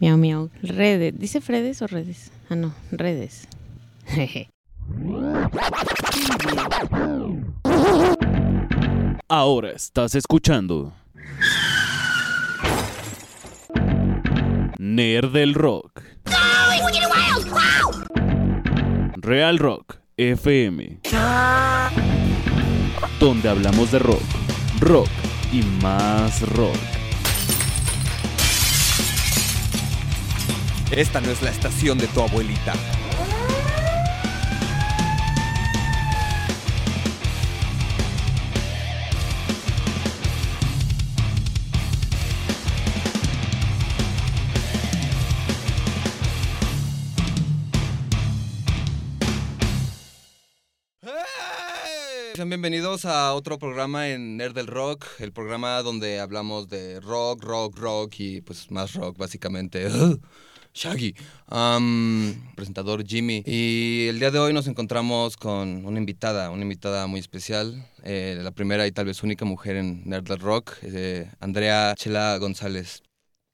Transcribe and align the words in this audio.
Miau, 0.00 0.16
miau. 0.16 0.50
Redes. 0.62 1.18
¿Dice 1.18 1.40
Fredes 1.40 1.82
o 1.82 1.86
redes? 1.86 2.30
Ah, 2.48 2.54
no, 2.54 2.72
redes. 2.90 3.48
Ahora 9.28 9.72
estás 9.72 10.14
escuchando. 10.14 10.92
Nerd 14.78 15.32
del 15.32 15.54
Rock. 15.54 16.02
Real 19.16 19.58
Rock 19.58 19.98
FM. 20.16 21.00
Donde 23.20 23.48
hablamos 23.48 23.90
de 23.90 23.98
rock, 23.98 24.22
rock 24.80 25.08
y 25.52 25.62
más 25.82 26.40
rock. 26.52 26.97
Esta 30.90 31.20
no 31.20 31.30
es 31.30 31.42
la 31.42 31.50
estación 31.50 31.98
de 31.98 32.06
tu 32.08 32.22
abuelita. 32.22 32.72
Sean 52.34 52.48
bienvenidos 52.48 53.04
a 53.04 53.34
otro 53.34 53.58
programa 53.58 54.08
en 54.08 54.38
Nerd 54.38 54.54
del 54.54 54.66
Rock, 54.66 55.04
el 55.18 55.32
programa 55.32 55.82
donde 55.82 56.18
hablamos 56.18 56.68
de 56.68 56.98
rock, 57.00 57.44
rock, 57.44 57.76
rock 57.76 58.14
y 58.20 58.40
pues 58.40 58.70
más 58.70 58.94
rock 58.94 59.18
básicamente. 59.18 59.88
Shaggy, 60.78 61.12
presentador 62.54 63.04
Jimmy. 63.04 63.42
Y 63.44 64.06
el 64.08 64.20
día 64.20 64.30
de 64.30 64.38
hoy 64.38 64.52
nos 64.52 64.68
encontramos 64.68 65.36
con 65.36 65.84
una 65.84 65.98
invitada, 65.98 66.50
una 66.50 66.62
invitada 66.62 67.08
muy 67.08 67.18
especial, 67.18 67.84
eh, 68.04 68.38
la 68.40 68.52
primera 68.52 68.86
y 68.86 68.92
tal 68.92 69.06
vez 69.06 69.24
única 69.24 69.44
mujer 69.44 69.74
en 69.74 70.08
Nerd 70.08 70.28
del 70.28 70.38
Rock, 70.38 70.76
eh, 70.82 71.28
Andrea 71.40 71.94
Chela 71.96 72.38
González. 72.38 73.02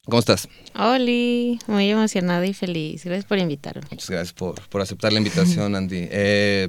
¿Cómo 0.05 0.19
estás? 0.19 0.50
Oli, 0.75 1.58
muy 1.67 1.89
emocionada 1.89 2.45
y 2.47 2.52
feliz. 2.52 3.05
Gracias 3.06 3.25
por 3.25 3.39
invitarme. 3.39 3.86
Muchas 3.91 4.11
gracias 4.11 4.34
por, 4.34 4.61
por 4.69 4.83
aceptar 4.83 5.11
la 5.11 5.19
invitación, 5.19 5.75
Andy. 5.77 6.08
Eh, 6.11 6.69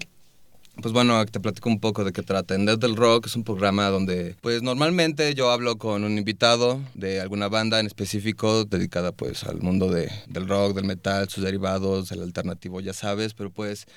pues 0.81 0.93
bueno, 0.93 1.25
te 1.25 1.39
platico 1.39 1.69
un 1.69 1.79
poco 1.79 2.03
de 2.03 2.11
qué 2.11 2.21
trata. 2.21 2.55
En 2.55 2.65
Dead 2.65 2.77
del 2.77 2.95
Rock 2.95 3.27
es 3.27 3.35
un 3.35 3.43
programa 3.43 3.89
donde, 3.89 4.35
pues 4.41 4.61
normalmente 4.61 5.33
yo 5.33 5.51
hablo 5.51 5.77
con 5.77 6.03
un 6.03 6.17
invitado 6.17 6.81
de 6.93 7.21
alguna 7.21 7.47
banda 7.47 7.79
en 7.79 7.85
específico 7.85 8.65
dedicada 8.65 9.11
pues 9.11 9.43
al 9.43 9.61
mundo 9.61 9.89
de, 9.89 10.11
del 10.27 10.47
rock, 10.47 10.75
del 10.75 10.85
metal, 10.85 11.29
sus 11.29 11.43
derivados, 11.43 12.09
del 12.09 12.21
alternativo, 12.21 12.81
ya 12.81 12.93
sabes, 12.93 13.33
pero 13.33 13.49
pues 13.49 13.87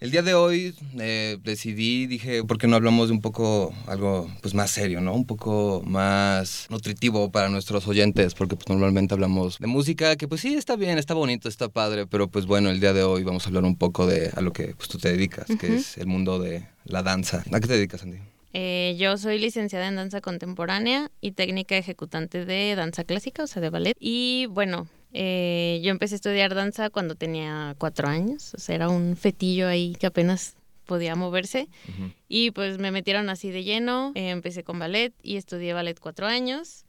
el 0.00 0.10
día 0.10 0.22
de 0.22 0.34
hoy 0.34 0.74
eh, 0.98 1.38
decidí, 1.42 2.06
dije, 2.06 2.44
¿por 2.44 2.58
qué 2.58 2.66
no 2.66 2.76
hablamos 2.76 3.08
de 3.08 3.14
un 3.14 3.20
poco 3.20 3.74
algo 3.86 4.30
pues 4.42 4.54
más 4.54 4.70
serio, 4.70 5.00
¿no? 5.00 5.14
Un 5.14 5.26
poco 5.26 5.82
más 5.86 6.66
nutritivo 6.68 7.30
para 7.30 7.48
nuestros 7.48 7.86
oyentes, 7.88 8.34
porque 8.34 8.56
pues 8.56 8.68
normalmente 8.68 9.14
hablamos 9.14 9.58
de 9.58 9.66
música 9.66 10.16
que 10.16 10.28
pues 10.28 10.40
sí 10.40 10.54
está 10.54 10.76
bien, 10.76 10.98
está 10.98 11.14
bonito, 11.14 11.48
está 11.48 11.68
padre, 11.68 12.06
pero 12.06 12.28
pues 12.28 12.46
bueno, 12.46 12.70
el 12.70 12.80
día 12.80 12.92
de 12.92 13.02
hoy 13.02 13.22
vamos 13.22 13.46
a 13.46 13.48
hablar 13.48 13.64
un 13.64 13.76
poco 13.76 14.06
de 14.06 14.30
a 14.34 14.40
lo 14.40 14.52
que 14.52 14.74
pues 14.74 14.88
tú 14.88 14.98
te 14.98 15.10
dedicas, 15.10 15.46
que 15.58 15.76
es 15.76 15.96
el 15.96 16.06
mundo 16.06 16.38
de 16.38 16.66
la 16.84 17.02
danza. 17.02 17.42
¿A 17.50 17.60
qué 17.60 17.66
te 17.66 17.74
dedicas, 17.74 18.02
Andy? 18.02 18.18
Eh, 18.56 18.94
yo 18.98 19.16
soy 19.18 19.40
licenciada 19.40 19.88
en 19.88 19.96
danza 19.96 20.20
contemporánea 20.20 21.10
y 21.20 21.32
técnica 21.32 21.76
ejecutante 21.76 22.44
de 22.44 22.76
danza 22.76 23.02
clásica, 23.02 23.42
o 23.42 23.46
sea, 23.48 23.60
de 23.60 23.68
ballet. 23.68 23.96
Y 23.98 24.46
bueno, 24.46 24.86
eh, 25.14 25.80
yo 25.82 25.92
empecé 25.92 26.14
a 26.14 26.16
estudiar 26.16 26.54
danza 26.54 26.90
cuando 26.90 27.14
tenía 27.14 27.76
cuatro 27.78 28.08
años, 28.08 28.52
o 28.54 28.58
sea, 28.58 28.74
era 28.74 28.88
un 28.88 29.16
fetillo 29.16 29.68
ahí 29.68 29.94
que 29.98 30.06
apenas 30.06 30.56
podía 30.84 31.14
moverse. 31.14 31.68
Ujú. 31.88 32.10
Y 32.28 32.50
pues 32.50 32.78
me 32.78 32.90
metieron 32.90 33.30
así 33.30 33.50
de 33.50 33.62
lleno, 33.62 34.10
eh, 34.16 34.30
empecé 34.30 34.64
con 34.64 34.78
ballet 34.78 35.14
y 35.22 35.36
estudié 35.36 35.72
ballet 35.72 35.98
cuatro 35.98 36.26
años. 36.26 36.84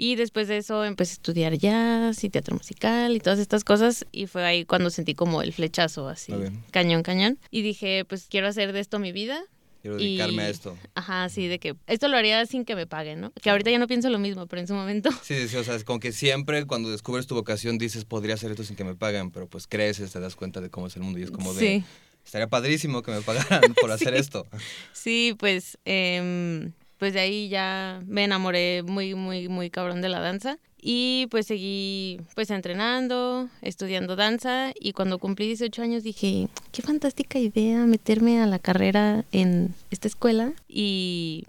Y 0.00 0.14
después 0.14 0.48
de 0.48 0.58
eso 0.58 0.84
empecé 0.84 1.12
a 1.12 1.14
estudiar 1.14 1.58
jazz 1.58 2.22
y 2.22 2.30
teatro 2.30 2.56
musical 2.56 3.16
y 3.16 3.20
todas 3.20 3.40
estas 3.40 3.64
cosas. 3.64 4.06
Y 4.12 4.28
fue 4.28 4.44
ahí 4.44 4.64
cuando 4.64 4.90
sentí 4.90 5.14
como 5.14 5.42
el 5.42 5.52
flechazo 5.52 6.08
así, 6.08 6.32
cañón, 6.70 7.02
cañón. 7.02 7.38
Y 7.50 7.62
dije, 7.62 8.04
pues 8.04 8.28
quiero 8.30 8.46
hacer 8.46 8.72
de 8.72 8.80
esto 8.80 8.98
mi 8.98 9.12
vida. 9.12 9.42
Quiero 9.80 9.96
dedicarme 9.96 10.42
Y- 10.42 10.46
a 10.46 10.48
esto. 10.48 10.76
Ajá, 10.94 11.28
sí, 11.28 11.46
de 11.46 11.58
que 11.58 11.76
esto 11.86 12.08
lo 12.08 12.16
haría 12.16 12.44
sin 12.46 12.64
que 12.64 12.74
me 12.74 12.86
paguen, 12.86 13.20
¿no? 13.20 13.32
Que 13.32 13.50
ahorita 13.50 13.70
ya 13.70 13.78
no 13.78 13.86
pienso 13.86 14.10
lo 14.10 14.18
mismo, 14.18 14.46
pero 14.46 14.60
en 14.60 14.66
su 14.66 14.74
momento. 14.74 15.10
Sí, 15.22 15.48
sí, 15.48 15.56
o 15.56 15.64
sea, 15.64 15.74
es 15.76 15.84
como 15.84 16.00
que 16.00 16.12
siempre 16.12 16.64
cuando 16.66 16.90
descubres 16.90 17.26
tu 17.26 17.34
vocación 17.34 17.78
dices, 17.78 18.04
podría 18.04 18.34
hacer 18.34 18.50
esto 18.50 18.64
sin 18.64 18.76
que 18.76 18.84
me 18.84 18.94
paguen, 18.96 19.30
pero 19.30 19.46
pues 19.46 19.66
creces, 19.66 20.12
te 20.12 20.20
das 20.20 20.34
cuenta 20.36 20.60
de 20.60 20.70
cómo 20.70 20.86
es 20.88 20.96
el 20.96 21.02
mundo 21.02 21.18
y 21.18 21.22
es 21.22 21.30
como 21.30 21.54
de, 21.54 21.60
Sí, 21.60 21.84
estaría 22.24 22.48
padrísimo 22.48 23.02
que 23.02 23.12
me 23.12 23.22
pagaran 23.22 23.74
por 23.80 23.90
hacer 23.92 24.14
esto. 24.14 24.46
sí, 24.92 25.34
pues, 25.38 25.78
em, 25.84 26.72
pues 26.98 27.12
de 27.14 27.20
ahí 27.20 27.48
ya 27.48 28.00
me 28.06 28.24
enamoré 28.24 28.82
muy, 28.82 29.14
muy, 29.14 29.48
muy 29.48 29.70
cabrón 29.70 30.00
de 30.02 30.08
la 30.08 30.18
danza. 30.20 30.58
Y 30.80 31.26
pues 31.30 31.46
seguí 31.46 32.20
pues 32.34 32.50
entrenando, 32.50 33.48
estudiando 33.62 34.14
danza 34.14 34.72
y 34.78 34.92
cuando 34.92 35.18
cumplí 35.18 35.46
18 35.46 35.82
años 35.82 36.04
dije, 36.04 36.48
qué 36.70 36.82
fantástica 36.82 37.38
idea 37.38 37.84
meterme 37.86 38.40
a 38.40 38.46
la 38.46 38.58
carrera 38.60 39.24
en 39.32 39.74
esta 39.90 40.06
escuela 40.06 40.52
y, 40.68 41.44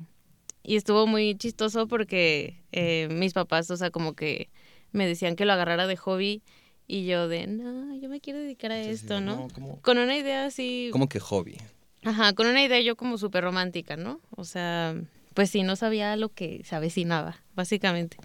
y 0.63 0.77
estuvo 0.77 1.05
muy 1.05 1.35
chistoso 1.35 1.87
porque 1.87 2.55
eh, 2.71 3.07
mis 3.11 3.33
papás, 3.33 3.69
o 3.69 3.77
sea, 3.77 3.91
como 3.91 4.13
que 4.13 4.49
me 4.91 5.07
decían 5.07 5.35
que 5.35 5.45
lo 5.45 5.53
agarrara 5.53 5.85
de 5.85 5.95
hobby 5.95 6.41
y 6.87 7.05
yo 7.05 7.27
de, 7.27 7.45
no, 7.45 7.95
yo 7.95 8.09
me 8.09 8.19
quiero 8.19 8.39
dedicar 8.39 8.71
a 8.71 8.81
esto, 8.81 9.21
¿no? 9.21 9.47
¿Cómo, 9.53 9.79
Con 9.81 9.99
una 9.99 10.17
idea 10.17 10.45
así, 10.45 10.89
cómo 10.91 11.07
que 11.07 11.19
hobby? 11.19 11.57
ajá, 12.03 12.33
con 12.33 12.47
una 12.47 12.63
idea 12.63 12.81
yo 12.81 12.95
como 12.95 13.19
súper 13.19 13.43
romántica, 13.43 13.95
¿no? 13.95 14.19
O 14.31 14.43
sea, 14.43 14.95
pues 15.35 15.51
sí, 15.51 15.61
no 15.61 15.75
sabía 15.75 16.15
lo 16.15 16.29
que 16.29 16.61
se 16.65 16.75
avecinaba, 16.75 17.43
básicamente. 17.55 18.17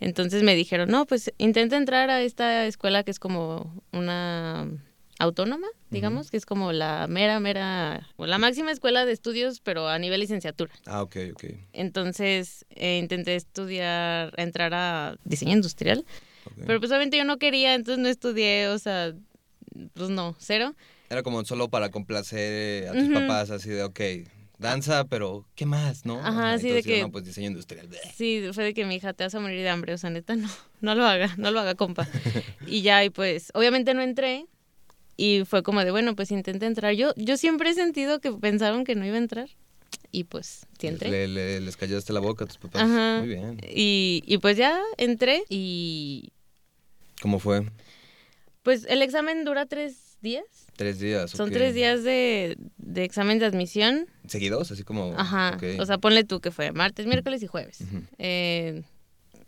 Entonces 0.00 0.42
me 0.42 0.54
dijeron, 0.54 0.90
no, 0.90 1.06
pues 1.06 1.32
intenta 1.38 1.76
entrar 1.76 2.08
a 2.10 2.22
esta 2.22 2.66
escuela 2.66 3.04
que 3.04 3.10
es 3.10 3.18
como 3.18 3.82
una 3.92 4.66
autónoma, 5.18 5.66
digamos, 5.90 6.30
que 6.30 6.38
es 6.38 6.46
como 6.46 6.72
la 6.72 7.06
mera, 7.06 7.38
mera, 7.40 8.08
o 8.16 8.26
la 8.26 8.38
máxima 8.38 8.72
escuela 8.72 9.04
de 9.04 9.12
estudios, 9.12 9.60
pero 9.60 9.86
a 9.86 9.98
nivel 9.98 10.20
licenciatura. 10.20 10.72
Ah, 10.86 11.02
ok, 11.02 11.16
ok. 11.34 11.44
Entonces 11.74 12.64
eh, 12.70 12.96
intenté 12.96 13.36
estudiar, 13.36 14.32
entrar 14.38 14.72
a 14.72 15.16
diseño 15.24 15.52
industrial, 15.52 16.06
pero 16.66 16.80
pues 16.80 16.90
obviamente 16.90 17.18
yo 17.18 17.24
no 17.24 17.38
quería, 17.38 17.74
entonces 17.74 18.02
no 18.02 18.08
estudié, 18.08 18.68
o 18.68 18.78
sea, 18.78 19.12
pues 19.92 20.08
no, 20.08 20.34
cero. 20.38 20.74
Era 21.10 21.22
como 21.22 21.44
solo 21.44 21.68
para 21.68 21.90
complacer 21.90 22.88
a 22.88 22.92
tus 22.92 23.08
papás, 23.10 23.50
así 23.50 23.68
de, 23.68 23.82
ok, 23.82 24.00
danza, 24.60 25.04
pero 25.06 25.46
¿qué 25.54 25.66
más, 25.66 26.04
no? 26.06 26.18
Ajá, 26.20 26.58
sí, 26.58 26.68
de 26.70 26.82
que- 26.82 27.00
No, 27.02 27.10
pues 27.10 27.24
diseño 27.24 27.48
industrial. 27.48 27.88
Sí, 28.14 28.42
fue 28.52 28.64
de 28.64 28.74
que 28.74 28.84
mi 28.84 28.94
hija 28.96 29.12
te 29.12 29.24
vas 29.24 29.34
a 29.34 29.40
morir 29.40 29.60
de 29.62 29.68
hambre, 29.68 29.94
o 29.94 29.98
sea, 29.98 30.10
neta, 30.10 30.36
no, 30.36 30.48
no 30.80 30.94
lo 30.94 31.04
haga, 31.06 31.34
no 31.38 31.50
lo 31.50 31.60
haga, 31.60 31.74
compa. 31.74 32.06
Y 32.66 32.82
ya, 32.82 33.04
y 33.04 33.10
pues, 33.10 33.50
obviamente 33.54 33.94
no 33.94 34.02
entré, 34.02 34.46
y 35.16 35.44
fue 35.44 35.62
como 35.62 35.82
de, 35.84 35.90
bueno, 35.90 36.14
pues 36.14 36.30
intenté 36.30 36.66
entrar. 36.66 36.94
Yo, 36.94 37.12
yo 37.16 37.36
siempre 37.36 37.70
he 37.70 37.74
sentido 37.74 38.20
que 38.20 38.32
pensaron 38.32 38.84
que 38.84 38.94
no 38.94 39.04
iba 39.04 39.16
a 39.16 39.18
entrar, 39.18 39.48
y 40.12 40.24
pues, 40.24 40.66
sí 40.78 40.86
entré. 40.86 41.10
Le- 41.10 41.28
le- 41.28 41.60
les 41.60 41.76
callaste 41.76 42.12
la 42.12 42.20
boca 42.20 42.44
a 42.44 42.46
tus 42.46 42.58
papás. 42.58 42.82
Ajá. 42.82 43.18
Muy 43.20 43.28
bien. 43.28 43.60
Y, 43.68 44.22
y 44.26 44.38
pues 44.38 44.56
ya 44.56 44.80
entré, 44.98 45.42
y 45.48 46.32
¿Cómo 47.22 47.38
fue? 47.38 47.66
pues 48.62 48.84
el 48.88 49.02
examen 49.02 49.44
dura 49.44 49.66
tres 49.66 50.09
días. 50.20 50.44
Tres 50.76 50.98
días. 50.98 51.30
Son 51.30 51.50
tres 51.50 51.74
días 51.74 52.02
de, 52.04 52.56
de 52.78 53.04
examen 53.04 53.38
de 53.38 53.46
admisión. 53.46 54.06
¿Seguidos? 54.26 54.70
Así 54.70 54.82
como... 54.84 55.14
Ajá. 55.18 55.58
O 55.78 55.86
sea, 55.86 55.98
ponle 55.98 56.24
tú 56.24 56.40
que 56.40 56.50
fue 56.50 56.72
martes, 56.72 57.06
miércoles 57.06 57.42
y 57.42 57.46
jueves. 57.46 57.78
Eh, 58.18 58.82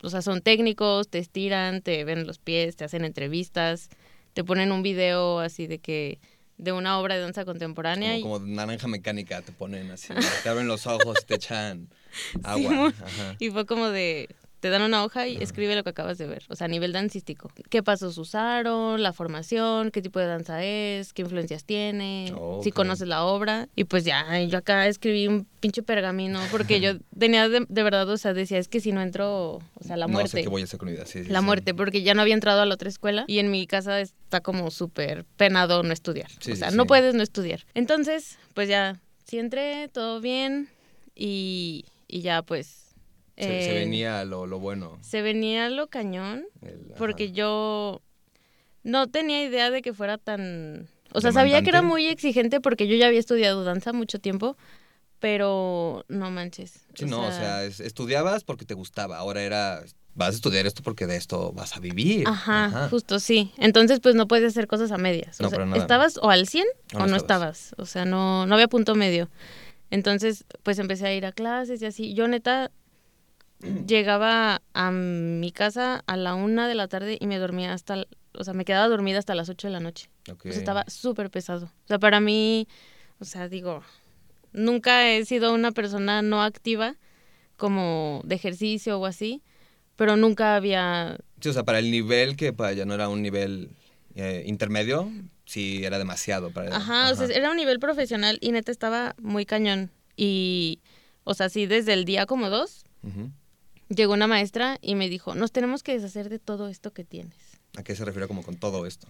o 0.03 0.11
sea, 0.11 0.21
son 0.23 0.41
técnicos, 0.43 1.09
te 1.09 1.19
estiran, 1.19 1.81
te 1.83 2.05
ven 2.05 2.27
los 2.27 2.39
pies, 2.39 2.77
te 2.77 2.85
hacen 2.85 3.05
entrevistas, 3.05 3.89
te 4.35 4.45
ponen 4.45 4.73
un 4.73 4.83
video 4.83 5.39
así 5.41 5.67
de 5.67 5.79
que 5.79 6.19
de 6.59 6.73
una 6.73 6.99
obra 6.99 7.15
de 7.17 7.23
danza 7.23 7.45
contemporánea. 7.45 8.11
Como, 8.21 8.37
y- 8.37 8.41
como 8.41 8.47
naranja 8.55 8.87
mecánica, 8.89 9.43
te 9.43 9.53
ponen 9.53 9.91
así, 9.91 10.09
te 10.43 10.49
abren 10.49 10.67
los 10.67 10.87
ojos, 10.87 11.25
te 11.27 11.37
echan 11.37 11.89
agua. 12.45 12.89
Ajá. 12.89 13.37
Y 13.39 13.51
fue 13.51 13.65
como 13.67 13.89
de, 13.89 14.29
te 14.63 14.71
dan 14.71 14.83
una 14.83 15.03
hoja 15.05 15.27
y 15.27 15.39
escribe 15.43 15.75
lo 15.75 15.83
que 15.83 15.91
acabas 15.91 16.19
de 16.19 16.29
ver, 16.29 16.45
o 16.49 16.55
sea, 16.55 16.67
a 16.67 16.69
nivel 16.69 16.93
dancístico. 16.93 17.51
¿Qué 17.69 17.83
pasos 17.83 18.17
usaron? 18.17 19.03
La 19.03 19.13
formación, 19.13 19.91
qué 19.91 20.01
tipo 20.01 20.21
de 20.21 20.27
danza 20.27 20.63
es, 20.63 21.13
qué 21.13 21.23
influencias 21.23 21.65
tiene, 21.65 22.33
Oh, 22.39 22.61
si 22.63 22.71
conoces 22.71 23.09
la 23.09 23.25
obra. 23.25 23.69
Y 23.75 23.83
pues 23.85 24.05
ya, 24.05 24.41
yo 24.45 24.59
acá 24.59 24.87
escribí 24.87 25.27
un 25.27 25.49
pinche 25.59 25.83
pergamino 25.83 26.39
porque 26.53 26.81
yo 26.81 26.93
tenía 27.19 27.49
de, 27.49 27.67
de 27.69 27.83
verdad, 27.83 28.09
o 28.09 28.17
sea, 28.17 28.35
decía, 28.35 28.59
es 28.59 28.69
que 28.69 28.79
si 28.79 28.93
no 28.93 29.03
entro, 29.03 29.55
o 29.57 29.63
sea, 29.85 29.97
la 29.97 30.07
No 30.07 30.13
muerte. 30.13 30.31
sé 30.31 30.43
qué 30.45 30.49
voy 30.49 30.61
a 30.63 30.65
hacer 30.65 30.79
con 30.79 30.87
mi 30.87 30.93
vida. 30.95 31.07
Sí, 31.07 31.25
sí, 31.25 31.29
la 31.29 31.41
sí. 31.41 31.45
muerte, 31.45 31.75
porque 31.75 32.03
ya 32.03 32.15
no 32.15 32.23
había 32.23 32.35
entrado 32.35 32.61
a 32.63 32.65
la 32.67 32.75
otra 32.75 32.89
escuela 32.89 33.25
y 33.27 33.41
en 33.41 33.51
mi 33.51 33.67
casa 33.67 34.01
está 34.01 34.43
como 34.43 34.71
súper 34.71 35.25
penado 35.37 35.83
no 35.83 35.93
estudiar. 35.93 36.31
O 36.49 36.55
sea, 36.55 36.71
no 36.71 36.87
puedes 36.87 37.17
no 37.17 37.25
estudiar. 37.25 37.65
Entonces, 37.75 38.39
pues 38.55 38.69
ya, 38.69 39.01
sí 39.27 39.41
entré, 39.41 39.89
todo 39.89 40.21
bien 40.21 40.69
y, 41.17 41.85
y 42.07 42.21
ya 42.21 42.43
pues 42.43 42.82
Se, 43.37 43.45
se 43.45 43.71
Eh, 43.73 43.75
venía 43.81 44.25
lo, 44.25 44.47
lo 44.47 44.59
bueno. 44.59 44.99
Se 45.01 45.23
venía 45.23 45.69
lo 45.71 45.89
cañón, 45.89 46.45
el- 46.61 46.87
ajá. 46.91 46.95
porque 46.99 47.33
yo 47.33 48.03
no 48.83 49.09
tenía 49.09 49.43
idea 49.45 49.71
de 49.71 49.81
que 49.83 49.93
fuera 49.95 50.19
tan... 50.19 50.89
O 51.15 51.21
sea, 51.21 51.33
sabía 51.33 51.63
que 51.63 51.69
era 51.71 51.83
muy 51.83 52.07
exigente 52.07 52.61
porque 52.61 52.87
yo 52.89 52.97
ya 52.97 53.07
había 53.07 53.21
estudiado 53.21 53.65
danza 53.65 53.93
mucho 53.93 54.19
tiempo, 54.19 54.57
pero 55.19 56.05
no 56.09 56.31
manches. 56.31 56.81
Sí, 56.95 57.05
no, 57.05 57.27
o 57.27 57.31
sea, 57.31 57.65
es- 57.65 57.81
estudiabas 57.81 58.45
porque 58.45 58.65
te 58.65 58.75
gustaba. 58.75 59.19
Ahora 59.19 59.43
era, 59.43 59.83
vas 60.15 60.31
a 60.31 60.35
estudiar 60.37 60.67
esto 60.67 60.83
porque 60.83 61.07
de 61.07 61.17
esto 61.17 61.53
vas 61.53 61.77
a 61.77 61.81
vivir. 61.81 62.27
Ajá, 62.27 62.89
justo 62.91 63.19
sí. 63.21 63.53
Entonces, 63.59 64.01
pues 64.01 64.15
no 64.15 64.27
puedes 64.27 64.47
hacer 64.51 64.67
cosas 64.67 64.91
a 64.91 64.99
medias. 64.99 65.39
O 65.41 65.45
No, 65.45 65.49
sea, 65.51 65.57
para 65.59 65.67
nada. 65.67 65.81
estabas 65.81 66.19
o 66.19 66.31
al 66.31 66.49
100 66.49 66.67
O 66.95 67.07
no, 67.07 67.17
estabas. 67.17 67.23
estabas. 67.23 67.75
O 67.79 67.87
sea, 67.87 68.05
no, 68.05 68.47
no 68.47 68.55
había 68.55 68.69
punto 68.69 68.95
medio. 68.95 69.31
Entonces, 69.91 70.45
pues 70.63 70.79
empecé 70.79 71.07
a 71.07 71.15
ir 71.15 71.27
a 71.27 71.33
clases 71.33 71.81
y 71.83 71.87
así. 71.87 72.15
Yo 72.15 72.27
neta 72.27 72.71
llegaba 73.87 74.63
a 74.75 74.91
mi 74.91 75.53
casa 75.53 76.03
a 76.07 76.17
la 76.17 76.35
una 76.35 76.69
de 76.69 76.75
la 76.75 76.89
tarde 76.89 77.19
y 77.21 77.27
me 77.27 77.39
dormía 77.39 77.73
hasta, 77.73 78.07
o 78.35 78.45
sea, 78.45 78.55
me 78.55 78.65
quedaba 78.65 78.89
dormida 78.89 79.19
hasta 79.19 79.35
las 79.35 79.49
8 79.49 79.69
de 79.69 79.73
la 79.73 79.81
noche. 79.81 80.09
Ok. 80.31 80.47
O 80.47 80.49
sea, 80.49 80.59
estaba 80.59 80.85
súper 80.89 81.31
pesado. 81.31 81.67
O 81.67 81.89
sea, 81.89 81.99
para 81.99 82.21
mí, 82.21 82.69
o 83.19 83.25
sea, 83.25 83.49
digo, 83.49 83.83
nunca 84.53 85.09
he 85.09 85.25
sido 85.25 85.55
una 85.55 85.73
persona 85.73 86.23
no 86.23 86.43
activa 86.43 86.97
como 87.57 88.23
de 88.25 88.35
ejercicio 88.35 88.99
o 88.99 89.07
así, 89.07 89.43
pero 89.97 90.17
nunca 90.17 90.57
había 90.57 91.19
Sí, 91.43 91.49
o 91.49 91.53
sea, 91.53 91.65
para 91.65 91.81
el 91.81 91.91
nivel 91.91 92.37
que 92.37 92.53
para 92.53 92.73
ya 92.73 92.85
no 92.85 92.95
era 92.95 93.09
un 93.09 93.21
nivel 93.21 93.71
eh, 94.15 94.45
intermedio, 94.47 95.11
sí 95.45 95.85
era 95.85 95.99
demasiado 95.99 96.53
para 96.53 96.77
Ajá, 96.77 97.11
o 97.11 97.15
sea, 97.17 97.27
era 97.27 97.51
un 97.51 97.57
nivel 97.57 97.81
profesional 97.81 98.39
y 98.41 98.53
neta 98.53 98.71
estaba 98.71 99.17
muy 99.19 99.45
cañón. 99.45 99.91
Y, 100.17 100.79
o 101.25 101.35
sea, 101.35 101.49
sí, 101.49 101.67
desde 101.67 101.95
el 101.95 102.05
día 102.05 102.27
como 102.27 102.49
dos, 102.49 102.85
Ujú. 103.03 103.33
Llegó 103.95 104.13
una 104.15 104.27
maestra 104.27 104.79
y 104.81 104.95
me 104.95 105.09
dijo, 105.09 105.35
nos 105.35 105.53
tenemos 105.53 105.83
que 105.83 105.93
deshacer 105.95 106.29
de 106.29 106.39
todo 106.39 106.69
esto 106.69 106.93
que 106.93 107.05
tienes. 107.05 107.39
¿A 107.77 107.83
qué 107.83 107.97
se 107.97 108.05
refiere 108.05 108.29
como 108.29 108.43
con 108.43 108.57
todo 108.57 108.87
esto? 108.87 109.07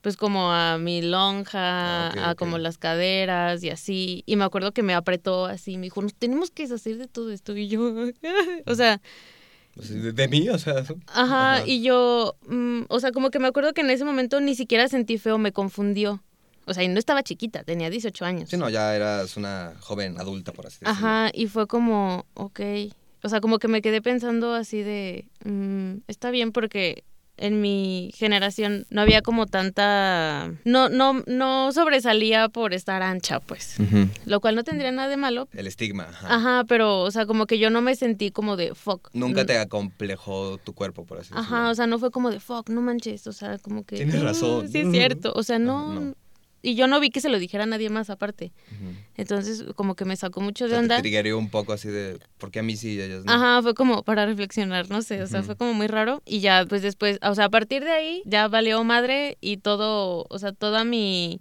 Pues 0.00 0.16
como 0.16 0.50
a 0.50 0.78
mi 0.78 1.02
lonja, 1.02 2.08
Ah, 2.08 2.30
a 2.30 2.34
como 2.34 2.56
las 2.56 2.78
caderas 2.78 3.62
y 3.62 3.68
así. 3.70 4.22
Y 4.26 4.36
me 4.36 4.44
acuerdo 4.44 4.72
que 4.72 4.82
me 4.82 4.94
apretó 4.94 5.44
así, 5.44 5.76
me 5.76 5.84
dijo, 5.84 6.00
nos 6.00 6.14
tenemos 6.14 6.50
que 6.50 6.62
deshacer 6.62 6.96
de 6.96 7.06
todo 7.06 7.30
esto. 7.30 7.54
Y 7.56 7.68
yo, 7.68 7.82
o 8.66 8.74
sea, 8.74 9.00
sea, 9.78 9.96
de, 9.96 10.12
de 10.12 10.28
mí, 10.28 10.48
o 10.48 10.58
sea. 10.58 10.78
ajá, 10.78 11.56
Ajá. 11.56 11.66
y 11.66 11.82
yo, 11.82 12.34
mm, 12.48 12.82
o 12.88 12.98
sea, 12.98 13.12
como 13.12 13.30
que 13.30 13.38
me 13.38 13.48
acuerdo 13.48 13.74
que 13.74 13.82
en 13.82 13.90
ese 13.90 14.04
momento 14.04 14.40
ni 14.40 14.54
siquiera 14.54 14.88
sentí 14.88 15.18
feo, 15.18 15.36
me 15.38 15.52
confundió. 15.52 16.22
O 16.66 16.72
sea, 16.74 16.82
y 16.82 16.88
no 16.88 16.98
estaba 16.98 17.22
chiquita, 17.22 17.64
tenía 17.64 17.90
18 17.90 18.24
años. 18.24 18.48
Sí, 18.48 18.56
no, 18.56 18.70
ya 18.70 18.94
eras 18.94 19.36
una 19.36 19.74
joven 19.80 20.18
adulta, 20.18 20.52
por 20.52 20.66
así 20.66 20.78
decirlo. 20.80 20.92
Ajá, 20.92 21.30
y 21.34 21.46
fue 21.46 21.66
como, 21.66 22.26
ok. 22.34 22.60
O 23.22 23.28
sea, 23.28 23.40
como 23.40 23.58
que 23.58 23.68
me 23.68 23.82
quedé 23.82 24.00
pensando 24.02 24.54
así 24.54 24.82
de, 24.82 25.28
mm, 25.44 26.02
está 26.08 26.30
bien 26.30 26.52
porque 26.52 27.04
en 27.36 27.62
mi 27.62 28.10
generación 28.14 28.86
no 28.90 29.00
había 29.00 29.22
como 29.22 29.46
tanta, 29.46 30.52
no, 30.66 30.90
no, 30.90 31.22
no 31.26 31.72
sobresalía 31.72 32.50
por 32.50 32.74
estar 32.74 33.02
ancha, 33.02 33.40
pues. 33.40 33.76
Lo 34.26 34.40
cual 34.40 34.56
no 34.56 34.62
tendría 34.64 34.92
nada 34.92 35.08
de 35.08 35.16
malo. 35.16 35.48
El 35.52 35.66
estigma, 35.66 36.04
ajá. 36.10 36.34
Ajá, 36.34 36.64
pero, 36.68 37.00
o 37.00 37.10
sea, 37.10 37.24
como 37.24 37.46
que 37.46 37.58
yo 37.58 37.70
no 37.70 37.80
me 37.80 37.96
sentí 37.96 38.30
como 38.30 38.56
de, 38.56 38.74
fuck. 38.74 39.08
Nunca 39.14 39.44
Mm, 39.44 39.46
te 39.46 39.58
acomplejó 39.58 40.58
tu 40.58 40.74
cuerpo, 40.74 41.06
por 41.06 41.18
así 41.18 41.32
decirlo. 41.32 41.40
Ajá, 41.56 41.70
o 41.70 41.74
sea, 41.74 41.86
no 41.86 41.98
fue 41.98 42.10
como 42.10 42.30
de, 42.30 42.40
fuck, 42.40 42.68
no 42.68 42.82
manches, 42.82 43.26
o 43.26 43.32
sea, 43.32 43.56
como 43.58 43.84
que... 43.84 43.96
Tienes 43.96 44.16
"Ah, 44.20 44.24
razón". 44.24 44.68
Sí, 44.68 44.80
es 44.80 44.90
cierto, 44.90 45.32
o 45.34 45.42
sea, 45.42 45.58
no. 45.58 46.14
Y 46.62 46.74
yo 46.74 46.86
no 46.86 47.00
vi 47.00 47.10
que 47.10 47.20
se 47.20 47.28
lo 47.28 47.38
dijera 47.38 47.64
a 47.64 47.66
nadie 47.66 47.88
más 47.90 48.10
aparte. 48.10 48.52
Entonces, 49.16 49.64
como 49.74 49.94
que 49.94 50.04
me 50.04 50.16
sacó 50.16 50.40
mucho 50.40 50.66
O 50.66 50.68
de 50.68 50.76
onda. 50.76 50.96
te 51.00 51.32
un 51.34 51.48
poco 51.48 51.72
así 51.72 51.88
de, 51.88 52.18
¿por 52.38 52.50
qué 52.50 52.60
a 52.60 52.62
mí 52.62 52.76
sí 52.76 52.94
y 52.94 53.00
a 53.00 53.06
ellas 53.06 53.24
no? 53.24 53.32
Ajá, 53.32 53.62
fue 53.62 53.74
como 53.74 54.02
para 54.02 54.26
reflexionar, 54.26 54.90
no 54.90 55.02
sé, 55.02 55.22
o 55.22 55.26
sea, 55.26 55.42
fue 55.42 55.56
como 55.56 55.74
muy 55.74 55.86
raro. 55.86 56.22
Y 56.26 56.40
ya, 56.40 56.66
pues 56.68 56.82
después, 56.82 57.18
o 57.22 57.34
sea, 57.34 57.46
a 57.46 57.50
partir 57.50 57.84
de 57.84 57.92
ahí 57.92 58.22
ya 58.26 58.48
valió 58.48 58.82
madre 58.84 59.38
y 59.40 59.58
todo, 59.58 60.26
o 60.28 60.38
sea, 60.38 60.52
toda 60.52 60.84
mi 60.84 61.40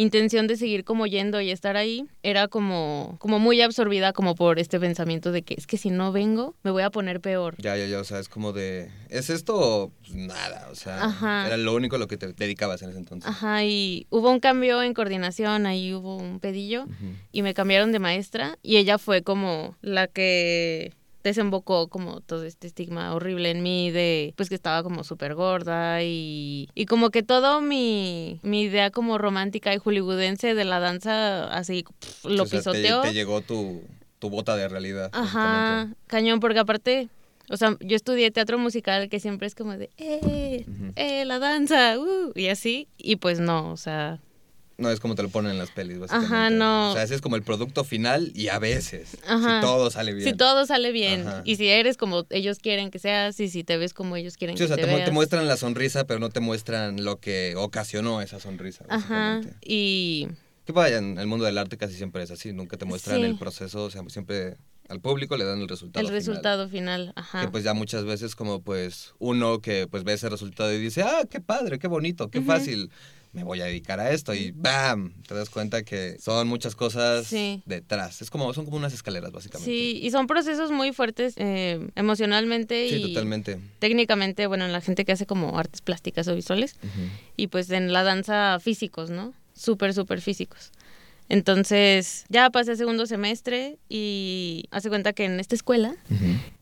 intención 0.00 0.46
de 0.46 0.56
seguir 0.56 0.84
como 0.84 1.06
yendo 1.06 1.40
y 1.40 1.50
estar 1.50 1.76
ahí 1.76 2.06
era 2.22 2.48
como, 2.48 3.16
como 3.18 3.38
muy 3.38 3.60
absorbida 3.60 4.12
como 4.12 4.34
por 4.34 4.58
este 4.58 4.80
pensamiento 4.80 5.32
de 5.32 5.42
que 5.42 5.54
es 5.54 5.66
que 5.66 5.76
si 5.76 5.90
no 5.90 6.12
vengo 6.12 6.54
me 6.62 6.70
voy 6.70 6.82
a 6.82 6.90
poner 6.90 7.20
peor. 7.20 7.56
Ya, 7.58 7.76
ya, 7.76 7.86
ya, 7.86 8.00
o 8.00 8.04
sea, 8.04 8.18
es 8.18 8.28
como 8.28 8.52
de, 8.52 8.90
¿es 9.08 9.30
esto 9.30 9.92
pues, 10.00 10.14
nada? 10.14 10.68
O 10.70 10.74
sea, 10.74 11.04
Ajá. 11.04 11.46
era 11.46 11.56
lo 11.56 11.74
único 11.74 11.96
a 11.96 11.98
lo 11.98 12.06
que 12.06 12.16
te 12.16 12.32
dedicabas 12.32 12.82
en 12.82 12.90
ese 12.90 12.98
entonces. 12.98 13.30
Ajá, 13.30 13.64
y 13.64 14.06
hubo 14.10 14.30
un 14.30 14.40
cambio 14.40 14.82
en 14.82 14.94
coordinación, 14.94 15.66
ahí 15.66 15.92
hubo 15.92 16.16
un 16.16 16.40
pedillo 16.40 16.86
y 17.32 17.42
me 17.42 17.54
cambiaron 17.54 17.92
de 17.92 17.98
maestra 17.98 18.58
y 18.62 18.78
ella 18.78 18.98
fue 18.98 19.22
como 19.22 19.76
la 19.82 20.06
que 20.06 20.92
desembocó 21.22 21.88
como 21.88 22.20
todo 22.20 22.44
este 22.44 22.66
estigma 22.66 23.14
horrible 23.14 23.50
en 23.50 23.62
mí 23.62 23.90
de 23.90 24.32
pues 24.36 24.48
que 24.48 24.54
estaba 24.54 24.82
como 24.82 25.04
súper 25.04 25.34
gorda 25.34 26.02
y, 26.02 26.68
y 26.74 26.86
como 26.86 27.10
que 27.10 27.22
todo 27.22 27.60
mi, 27.60 28.40
mi 28.42 28.62
idea 28.62 28.90
como 28.90 29.18
romántica 29.18 29.74
y 29.74 29.78
hollywoodense 29.78 30.54
de 30.54 30.64
la 30.64 30.80
danza 30.80 31.44
así 31.54 31.84
lo 32.24 32.44
O 32.44 32.46
sea, 32.46 32.46
te- 32.46 32.56
pisoteó. 32.58 33.02
Te, 33.02 33.12
llegó 33.12 33.40
tu, 33.42 33.82
tu 34.18 34.30
bota 34.30 34.56
de 34.56 34.68
realidad. 34.68 35.10
Ajá, 35.12 35.92
cañón, 36.06 36.40
porque 36.40 36.58
aparte, 36.60 37.08
o 37.48 37.56
sea, 37.56 37.76
yo 37.80 37.96
estudié 37.96 38.30
teatro 38.30 38.58
musical 38.58 39.08
que 39.08 39.20
siempre 39.20 39.46
es 39.46 39.54
como 39.54 39.76
de, 39.76 39.90
eh, 39.98 40.64
eh, 40.96 41.24
la 41.24 41.38
danza, 41.38 41.98
uh, 41.98 42.32
y 42.34 42.48
así, 42.48 42.88
y 42.96 43.16
pues 43.16 43.40
no, 43.40 43.70
o 43.72 43.76
sea, 43.76 44.20
No 44.80 44.90
es 44.90 44.98
como 44.98 45.14
te 45.14 45.22
lo 45.22 45.28
ponen 45.28 45.52
en 45.52 45.58
las 45.58 45.70
pelis, 45.70 45.98
básicamente. 45.98 46.34
Ajá, 46.34 46.50
no. 46.50 46.90
O 46.90 46.94
sea, 46.94 47.02
ese 47.02 47.14
es 47.14 47.20
como 47.20 47.36
el 47.36 47.42
producto 47.42 47.84
final 47.84 48.32
y 48.34 48.48
a 48.48 48.58
veces, 48.58 49.18
Ajá. 49.28 49.60
si 49.60 49.66
todo 49.66 49.90
sale 49.90 50.14
bien. 50.14 50.28
Si 50.28 50.34
todo 50.36 50.64
sale 50.66 50.90
bien 50.90 51.28
Ajá. 51.28 51.42
y 51.44 51.56
si 51.56 51.68
eres 51.68 51.96
como 51.96 52.26
ellos 52.30 52.58
quieren 52.58 52.90
que 52.90 52.98
seas 52.98 53.38
y 53.40 53.48
si 53.50 53.62
te 53.62 53.76
ves 53.76 53.92
como 53.94 54.16
ellos 54.16 54.36
quieren 54.36 54.56
Sí, 54.56 54.64
o 54.64 54.66
sea, 54.66 54.76
que 54.76 54.82
te, 54.82 54.86
te, 54.86 54.90
mu- 54.92 54.96
veas. 54.96 55.08
te 55.08 55.12
muestran 55.12 55.46
la 55.46 55.56
sonrisa, 55.56 56.06
pero 56.06 56.18
no 56.18 56.30
te 56.30 56.40
muestran 56.40 57.04
lo 57.04 57.20
que 57.20 57.54
ocasionó 57.56 58.22
esa 58.22 58.40
sonrisa. 58.40 58.84
Ajá. 58.88 59.36
básicamente. 59.36 59.56
Y 59.62 60.28
Que 60.64 60.72
vaya, 60.72 60.98
en 60.98 61.18
el 61.18 61.26
mundo 61.26 61.44
del 61.44 61.58
arte 61.58 61.76
casi 61.76 61.94
siempre 61.94 62.22
es 62.22 62.30
así, 62.30 62.52
nunca 62.52 62.76
te 62.76 62.84
muestran 62.86 63.18
Sí. 63.18 63.24
el 63.24 63.36
proceso, 63.38 63.84
o 63.84 63.90
sea, 63.90 64.02
siempre 64.08 64.56
al 64.88 65.00
público 65.00 65.36
le 65.36 65.44
dan 65.44 65.60
el 65.60 65.68
resultado. 65.68 66.00
el 66.00 66.06
final. 66.08 66.18
resultado 66.18 66.68
final, 66.68 67.12
ajá. 67.16 67.42
Que 67.42 67.48
pues 67.48 67.62
ya 67.64 67.74
muchas 67.74 68.04
veces 68.04 68.34
como 68.34 68.62
pues 68.62 69.12
uno 69.18 69.60
que 69.60 69.86
pues 69.88 70.04
ve 70.04 70.14
ese 70.14 70.28
resultado 70.28 70.72
y 70.72 70.78
dice, 70.78 71.02
ah, 71.02 71.22
qué 71.30 71.40
padre, 71.40 71.78
qué 71.78 71.86
bonito, 71.86 72.28
qué 72.30 72.40
fácil, 72.40 72.90
me 73.32 73.44
voy 73.44 73.60
a 73.60 73.64
dedicar 73.66 74.00
a 74.00 74.10
esto 74.10 74.34
y 74.34 74.50
¡bam! 74.50 75.14
Te 75.26 75.34
das 75.34 75.50
cuenta 75.50 75.82
que 75.84 76.18
son 76.18 76.48
muchas 76.48 76.74
cosas 76.74 77.26
Sí. 77.28 77.62
detrás. 77.64 78.22
Es 78.22 78.30
como, 78.30 78.52
son 78.54 78.64
como 78.64 78.76
unas 78.76 78.92
escaleras 78.92 79.30
básicamente. 79.30 79.70
Sí, 79.70 80.00
y 80.02 80.10
son 80.10 80.26
procesos 80.26 80.70
muy 80.72 80.92
fuertes 80.92 81.34
eh, 81.36 81.88
emocionalmente 81.94 82.88
Sí, 82.88 82.96
y 82.96 83.02
totalmente. 83.02 83.58
técnicamente, 83.78 84.46
bueno, 84.46 84.64
en 84.64 84.72
la 84.72 84.80
gente 84.80 85.04
que 85.04 85.12
hace 85.12 85.26
como 85.26 85.58
artes 85.58 85.80
plásticas 85.80 86.26
o 86.28 86.34
visuales 86.34 86.74
y 87.36 87.46
pues 87.46 87.70
en 87.70 87.92
la 87.92 88.02
danza 88.02 88.58
físicos, 88.60 89.10
¿no? 89.10 89.32
Súper, 89.54 89.94
súper 89.94 90.20
físicos. 90.20 90.72
Entonces, 91.28 92.24
ya 92.28 92.50
pasé 92.50 92.74
segundo 92.76 93.06
semestre 93.06 93.78
y 93.88 94.64
hace 94.72 94.88
cuenta 94.88 95.12
que 95.12 95.24
en 95.26 95.38
esta 95.38 95.54
escuela 95.54 95.94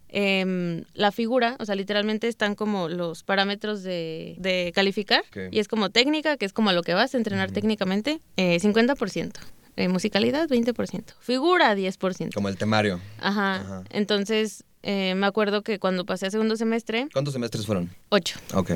em, 0.08 0.84
la 0.94 1.12
figura, 1.12 1.56
o 1.58 1.64
sea, 1.64 1.74
literalmente 1.74 2.28
están 2.28 2.54
como 2.54 2.88
los 2.88 3.22
parámetros 3.22 3.82
de, 3.82 4.36
de 4.38 4.72
calificar. 4.74 5.24
Y 5.50 5.58
es 5.58 5.68
como 5.68 5.90
técnica, 5.90 6.36
que 6.36 6.46
es 6.46 6.52
como 6.52 6.70
a 6.70 6.72
lo 6.72 6.82
que 6.82 6.94
vas 6.94 7.14
a 7.14 7.18
entrenar 7.18 7.50
técnicamente, 7.50 8.20
eh, 8.36 8.58
50%. 8.60 9.32
Eh, 9.76 9.88
musicalidad, 9.88 10.48
20%. 10.48 11.14
Figura, 11.20 11.74
10%. 11.76 12.34
Como 12.34 12.48
el 12.48 12.56
temario. 12.56 13.00
Ajá. 13.20 13.60
Ajá. 13.60 13.84
Entonces, 13.90 14.64
eh, 14.82 15.14
me 15.14 15.26
acuerdo 15.26 15.62
que 15.62 15.78
cuando 15.78 16.04
pasé 16.04 16.26
a 16.26 16.30
segundo 16.30 16.56
semestre, 16.56 17.06
¿Cuántos 17.12 17.34
semestres 17.34 17.64
fueron? 17.64 17.90
8. 18.08 18.40
Ok. 18.54 18.72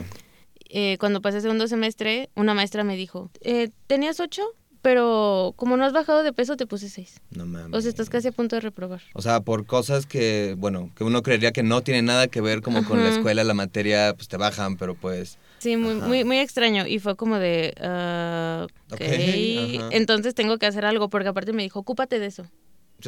Eh, 0.68 0.96
cuando 1.00 1.20
pasé 1.20 1.38
a 1.38 1.40
segundo 1.40 1.68
semestre, 1.68 2.30
una 2.34 2.54
maestra 2.54 2.82
me 2.84 2.96
dijo, 2.96 3.30
eh, 3.40 3.70
tenías 3.88 4.20
8, 4.20 4.42
pero 4.82 5.54
como 5.56 5.76
no 5.76 5.84
has 5.84 5.92
bajado 5.92 6.24
de 6.24 6.32
peso, 6.32 6.56
te 6.56 6.66
puse 6.66 6.88
6. 6.88 7.20
No 7.30 7.46
mames. 7.46 7.72
O 7.72 7.80
sea, 7.80 7.88
estás 7.88 8.10
casi 8.10 8.28
a 8.28 8.32
punto 8.32 8.56
de 8.56 8.60
reprobar. 8.60 9.00
O 9.14 9.22
sea, 9.22 9.40
por 9.40 9.64
cosas 9.64 10.06
que, 10.06 10.56
bueno, 10.58 10.90
que 10.96 11.04
uno 11.04 11.22
creería 11.22 11.52
que 11.52 11.62
no 11.62 11.82
tienen 11.82 12.04
nada 12.06 12.26
que 12.26 12.40
ver 12.40 12.62
como 12.62 12.84
con 12.84 13.00
la 13.02 13.10
escuela, 13.10 13.44
la 13.44 13.54
materia, 13.54 14.12
pues 14.14 14.26
te 14.28 14.36
bajan, 14.36 14.76
pero 14.76 14.96
pues... 14.96 15.38
Sí, 15.58 15.76
muy, 15.76 15.98
Ajá. 15.98 16.08
muy, 16.08 16.24
muy 16.24 16.38
extraño. 16.40 16.86
Y 16.88 16.98
fue 16.98 17.14
como 17.14 17.38
de, 17.38 17.74
ah, 17.80 18.66
ok. 18.90 18.94
Ok, 18.94 19.00
ajá. 19.00 19.88
Entonces 19.92 20.34
tengo 20.34 20.58
que 20.58 20.66
hacer 20.66 20.84
algo, 20.84 21.08
porque 21.08 21.28
aparte 21.28 21.52
me 21.52 21.62
dijo, 21.62 21.78
ocúpate 21.78 22.18
de 22.18 22.26
eso. 22.26 22.44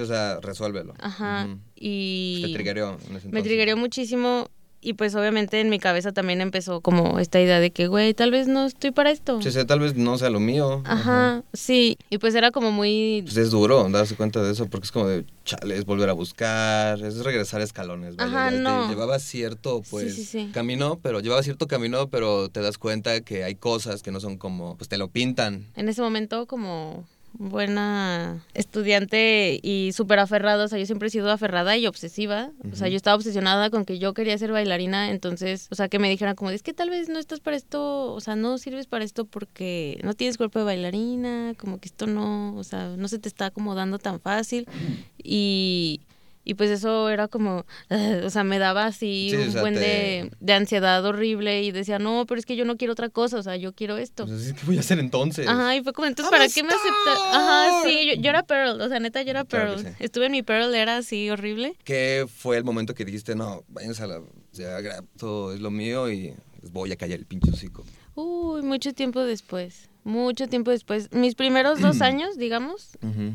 O 0.00 0.06
sea, 0.06 0.38
resuélvelo. 0.40 0.94
Ajá. 1.00 1.48
Y 1.74 2.42
Te 2.46 2.52
triggereó 2.54 2.98
en 3.08 3.16
ese 3.16 3.28
me 3.28 3.42
triggeró 3.42 3.76
muchísimo. 3.76 4.48
Y 4.86 4.92
pues 4.92 5.14
obviamente 5.14 5.60
en 5.60 5.70
mi 5.70 5.78
cabeza 5.78 6.12
también 6.12 6.42
empezó 6.42 6.82
como 6.82 7.18
esta 7.18 7.40
idea 7.40 7.58
de 7.58 7.70
que, 7.70 7.86
güey, 7.86 8.12
tal 8.12 8.30
vez 8.30 8.48
no 8.48 8.66
estoy 8.66 8.90
para 8.90 9.10
esto. 9.10 9.40
Sí, 9.40 9.50
sí, 9.50 9.64
tal 9.64 9.80
vez 9.80 9.94
no 9.96 10.18
sea 10.18 10.28
lo 10.28 10.40
mío. 10.40 10.82
Ajá, 10.84 11.42
sí. 11.54 11.96
Y 12.10 12.18
pues 12.18 12.34
era 12.34 12.50
como 12.50 12.70
muy... 12.70 13.22
Pues 13.24 13.36
es 13.38 13.50
duro 13.50 13.88
darse 13.88 14.14
cuenta 14.14 14.42
de 14.42 14.52
eso, 14.52 14.66
porque 14.66 14.84
es 14.84 14.92
como 14.92 15.06
de, 15.08 15.24
chale, 15.46 15.76
es 15.78 15.86
volver 15.86 16.10
a 16.10 16.12
buscar, 16.12 17.00
es 17.02 17.24
regresar 17.24 17.62
escalones. 17.62 18.16
vaya, 18.16 18.30
Ajá, 18.30 18.44
ya 18.50 18.56
te- 18.56 18.62
no. 18.62 18.88
Llevaba 18.90 19.18
cierto, 19.18 19.82
pues, 19.90 20.14
sí, 20.14 20.24
sí. 20.24 20.50
camino, 20.52 20.98
pero 21.02 21.20
llevaba 21.20 21.42
cierto 21.42 21.66
camino, 21.66 22.08
pero 22.10 22.50
te 22.50 22.60
das 22.60 22.76
cuenta 22.76 23.22
que 23.22 23.42
hay 23.44 23.54
cosas 23.54 24.02
que 24.02 24.10
no 24.10 24.20
son 24.20 24.36
como, 24.36 24.76
pues 24.76 24.88
te 24.90 24.98
lo 24.98 25.08
pintan. 25.08 25.66
En 25.76 25.88
ese 25.88 26.02
momento 26.02 26.46
como 26.46 27.06
buena 27.36 28.44
estudiante 28.54 29.58
y 29.62 29.92
súper 29.92 30.18
aferrada. 30.18 30.64
O 30.64 30.68
sea, 30.68 30.78
yo 30.78 30.86
siempre 30.86 31.08
he 31.08 31.10
sido 31.10 31.30
aferrada 31.30 31.76
y 31.76 31.86
obsesiva. 31.86 32.50
O 32.72 32.76
sea, 32.76 32.88
yo 32.88 32.96
estaba 32.96 33.16
obsesionada 33.16 33.70
con 33.70 33.84
que 33.84 33.98
yo 33.98 34.14
quería 34.14 34.38
ser 34.38 34.52
bailarina. 34.52 35.10
Entonces, 35.10 35.68
o 35.70 35.74
sea, 35.74 35.88
que 35.88 35.98
me 35.98 36.08
dijeran 36.08 36.36
como, 36.36 36.50
es 36.50 36.62
que 36.62 36.72
tal 36.72 36.90
vez 36.90 37.08
no 37.08 37.18
estás 37.18 37.40
para 37.40 37.56
esto, 37.56 38.12
o 38.12 38.20
sea, 38.20 38.36
no 38.36 38.58
sirves 38.58 38.86
para 38.86 39.04
esto 39.04 39.24
porque 39.24 40.00
no 40.02 40.14
tienes 40.14 40.36
cuerpo 40.36 40.58
de 40.60 40.64
bailarina, 40.64 41.54
como 41.58 41.78
que 41.78 41.88
esto 41.88 42.06
no, 42.06 42.56
o 42.56 42.64
sea, 42.64 42.96
no 42.96 43.08
se 43.08 43.18
te 43.18 43.28
está 43.28 43.46
acomodando 43.46 43.98
tan 43.98 44.20
fácil. 44.20 44.66
Y 45.22 46.00
y 46.44 46.54
pues 46.54 46.70
eso 46.70 47.08
era 47.08 47.26
como, 47.28 47.64
o 48.24 48.30
sea, 48.30 48.44
me 48.44 48.58
daba 48.58 48.86
así 48.86 49.28
Sí, 49.30 49.36
o 49.36 49.42
un 49.42 49.52
sea, 49.52 49.60
buen 49.62 49.74
te- 49.74 49.80
de, 49.80 50.30
de 50.40 50.52
ansiedad 50.52 51.04
horrible 51.04 51.62
y 51.62 51.72
decía, 51.72 51.98
no, 51.98 52.24
pero 52.26 52.38
es 52.38 52.46
que 52.46 52.56
yo 52.56 52.64
no 52.64 52.76
quiero 52.76 52.92
otra 52.92 53.08
cosa, 53.08 53.38
o 53.38 53.42
sea, 53.42 53.56
yo 53.56 53.72
quiero 53.72 53.96
esto. 53.96 54.26
Pues, 54.26 54.52
¿qué 54.52 54.66
voy 54.66 54.76
a 54.76 54.80
hacer 54.80 54.98
entonces? 54.98 55.48
Ajá, 55.48 55.74
y 55.76 55.82
fue 55.82 55.92
como, 55.92 56.06
entonces, 56.06 56.30
¿para 56.30 56.48
qué 56.48 56.62
me 56.62 56.68
aceptas? 56.74 57.18
Ajá, 57.32 57.82
sí, 57.84 58.06
yo, 58.14 58.20
yo 58.22 58.30
era 58.30 58.42
Pearl, 58.42 58.80
o 58.80 58.88
sea, 58.88 59.00
neta, 59.00 59.22
yo 59.22 59.30
era 59.30 59.44
Claro 59.44 59.76
Pearl. 59.76 59.86
sí. 59.96 60.04
Estuve 60.04 60.26
en 60.26 60.32
mi 60.32 60.42
Pearl, 60.42 60.74
era 60.74 60.98
así 60.98 61.30
horrible. 61.30 61.74
¿Qué 61.84 62.26
fue 62.32 62.56
el 62.56 62.64
momento 62.64 62.94
que 62.94 63.04
dijiste, 63.04 63.34
no, 63.34 63.64
váyanse 63.68 64.02
a 64.02 64.06
la... 64.06 64.20
Ya, 64.52 64.78
esto 64.78 65.52
es 65.52 65.60
lo 65.60 65.70
mío 65.70 66.10
y 66.10 66.32
les 66.62 66.70
voy 66.70 66.92
a 66.92 66.96
callar 66.96 67.18
el 67.18 67.26
pinche 67.26 67.50
hocico? 67.50 67.84
Uy, 68.14 68.62
mucho 68.62 68.92
tiempo 68.92 69.20
después, 69.24 69.88
mucho 70.04 70.46
tiempo 70.46 70.70
después. 70.70 71.10
Mis 71.12 71.34
primeros 71.34 71.80
dos 71.80 72.00
años, 72.02 72.36
digamos, 72.36 72.90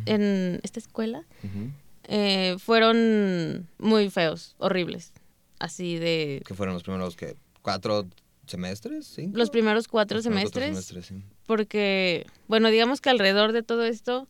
en 0.06 0.60
esta 0.64 0.80
escuela, 0.80 1.24
ujú. 1.44 1.72
Eh, 2.10 2.58
fueron 2.60 3.68
muy 3.78 4.10
feos, 4.10 4.56
horribles. 4.58 5.14
Así 5.60 5.98
de 5.98 6.42
¿Qué 6.46 6.54
fueron 6.54 6.74
los 6.74 6.84
primeros, 6.84 7.16
que 7.16 7.36
¿Cuatro 7.62 8.06
semestres? 8.48 9.06
¿Cinco? 9.08 9.38
los 9.38 9.50
primeros 9.50 9.88
cuatro 9.88 10.18
Los 10.18 10.26
primeros 10.26 10.52
cuatro 10.52 10.62
semestres. 10.64 10.88
semestres, 10.98 11.06
sí. 11.06 11.36
porque, 11.46 12.26
bueno, 12.48 12.70
digamos 12.70 13.00
que 13.02 13.10
alrededor 13.10 13.52
de 13.52 13.62
todo 13.64 13.84
esto, 13.86 14.28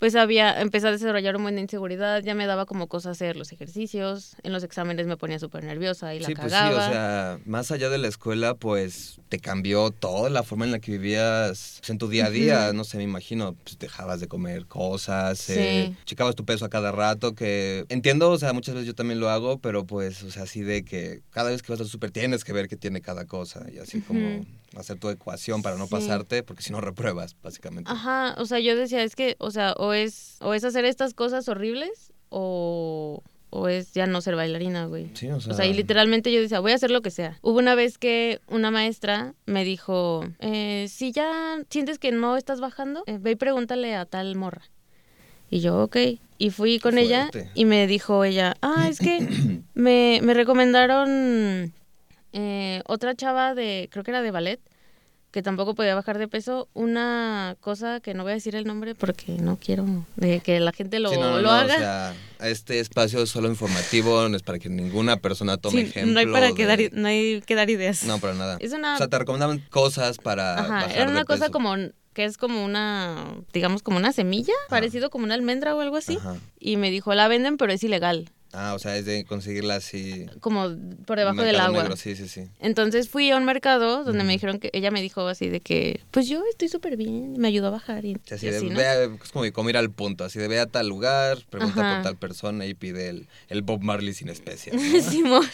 pues 0.00 0.16
había, 0.16 0.60
empecé 0.60 0.88
a 0.88 0.90
desarrollar 0.90 1.36
un 1.36 1.42
buen 1.42 1.54
de 1.54 1.60
inseguridad, 1.60 2.22
ya 2.24 2.34
me 2.34 2.46
daba 2.46 2.66
como 2.66 2.88
cosa 2.88 3.10
hacer 3.10 3.36
los 3.36 3.52
ejercicios, 3.52 4.34
en 4.42 4.52
los 4.52 4.64
exámenes 4.64 5.06
me 5.06 5.16
ponía 5.16 5.38
súper 5.38 5.62
nerviosa 5.62 6.12
y 6.14 6.18
la 6.20 6.26
Sí, 6.26 6.34
pues 6.34 6.46
sí, 6.46 6.58
cagaba. 6.58 6.86
o 6.86 6.90
sea, 6.90 7.38
más 7.44 7.70
allá 7.70 7.88
de 7.90 7.98
la 7.98 8.08
escuela, 8.08 8.54
pues 8.54 9.20
te 9.28 9.38
cambió 9.38 9.90
toda 9.92 10.28
la 10.30 10.42
forma 10.42 10.64
en 10.64 10.72
la 10.72 10.78
que 10.80 10.90
vivías 10.92 11.76
pues, 11.80 11.90
en 11.90 11.98
tu 11.98 12.08
día 12.08 12.26
a 12.26 12.30
día. 12.30 12.72
No 12.72 12.82
sé, 12.84 12.96
me 12.96 13.04
imagino, 13.04 13.54
pues 13.62 13.78
dejabas 13.78 14.18
de 14.20 14.26
comer 14.26 14.66
cosas, 14.66 15.38
Sí. 15.38 15.52
eh, 15.56 15.94
checabas 16.06 16.34
tu 16.34 16.44
peso 16.44 16.64
a 16.64 16.70
cada 16.70 16.90
rato, 16.92 17.34
que 17.34 17.84
entiendo, 17.90 18.30
o 18.30 18.38
sea, 18.38 18.52
muchas 18.54 18.74
veces 18.74 18.86
yo 18.88 18.94
también 18.94 19.20
lo 19.20 19.28
hago, 19.30 19.58
pero 19.58 19.84
pues, 19.84 20.22
o 20.22 20.30
sea, 20.30 20.44
así 20.44 20.62
de 20.62 20.82
que 20.84 21.20
cada 21.30 21.50
vez 21.50 21.62
que 21.62 21.72
vas 21.72 21.80
al 21.80 21.86
súper 21.88 22.10
tienes 22.10 22.42
que 22.42 22.52
ver 22.54 22.68
qué 22.68 22.76
tiene 22.76 23.00
cada 23.02 23.26
cosa 23.26 23.66
y 23.70 23.78
así 23.78 24.00
como 24.00 24.46
hacer 24.76 24.98
tu 24.98 25.10
ecuación 25.10 25.62
para 25.62 25.76
no 25.76 25.84
Sí. 25.86 25.90
pasarte, 25.90 26.42
porque 26.42 26.62
si 26.62 26.72
no 26.72 26.80
repruebas, 26.80 27.36
básicamente. 27.42 27.90
Ajá, 27.90 28.34
o 28.38 28.46
sea, 28.46 28.60
yo 28.60 28.76
decía, 28.76 29.02
es 29.02 29.14
que, 29.16 29.36
o 29.38 29.50
sea, 29.50 29.74
o 29.76 29.89
es, 29.92 30.36
o 30.40 30.54
es 30.54 30.64
hacer 30.64 30.84
estas 30.84 31.14
cosas 31.14 31.48
horribles, 31.48 32.12
o, 32.28 33.22
o 33.50 33.68
es 33.68 33.92
ya 33.92 34.06
no 34.06 34.20
ser 34.20 34.36
bailarina, 34.36 34.86
güey. 34.86 35.10
Sí, 35.14 35.28
o 35.30 35.40
sea, 35.40 35.52
O 35.52 35.56
sea, 35.56 35.66
y 35.66 35.74
literalmente 35.74 36.32
yo 36.32 36.40
decía, 36.40 36.60
voy 36.60 36.72
a 36.72 36.76
hacer 36.76 36.90
lo 36.90 37.02
que 37.02 37.10
sea. 37.10 37.38
Hubo 37.42 37.58
una 37.58 37.74
vez 37.74 37.98
que 37.98 38.40
una 38.48 38.70
maestra 38.70 39.34
me 39.46 39.64
dijo, 39.64 40.24
eh, 40.38 40.86
si 40.88 41.12
ya 41.12 41.58
sientes 41.68 41.98
que 41.98 42.12
no 42.12 42.36
estás 42.36 42.60
bajando, 42.60 43.02
eh, 43.06 43.18
ve 43.20 43.32
y 43.32 43.36
pregúntale 43.36 43.94
a 43.96 44.06
tal 44.06 44.36
morra. 44.36 44.62
Y 45.50 45.60
yo, 45.60 45.82
ok. 45.82 45.96
Y 46.38 46.50
fui 46.50 46.78
con 46.78 46.96
ella 46.96 47.28
y 47.54 47.64
me 47.64 47.86
dijo 47.86 48.24
ella, 48.24 48.56
ah, 48.62 48.86
es 48.88 49.00
que 49.00 49.18
me, 49.74 50.20
me 50.22 50.32
recomendaron 50.32 51.72
eh, 52.32 52.82
otra 52.86 53.14
chava 53.16 53.54
de, 53.54 53.88
creo 53.90 54.04
que 54.04 54.12
era 54.12 54.22
de 54.22 54.30
ballet, 54.30 54.60
que 55.30 55.42
tampoco 55.42 55.74
podía 55.76 55.94
bajar 55.94 56.18
de 56.18 56.26
peso, 56.26 56.68
una 56.74 57.56
cosa 57.60 58.00
que 58.00 58.14
no 58.14 58.24
voy 58.24 58.32
a 58.32 58.34
decir 58.34 58.56
el 58.56 58.64
nombre 58.66 58.94
porque 58.96 59.32
no 59.32 59.58
quiero 59.58 59.86
de 60.16 60.40
que 60.40 60.58
la 60.58 60.72
gente 60.72 60.98
lo, 60.98 61.10
Sí, 61.10 61.16
no, 61.16 61.30
no, 61.30 61.36
lo 61.36 61.42
no, 61.42 61.50
haga. 61.52 61.74
O 61.76 61.78
sea, 61.78 62.14
este 62.50 62.80
espacio 62.80 63.22
es 63.22 63.30
solo 63.30 63.46
informativo, 63.48 64.28
no 64.28 64.36
es 64.36 64.42
para 64.42 64.58
que 64.58 64.68
ninguna 64.68 65.18
persona 65.18 65.56
tome 65.56 65.82
Sí, 65.84 65.88
ejemplo. 65.90 66.12
no 66.14 66.18
hay 66.20 66.26
para 66.26 66.52
que 66.52 66.62
de- 66.62 66.66
dar, 66.66 66.80
i- 66.80 66.90
no 66.92 67.06
hay 67.08 67.42
que 67.46 67.54
dar 67.54 67.70
ideas. 67.70 68.02
No, 68.04 68.18
para 68.18 68.34
nada. 68.34 68.56
Es 68.60 68.72
una 68.72 68.94
O 68.94 68.98
sea, 68.98 69.08
te 69.08 69.18
recomendaban 69.18 69.60
cosas 69.70 70.18
para 70.18 70.58
Ajá, 70.58 70.68
bajar 70.68 70.90
era 70.96 71.04
de 71.06 71.10
una 71.12 71.24
cosa 71.24 71.40
peso. 71.46 71.52
como 71.52 71.74
que 72.12 72.24
es 72.24 72.36
como 72.36 72.64
una, 72.64 73.36
digamos 73.52 73.82
como 73.84 73.96
una 73.98 74.12
semilla, 74.12 74.52
parecido 74.68 75.10
como 75.10 75.24
una 75.24 75.34
almendra 75.34 75.76
o 75.76 75.80
algo 75.80 75.96
así. 75.96 76.16
Ajá. 76.16 76.34
Y 76.58 76.76
me 76.76 76.90
dijo, 76.90 77.14
la 77.14 77.28
venden, 77.28 77.56
pero 77.56 77.72
es 77.72 77.84
ilegal, 77.84 78.28
Ah, 78.52 78.74
o 78.74 78.78
sea, 78.80 78.96
es 78.96 79.04
de 79.04 79.24
conseguirla 79.24 79.76
así. 79.76 80.26
como 80.40 80.68
por 81.06 81.18
debajo 81.18 81.42
del 81.42 81.60
agua. 81.60 81.82
negro, 81.82 81.96
Sí, 81.96 82.16
sí, 82.16 82.26
sí. 82.26 82.48
Entonces 82.58 83.08
fui 83.08 83.30
a 83.30 83.36
un 83.36 83.44
mercado 83.44 84.02
donde 84.02 84.24
me 84.24 84.32
dijeron 84.32 84.58
que 84.58 84.70
ella 84.72 84.90
me 84.90 85.00
dijo 85.00 85.26
así 85.28 85.48
de 85.48 85.60
que, 85.60 86.00
pues 86.10 86.28
yo 86.28 86.42
estoy 86.50 86.68
súper 86.68 86.96
bien, 86.96 87.34
me 87.38 87.46
ayudó 87.48 87.68
a 87.68 87.70
bajar 87.70 88.04
y, 88.04 88.16
Sí, 88.24 88.34
así 88.34 88.46
y 88.46 88.50
de, 88.50 88.56
así, 88.56 88.68
¿no? 88.70 88.80
es 88.80 89.30
como, 89.32 89.52
como 89.52 89.70
ir 89.70 89.76
al 89.76 89.90
punto, 89.92 90.24
así 90.24 90.38
de 90.40 90.48
ve 90.48 90.58
a 90.58 90.66
tal 90.66 90.88
lugar, 90.88 91.38
pregunta 91.48 91.80
Ajá. 91.80 91.94
por 91.96 92.02
tal 92.04 92.16
persona 92.16 92.66
y 92.66 92.74
pide 92.74 93.08
el, 93.08 93.28
el 93.48 93.62
Bob 93.62 93.82
Marley 93.82 94.14
sin 94.14 94.28
especias. 94.28 94.74
¿no? 94.74 95.00
Simón. 95.02 95.46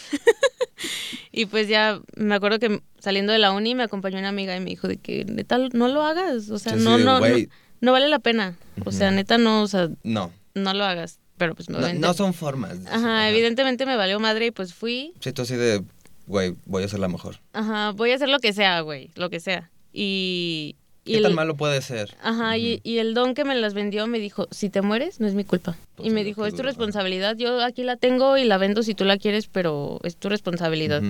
y 1.32 1.46
pues 1.46 1.68
ya 1.68 2.00
me 2.16 2.34
acuerdo 2.34 2.58
que 2.58 2.80
saliendo 2.98 3.32
de 3.32 3.38
la 3.38 3.52
uni 3.52 3.74
me 3.74 3.82
acompañó 3.82 4.18
una 4.18 4.28
amiga 4.30 4.56
y 4.56 4.60
me 4.60 4.70
dijo 4.70 4.88
de 4.88 4.96
que 4.96 5.24
neta 5.26 5.58
no 5.58 5.88
lo 5.88 6.02
hagas, 6.02 6.50
o 6.50 6.58
sea, 6.58 6.76
no, 6.76 6.98
no, 6.98 7.20
no, 7.20 7.36
no 7.80 7.92
vale 7.92 8.08
la 8.08 8.18
pena. 8.20 8.56
O 8.84 8.92
sea, 8.92 9.10
neta 9.10 9.36
no, 9.38 9.62
o 9.62 9.68
sea, 9.68 9.90
No, 10.02 10.32
no 10.54 10.72
lo 10.74 10.84
hagas. 10.84 11.18
Pero 11.36 11.54
pues 11.54 11.68
no, 11.68 12.14
son 12.14 12.32
formas. 12.34 12.78
Ajá, 12.90 13.28
evidentemente 13.28 13.84
me 13.86 13.96
valió 13.96 14.18
madre 14.20 14.46
y 14.46 14.50
pues 14.50 14.72
fui. 14.74 15.12
Sí, 15.20 15.32
tú 15.32 15.42
así 15.42 15.54
de, 15.54 15.82
güey, 16.26 16.54
voy 16.64 16.82
a 16.82 16.88
ser 16.88 17.00
la 17.00 17.08
mejor. 17.08 17.40
Ajá, 17.52 17.90
voy 17.92 18.12
a 18.12 18.14
hacer 18.14 18.28
lo 18.28 18.38
que 18.38 18.52
sea, 18.52 18.80
güey, 18.80 19.10
lo 19.16 19.28
que 19.30 19.40
sea. 19.40 19.70
Y... 19.92 20.76
y 21.04 21.12
¿Qué 21.12 21.16
el- 21.18 21.22
tan 21.24 21.34
malo 21.34 21.56
puede 21.56 21.80
ser? 21.82 22.16
Ajá, 22.22 22.56
y, 22.56 22.80
y 22.84 22.98
el 22.98 23.14
don 23.14 23.34
que 23.34 23.44
me 23.44 23.54
las 23.54 23.74
vendió 23.74 24.06
me 24.06 24.18
dijo, 24.18 24.48
si 24.50 24.70
te 24.70 24.80
mueres, 24.82 25.20
no 25.20 25.26
es 25.26 25.34
mi 25.34 25.44
culpa. 25.44 25.76
Pues 25.94 26.08
y 26.08 26.10
me 26.10 26.24
dijo, 26.24 26.46
es 26.46 26.54
tu 26.54 26.62
responsabilidad, 26.62 27.36
yo 27.36 27.62
aquí 27.62 27.82
la 27.84 27.96
tengo 27.96 28.36
y 28.38 28.44
la 28.44 28.56
vendo 28.58 28.82
si 28.82 28.94
tú 28.94 29.04
la 29.04 29.16
quieres, 29.18 29.46
pero 29.46 30.00
es 30.04 30.16
tu 30.16 30.28
responsabilidad. 30.28 31.02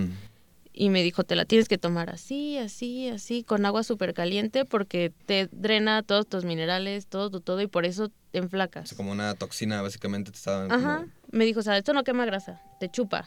Y 0.79 0.91
me 0.91 1.03
dijo, 1.03 1.25
te 1.25 1.37
la 1.37 1.47
tienes 1.47 1.69
que 1.69 1.79
tomar 1.79 2.11
así, 2.11 2.59
así, 2.59 3.09
así, 3.09 3.43
con 3.45 3.65
agua 3.65 3.83
súper 3.83 4.13
caliente 4.13 4.67
porque 4.67 5.11
te 5.25 5.49
drena 5.51 6.03
todos 6.03 6.29
tus 6.29 6.45
minerales, 6.45 7.07
todo 7.07 7.31
tu 7.31 7.41
todo 7.41 7.63
y 7.63 7.67
por 7.67 7.87
eso 7.87 8.11
te 8.31 8.41
O 8.41 8.43
enflacas. 8.43 8.91
sea, 8.91 8.97
como 8.97 9.11
una 9.11 9.35
toxina, 9.35 9.81
básicamente 9.81 10.31
te 10.31 10.37
estaban 10.37 10.71
Ajá, 10.71 10.99
como- 10.99 11.09
me 11.33 11.47
dijo, 11.47 11.61
o 11.61 11.63
sea, 11.63 11.79
esto 11.79 11.95
no 11.95 12.05
quema 12.05 12.27
grasa, 12.27 12.61
te 12.79 12.91
chupa. 12.91 13.27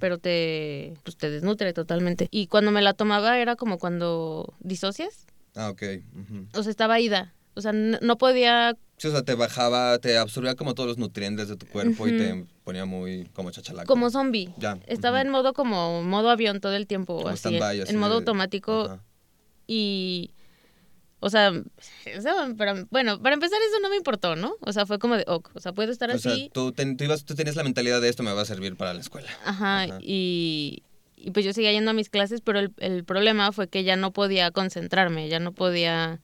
Pero 0.00 0.16
te, 0.18 0.94
pues 1.04 1.16
te 1.18 1.28
desnutre 1.28 1.74
totalmente. 1.74 2.28
Y 2.30 2.46
cuando 2.46 2.70
me 2.70 2.80
la 2.80 2.94
tomaba 2.94 3.38
era 3.38 3.56
como 3.56 3.78
cuando 3.78 4.54
disocias, 4.60 5.26
Ah, 5.54 5.68
ok. 5.68 5.82
o 6.54 6.62
sea, 6.62 6.70
estaba 6.70 6.98
ida. 6.98 7.34
O 7.54 7.60
sea, 7.60 7.72
no 7.72 8.16
podía, 8.18 8.74
Sí, 8.96 9.08
o 9.08 9.10
sea, 9.10 9.22
te 9.22 9.34
bajaba, 9.34 9.98
te 9.98 10.16
absorbía 10.16 10.54
como 10.54 10.74
todos 10.74 10.88
los 10.88 10.96
nutrientes 10.98 11.48
de 11.48 11.56
tu 11.56 11.66
cuerpo 11.66 12.08
y 12.08 12.12
Ujú. 12.12 12.18
te 12.18 12.46
ponía 12.66 12.84
muy 12.84 13.26
como 13.32 13.52
chachalaco. 13.52 13.86
como 13.86 14.10
zombie. 14.10 14.50
Ya. 14.58 14.76
Estaba 14.88 15.20
en 15.20 15.28
modo 15.30 15.52
como 15.54 16.02
modo 16.02 16.30
avión 16.30 16.60
todo 16.60 16.74
el 16.74 16.88
tiempo, 16.88 17.16
Como 17.18 17.28
así, 17.28 17.56
en 17.56 17.96
modo 17.96 18.14
automático 18.14 18.98
y 19.68 20.32
o 21.20 21.30
sea, 21.30 21.52
sea, 22.20 22.34
para- 22.58 22.84
bueno, 22.90 23.22
para 23.22 23.34
empezar 23.34 23.58
eso 23.70 23.78
no 23.80 23.88
me 23.88 23.96
importó, 23.96 24.34
¿no? 24.34 24.56
O 24.60 24.72
sea, 24.72 24.84
fue 24.84 24.98
como 24.98 25.16
de, 25.16 25.24
ok, 25.28 25.50
o 25.54 25.60
sea, 25.60 25.72
puedo 25.72 25.92
estar 25.92 26.10
O 26.10 26.18
sea, 26.18 26.32
así, 26.32 26.50
tú, 26.52 26.72
ten- 26.72 26.96
tú, 26.96 27.04
ibas, 27.04 27.24
tú 27.24 27.36
tenías 27.36 27.54
la 27.54 27.62
mentalidad 27.62 28.00
de 28.00 28.08
esto 28.08 28.24
me 28.24 28.32
va 28.32 28.42
a 28.42 28.44
servir 28.44 28.76
para 28.76 28.92
la 28.94 29.00
escuela. 29.00 29.28
ajá, 29.44 29.82
Ajá. 29.84 29.98
y 30.02 30.82
y 31.18 31.30
pues 31.30 31.44
yo 31.46 31.52
seguía 31.52 31.72
yendo 31.72 31.90
a 31.92 31.94
mis 31.94 32.10
clases, 32.10 32.40
pero 32.40 32.58
el, 32.58 32.72
el 32.78 33.04
problema 33.04 33.50
fue 33.52 33.68
que 33.68 33.84
ya 33.84 33.96
no 33.96 34.12
podía 34.12 34.50
concentrarme, 34.50 35.28
ya 35.28 35.38
no 35.40 35.52
podía 35.52 36.20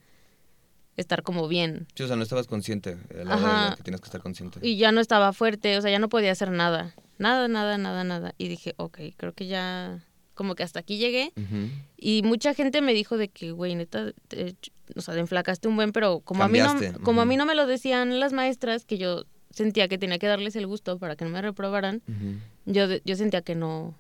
estar 0.97 1.23
como 1.23 1.49
bien. 1.49 1.87
Sí, 1.95 2.03
o 2.03 2.07
sea, 2.07 2.17
no 2.17 2.23
estabas 2.23 2.47
consciente 2.47 2.99
a 3.19 3.25
la 3.25 3.35
Ajá. 3.35 3.71
la 3.71 3.77
que 3.77 3.83
tienes 3.83 4.01
que 4.01 4.07
estar 4.07 4.21
consciente. 4.21 4.59
Y 4.63 4.77
ya 4.77 4.93
no 4.93 5.01
estaba 5.01 5.33
fuerte, 5.33 5.77
o 5.79 5.83
sea, 5.83 5.91
ya 5.91 5.99
no 5.99 6.09
podía 6.09 6.33
hacer 6.33 6.51
nada. 6.51 6.95
Nada, 7.19 7.49
nada, 7.49 7.79
nada, 7.79 8.05
nada. 8.05 8.35
Y 8.39 8.49
dije, 8.49 8.75
ok, 8.77 8.99
creo 9.17 9.33
que 9.33 9.47
ya, 9.47 10.05
como 10.35 10.55
que 10.55 10.63
hasta 10.63 10.81
aquí 10.81 10.99
llegué. 10.99 11.33
Ujú. 11.37 11.69
Y 11.97 12.23
mucha 12.25 12.53
gente 12.55 12.81
me 12.83 12.93
dijo 12.95 13.17
de 13.17 13.29
que, 13.29 13.53
güey, 13.53 13.75
neta, 13.75 14.13
te- 14.29 14.57
o 14.97 15.01
sea, 15.01 15.15
te 15.15 15.21
enflacaste 15.21 15.69
un 15.69 15.77
buen, 15.77 15.93
pero 15.93 16.21
como 16.21 16.43
a, 16.45 16.49
mí 16.49 16.59
Cambiaste, 16.59 16.99
no, 16.99 17.05
como 17.05 17.21
a 17.21 17.25
ujú. 17.25 17.29
mí 17.31 17.37
no 17.37 17.47
me 17.47 17.55
lo 17.55 17.67
decían 17.67 18.19
las 18.21 18.33
maestras, 18.33 18.85
que 18.85 18.99
yo 18.99 19.25
sentía 19.51 19.87
que 19.89 19.99
tenía 19.99 20.19
que 20.19 20.27
darles 20.27 20.57
el 20.57 20.67
gusto 20.67 20.99
para 20.99 21.15
que 21.17 21.25
no 21.25 21.31
me 21.31 21.41
reprobaran, 21.43 22.03
Ujú. 22.09 22.39
yo, 22.67 22.89
de- 22.89 23.03
yo 23.05 23.17
sentía 23.17 23.41
que 23.43 23.55
no, 23.55 23.95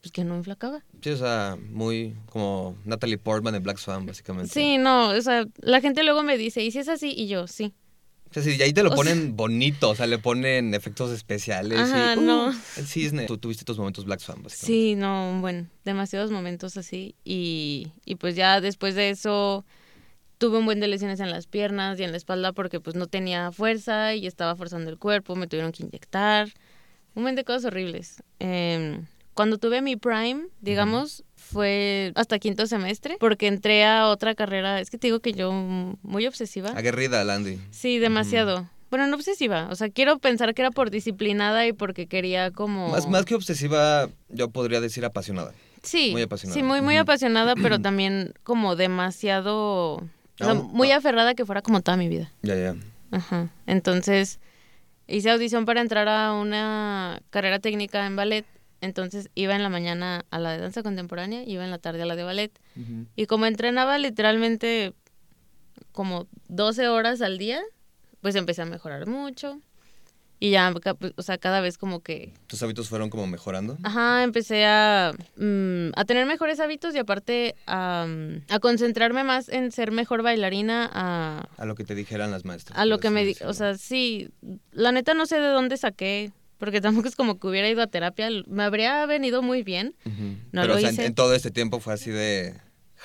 pues 0.00 0.12
que 0.12 0.24
no 0.24 0.36
enflacaba. 0.36 0.84
Sí, 1.02 1.10
o 1.10 1.16
sea, 1.16 1.56
muy 1.70 2.14
como 2.30 2.76
Natalie 2.84 3.18
Portman 3.18 3.52
de 3.52 3.60
Black 3.60 3.78
Swan, 3.78 4.06
básicamente. 4.06 4.52
Sí, 4.52 4.78
no, 4.78 5.10
o 5.10 5.20
sea, 5.20 5.46
la 5.58 5.80
gente 5.80 6.02
luego 6.04 6.22
me 6.22 6.36
dice, 6.36 6.62
¿y 6.62 6.70
si 6.70 6.78
es 6.78 6.88
así? 6.88 7.12
Y 7.16 7.28
yo, 7.28 7.46
sí. 7.46 7.74
O 8.30 8.34
sea, 8.34 8.42
sí, 8.42 8.56
y 8.58 8.62
ahí 8.62 8.72
te 8.72 8.82
lo 8.82 8.90
O 8.90 8.94
ponen 8.94 9.36
bonito, 9.36 9.90
o 9.90 9.94
sea, 9.94 10.06
le 10.06 10.18
ponen 10.18 10.74
efectos 10.74 11.10
especiales. 11.10 11.78
Ajá, 11.78 12.14
y, 12.14 12.18
uh, 12.18 12.20
no. 12.20 12.50
El 12.76 12.86
cisne. 12.86 13.24
Tú 13.26 13.38
tuviste 13.38 13.64
tus 13.64 13.78
momentos 13.78 14.04
Black 14.04 14.20
Swan, 14.20 14.42
básicamente. 14.42 14.66
Sí, 14.66 14.94
no, 14.94 15.38
bueno, 15.40 15.66
demasiados 15.84 16.30
momentos 16.30 16.76
así. 16.76 17.14
Y, 17.24 17.88
y 18.04 18.16
pues 18.16 18.36
ya 18.36 18.60
después 18.60 18.94
de 18.94 19.10
eso 19.10 19.64
tuve 20.36 20.58
un 20.58 20.66
buen 20.66 20.78
de 20.78 20.88
lesiones 20.88 21.20
en 21.20 21.30
las 21.30 21.46
piernas 21.46 21.98
y 21.98 22.04
en 22.04 22.12
la 22.12 22.16
espalda 22.16 22.52
porque 22.52 22.80
pues 22.80 22.96
no 22.96 23.06
tenía 23.06 23.50
fuerza 23.50 24.14
y 24.14 24.26
estaba 24.26 24.54
forzando 24.56 24.90
el 24.90 24.98
cuerpo, 24.98 25.34
me 25.34 25.46
tuvieron 25.46 25.72
que 25.72 25.82
inyectar. 25.82 26.48
Un 27.14 27.24
buen 27.24 27.34
de 27.34 27.44
cosas 27.44 27.64
horribles. 27.64 28.22
Em, 28.38 29.06
cuando 29.38 29.58
tuve 29.58 29.82
mi 29.82 29.94
prime, 29.94 30.48
digamos, 30.60 31.22
fue 31.36 32.10
hasta 32.16 32.40
quinto 32.40 32.66
semestre, 32.66 33.18
porque 33.20 33.46
entré 33.46 33.84
a 33.84 34.08
otra 34.08 34.34
carrera, 34.34 34.80
es 34.80 34.90
que 34.90 34.98
te 34.98 35.06
digo 35.06 35.20
que 35.20 35.32
yo 35.32 35.52
muy 35.52 36.26
obsesiva. 36.26 36.70
Aguerrida, 36.70 37.22
Landy. 37.22 37.60
Sí, 37.70 38.00
demasiado. 38.00 38.68
Bueno, 38.90 39.06
no 39.06 39.14
obsesiva, 39.14 39.68
o 39.70 39.76
sea, 39.76 39.90
quiero 39.90 40.18
pensar 40.18 40.54
que 40.54 40.62
era 40.62 40.72
por 40.72 40.90
disciplinada 40.90 41.68
y 41.68 41.72
porque 41.72 42.08
quería 42.08 42.50
como... 42.50 42.88
Más, 42.88 43.08
más 43.08 43.24
que 43.26 43.36
obsesiva, 43.36 44.10
yo 44.28 44.50
podría 44.50 44.80
decir 44.80 45.04
apasionada. 45.04 45.52
Sí, 45.84 46.10
muy 46.10 46.22
apasionada. 46.22 46.58
sí, 46.58 46.64
muy, 46.64 46.80
muy 46.80 46.96
apasionada, 46.96 47.54
pero 47.54 47.78
también 47.80 48.34
como 48.42 48.74
demasiado... 48.74 49.98
O 49.98 50.08
sea, 50.38 50.50
Ah, 50.50 50.54
muy 50.54 50.90
ah. 50.90 50.96
aferrada 50.96 51.36
que 51.36 51.46
fuera 51.46 51.62
como 51.62 51.80
toda 51.80 51.96
mi 51.96 52.08
vida. 52.08 52.32
Ya, 52.42 52.56
ya. 52.56 52.74
Ajá. 53.12 53.50
Entonces, 53.66 54.40
hice 55.06 55.30
audición 55.30 55.64
para 55.64 55.80
entrar 55.80 56.08
a 56.08 56.32
una 56.32 57.20
carrera 57.30 57.60
técnica 57.60 58.04
en 58.04 58.16
ballet. 58.16 58.44
Entonces, 58.80 59.28
iba 59.34 59.54
en 59.56 59.62
la 59.62 59.68
mañana 59.68 60.24
a 60.30 60.38
la 60.38 60.52
de 60.52 60.58
danza 60.58 60.82
contemporánea, 60.82 61.42
iba 61.44 61.64
en 61.64 61.70
la 61.70 61.78
tarde 61.78 62.02
a 62.02 62.06
la 62.06 62.14
de 62.16 62.22
ballet. 62.24 62.52
Y 63.16 63.26
como 63.26 63.46
entrenaba 63.46 63.98
literalmente 63.98 64.94
como 65.92 66.26
12 66.48 66.88
horas 66.88 67.20
al 67.22 67.38
día, 67.38 67.60
pues 68.20 68.34
empecé 68.36 68.62
a 68.62 68.66
mejorar 68.66 69.06
mucho. 69.06 69.60
Y 70.40 70.50
ya, 70.52 70.72
pues, 71.00 71.12
o 71.16 71.22
sea, 71.22 71.36
cada 71.38 71.60
vez 71.60 71.78
como 71.78 71.98
que, 72.04 72.32
¿Tus 72.46 72.62
hábitos 72.62 72.88
fueron 72.88 73.10
como 73.10 73.26
mejorando? 73.26 73.76
ajá, 73.82 74.22
empecé 74.22 74.64
a, 74.66 75.10
mm, 75.36 75.88
a 75.96 76.04
tener 76.04 76.26
mejores 76.26 76.60
hábitos 76.60 76.94
y 76.94 76.98
aparte 76.98 77.56
a, 77.66 78.06
mm, 78.08 78.42
a 78.48 78.60
concentrarme 78.60 79.24
más 79.24 79.48
en 79.48 79.72
ser 79.72 79.90
mejor 79.90 80.22
bailarina, 80.22 80.88
a, 80.92 81.48
A 81.56 81.64
lo 81.64 81.74
que 81.74 81.82
te 81.82 81.96
dijeran 81.96 82.30
las 82.30 82.44
maestras. 82.44 82.78
a 82.78 82.84
lo 82.84 82.98
que 83.00 83.10
me... 83.10 83.24
decirlo. 83.24 83.50
O 83.50 83.52
sea, 83.52 83.76
sí, 83.76 84.30
la 84.70 84.92
neta 84.92 85.14
no 85.14 85.26
sé 85.26 85.40
de 85.40 85.48
dónde 85.48 85.76
saqué, 85.76 86.30
porque 86.58 86.80
tampoco 86.80 87.08
es 87.08 87.16
como 87.16 87.38
que 87.38 87.46
hubiera 87.46 87.68
ido 87.68 87.82
a 87.82 87.86
terapia, 87.86 88.28
me 88.46 88.62
habría 88.64 89.04
venido 89.06 89.42
muy 89.42 89.62
bien. 89.62 89.94
No 90.52 90.60
Pero 90.62 90.66
lo 90.68 90.74
o 90.76 90.80
sea, 90.80 90.90
en- 91.06 91.14
todo 91.14 91.34
este 91.34 91.50
tiempo 91.50 91.80
fue 91.80 91.94
así 91.94 92.10
de 92.10 92.54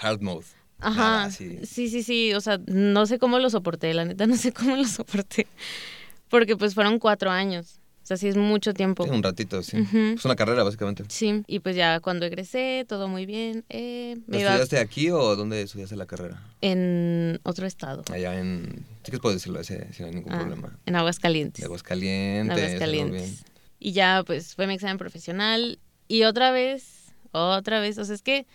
hard 0.02 0.22
mode. 0.22 0.46
Ajá, 0.80 1.02
Nada, 1.02 1.24
así. 1.26 1.60
sí, 1.66 1.88
sí, 1.90 2.04
sí, 2.04 2.34
o 2.34 2.42
sea, 2.42 2.60
no 2.68 3.06
sé 3.06 3.18
cómo 3.20 3.40
lo 3.40 3.50
soporté, 3.50 3.94
la 3.94 4.04
neta 4.04 4.28
no 4.28 4.36
sé 4.36 4.52
cómo 4.52 4.76
lo 4.76 4.86
soporté, 4.86 5.48
porque 6.30 6.58
pues 6.58 6.74
fueron 6.74 7.00
cuatro 7.00 7.32
años, 7.32 7.80
o 8.04 8.06
sea, 8.06 8.18
sí 8.18 8.28
es 8.28 8.36
mucho 8.36 8.74
tiempo. 8.74 9.06
Sí, 9.06 9.10
un 9.10 9.24
ratito, 9.24 9.64
sí. 9.64 9.80
Ujú. 9.80 9.98
Es 10.16 10.26
una 10.26 10.36
carrera, 10.36 10.64
básicamente. 10.64 11.06
Sí, 11.08 11.44
y 11.48 11.60
pues 11.60 11.76
ya 11.78 12.00
cuando 12.02 12.26
egresé, 12.26 12.86
todo 12.88 13.08
muy 13.08 13.26
bien, 13.26 13.64
eh, 13.70 14.16
¿Lo 14.28 14.34
me 14.36 14.42
iba 14.42 14.50
estudiaste 14.52 14.80
aquí 14.80 15.10
o 15.10 15.36
dónde 15.38 15.62
estudiaste 15.62 15.96
la 15.96 16.06
carrera? 16.06 16.42
en 16.62 17.40
otro 17.44 17.66
estado, 17.66 18.04
Allá 18.12 18.40
en... 18.40 18.86
Sí 19.04 19.12
que 19.12 19.20
puedo 19.20 19.34
decirlo, 19.36 19.60
ese, 19.60 19.92
sin 19.94 20.12
ningún 20.12 20.32
Ah, 20.34 20.40
problema. 20.40 20.78
en 20.86 20.96
Aguascalientes. 20.96 21.62
De 21.62 21.66
Aguascalientes. 21.66 22.58
Aguascalientes. 22.58 23.46
Y 23.80 23.92
ya, 23.94 24.24
pues, 24.26 24.56
fue 24.56 24.68
mi 24.68 24.74
examen 24.76 24.98
profesional. 24.98 25.80
Y 26.08 26.24
otra 26.24 26.52
vez, 26.52 27.14
otra 27.32 27.80
vez, 27.82 27.98
o 27.98 28.06
sea, 28.06 28.16
es 28.16 28.22
que 28.22 28.46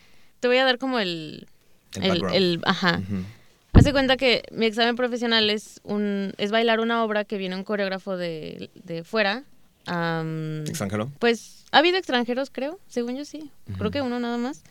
te 0.41 0.49
voy 0.49 0.59
a 0.59 0.65
dar 0.65 0.79
como 0.79 0.99
el... 0.99 1.47
El, 2.01 2.23
El, 2.33 2.61
ajá. 2.65 3.01
Hace 3.73 3.93
cuenta 3.93 4.17
que 4.17 4.43
mi 4.51 4.67
examen 4.67 4.97
profesional 4.97 5.51
es 5.51 5.81
un 5.85 6.33
es 6.39 6.51
bailar 6.51 6.81
una 6.81 7.05
obra 7.05 7.25
que 7.25 7.39
viene 7.39 7.55
un 7.55 7.65
coreógrafo 7.65 8.17
de, 8.17 8.71
de 8.85 9.05
fuera. 9.05 9.45
am, 9.87 10.65
¿Extranjero? 10.67 11.11
pues 11.19 11.65
ha 11.71 11.79
habido 11.79 11.97
extranjeros, 11.99 12.51
creo, 12.51 12.79
según 12.89 13.17
yo 13.17 13.25
sí. 13.25 13.51
Creo 13.77 13.91
que 13.91 14.01
uno 14.03 14.19
nada 14.19 14.39
más. 14.39 14.63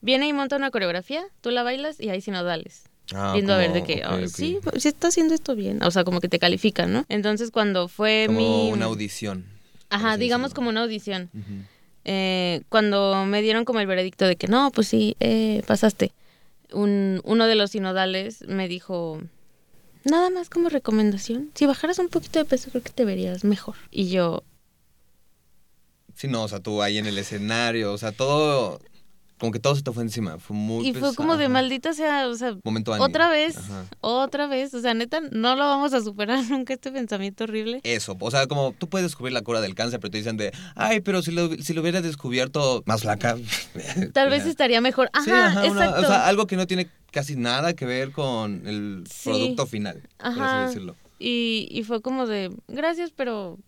Viene 0.00 0.26
y 0.26 0.32
monta 0.32 0.56
una 0.56 0.70
coreografía, 0.70 1.22
tú 1.40 1.50
la 1.50 1.62
bailas 1.62 1.98
y 2.00 2.10
ahí 2.10 2.20
sinodales. 2.20 2.82
Ah, 3.14 3.32
viendo 3.34 3.52
a 3.52 3.56
ver 3.56 3.70
como- 3.72 3.80
de 3.80 3.86
que, 3.86 4.02
oh, 4.06 4.14
ok. 4.16 4.26
sí, 4.28 4.58
sí 4.78 4.88
está 4.88 5.08
haciendo 5.08 5.34
esto 5.34 5.54
bien. 5.54 5.82
O 5.82 5.90
sea, 5.90 6.04
como 6.04 6.20
que 6.20 6.28
te 6.28 6.38
califican, 6.38 6.92
¿no? 6.92 7.04
Entonces 7.08 7.50
cuando 7.50 7.88
fue 7.88 8.24
Como 8.26 8.38
mi... 8.38 8.72
una 8.72 8.86
audición. 8.86 9.44
Ajá, 9.90 10.16
digamos 10.16 10.46
decirlo. 10.50 10.54
como 10.56 10.68
una 10.70 10.82
audición. 10.82 11.30
Eh, 12.04 12.62
cuando 12.68 13.24
me 13.26 13.42
dieron 13.42 13.64
como 13.64 13.80
el 13.80 13.86
veredicto 13.86 14.26
de 14.26 14.36
que 14.36 14.48
no, 14.48 14.70
pues 14.72 14.88
sí, 14.88 15.16
eh, 15.20 15.62
pasaste, 15.66 16.12
un, 16.72 17.20
uno 17.24 17.46
de 17.46 17.54
los 17.54 17.70
sinodales 17.70 18.46
me 18.48 18.68
dijo, 18.68 19.20
nada 20.04 20.30
más 20.30 20.50
como 20.50 20.68
recomendación, 20.68 21.50
si 21.54 21.66
bajaras 21.66 21.98
un 21.98 22.08
poquito 22.08 22.38
de 22.38 22.44
peso 22.44 22.70
creo 22.70 22.82
que 22.82 22.90
te 22.90 23.04
verías 23.04 23.44
mejor. 23.44 23.76
Y 23.90 24.08
yo, 24.08 24.44
Sí, 26.14 26.28
no, 26.28 26.44
o 26.44 26.48
sea, 26.48 26.60
tú 26.60 26.82
ahí 26.82 26.98
en 26.98 27.06
el 27.06 27.18
escenario, 27.18 27.92
o 27.92 27.98
sea, 27.98 28.12
todo... 28.12 28.80
Como 29.42 29.50
que 29.50 29.58
todo 29.58 29.74
se 29.74 29.82
te 29.82 29.90
fue 29.90 30.04
encima, 30.04 30.38
fue 30.38 30.56
muy 30.56 30.86
y 30.88 30.94
fue 30.94 31.16
como 31.16 31.36
de 31.36 31.48
maldita 31.48 31.92
sea, 31.94 32.28
o 32.28 32.34
sea, 32.36 32.56
Momento 32.62 32.92
otra 32.92 33.28
vez, 33.28 33.56
Ajá. 33.58 33.86
otra 34.00 34.46
vez, 34.46 34.72
o 34.72 34.80
sea, 34.80 34.94
neta, 34.94 35.20
no 35.32 35.56
lo 35.56 35.64
vamos 35.64 35.92
a 35.94 36.00
superar 36.00 36.38
nunca 36.48 36.74
este 36.74 36.92
pensamiento 36.92 37.42
horrible. 37.42 37.80
Eso, 37.82 38.16
o 38.20 38.30
sea, 38.30 38.46
como 38.46 38.72
tú 38.78 38.88
puedes 38.88 39.04
descubrir 39.06 39.32
la 39.32 39.42
cura 39.42 39.60
del 39.60 39.74
cáncer, 39.74 39.98
pero 39.98 40.12
te 40.12 40.18
dicen 40.18 40.36
de, 40.36 40.52
ay, 40.76 41.00
pero 41.00 41.22
si 41.22 41.32
lo, 41.32 41.52
si 41.56 41.74
lo 41.74 41.80
hubieras 41.80 42.04
descubierto 42.04 42.84
más 42.86 43.00
flaca. 43.02 43.36
Tal 44.12 44.30
vez 44.30 44.46
estaría 44.46 44.80
mejor. 44.80 45.10
Ajá, 45.12 45.24
Sí, 45.24 45.30
ajá, 45.32 45.64
una- 45.70 45.84
exacto. 45.86 46.00
o 46.02 46.06
sea, 46.06 46.26
algo 46.28 46.46
que 46.46 46.54
no 46.56 46.68
tiene 46.68 46.88
casi 47.10 47.34
nada 47.34 47.74
que 47.74 47.84
ver 47.84 48.12
con 48.12 48.64
el 48.68 49.02
Sí. 49.10 49.28
producto 49.28 49.66
final, 49.66 50.02
por 50.18 50.26
Ajá. 50.28 50.62
así 50.62 50.68
decirlo. 50.68 50.94
y, 51.18 51.66
y 51.70 51.82
fue 51.82 52.00
como 52.00 52.26
de, 52.28 52.54
gracias, 52.68 53.10
pero... 53.10 53.58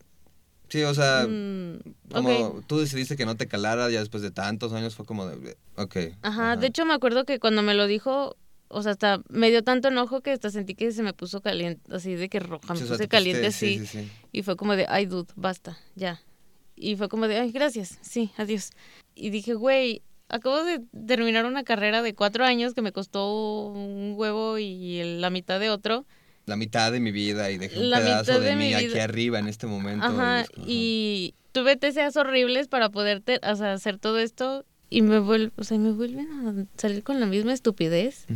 Sí, 0.68 0.82
o 0.82 0.94
sea, 0.94 1.26
mm, 1.28 1.78
como 2.12 2.46
ok". 2.48 2.64
tú 2.66 2.78
decidiste 2.78 3.16
que 3.16 3.26
no 3.26 3.36
te 3.36 3.46
calara 3.46 3.90
ya 3.90 4.00
después 4.00 4.22
de 4.22 4.30
tantos 4.30 4.72
años, 4.72 4.94
fue 4.94 5.04
como 5.04 5.26
de, 5.26 5.56
ok. 5.76 5.96
Ajá, 6.22 6.56
de 6.56 6.66
hecho 6.66 6.84
me 6.84 6.94
acuerdo 6.94 7.24
que 7.24 7.38
cuando 7.38 7.62
me 7.62 7.74
lo 7.74 7.86
dijo, 7.86 8.36
o 8.68 8.82
sea, 8.82 8.92
hasta 8.92 9.20
me 9.28 9.50
dio 9.50 9.62
tanto 9.62 9.88
enojo 9.88 10.20
que 10.20 10.32
hasta 10.32 10.50
sentí 10.50 10.74
que 10.74 10.90
se 10.92 11.02
me 11.02 11.12
puso 11.12 11.40
caliente, 11.42 11.80
así 11.94 12.14
de 12.14 12.28
que 12.28 12.40
roja, 12.40 12.72
me 12.72 12.78
Sí, 12.78 12.84
o 12.84 12.86
sea, 12.86 12.96
puse 12.96 13.04
te 13.04 13.08
caliente 13.08 13.46
así. 13.46 13.78
sí, 13.78 13.86
sí. 13.86 14.10
Y 14.32 14.42
fue 14.42 14.56
como 14.56 14.74
de, 14.74 14.86
ay, 14.88 15.06
dude, 15.06 15.32
basta, 15.36 15.78
ya. 15.94 16.20
Y 16.76 16.96
fue 16.96 17.08
como 17.08 17.28
de, 17.28 17.38
ay, 17.38 17.52
gracias, 17.52 17.98
sí, 18.02 18.32
adiós. 18.36 18.70
Y 19.14 19.30
dije, 19.30 19.54
güey, 19.54 20.02
acabo 20.28 20.64
de 20.64 20.80
terminar 21.06 21.44
una 21.44 21.62
carrera 21.62 22.02
de 22.02 22.14
cuatro 22.14 22.44
años 22.44 22.74
que 22.74 22.82
me 22.82 22.90
costó 22.90 23.68
un 23.68 24.14
huevo 24.16 24.58
y 24.58 25.02
la 25.20 25.30
mitad 25.30 25.60
de 25.60 25.70
otro. 25.70 26.04
La 26.46 26.56
mitad 26.56 26.92
de 26.92 27.00
mi 27.00 27.10
vida 27.10 27.50
y 27.50 27.58
dejé 27.58 27.78
un 27.78 27.90
La 27.90 27.98
pedazo 27.98 28.38
de, 28.40 28.50
de 28.50 28.56
mí 28.56 28.74
aquí 28.74 28.98
arriba 28.98 29.38
en 29.38 29.48
este 29.48 29.66
momento. 29.66 30.04
Ajá, 30.04 30.42
es 30.42 30.50
como, 30.50 30.66
y 30.68 31.34
tuve 31.52 31.76
TCAs 31.76 32.16
horribles 32.16 32.68
para 32.68 32.90
poder 32.90 33.20
te- 33.20 33.40
o 33.42 33.56
sea, 33.56 33.72
hacer 33.72 33.98
todo 33.98 34.18
esto 34.18 34.64
y 34.90 35.02
me, 35.02 35.18
vuel 35.20 35.52
o 35.56 35.64
sea, 35.64 35.78
me 35.78 35.92
vuelven 35.92 36.28
a 36.30 36.80
salir 36.80 37.02
con 37.02 37.18
la 37.20 37.26
misma 37.26 37.52
estupidez. 37.54 38.26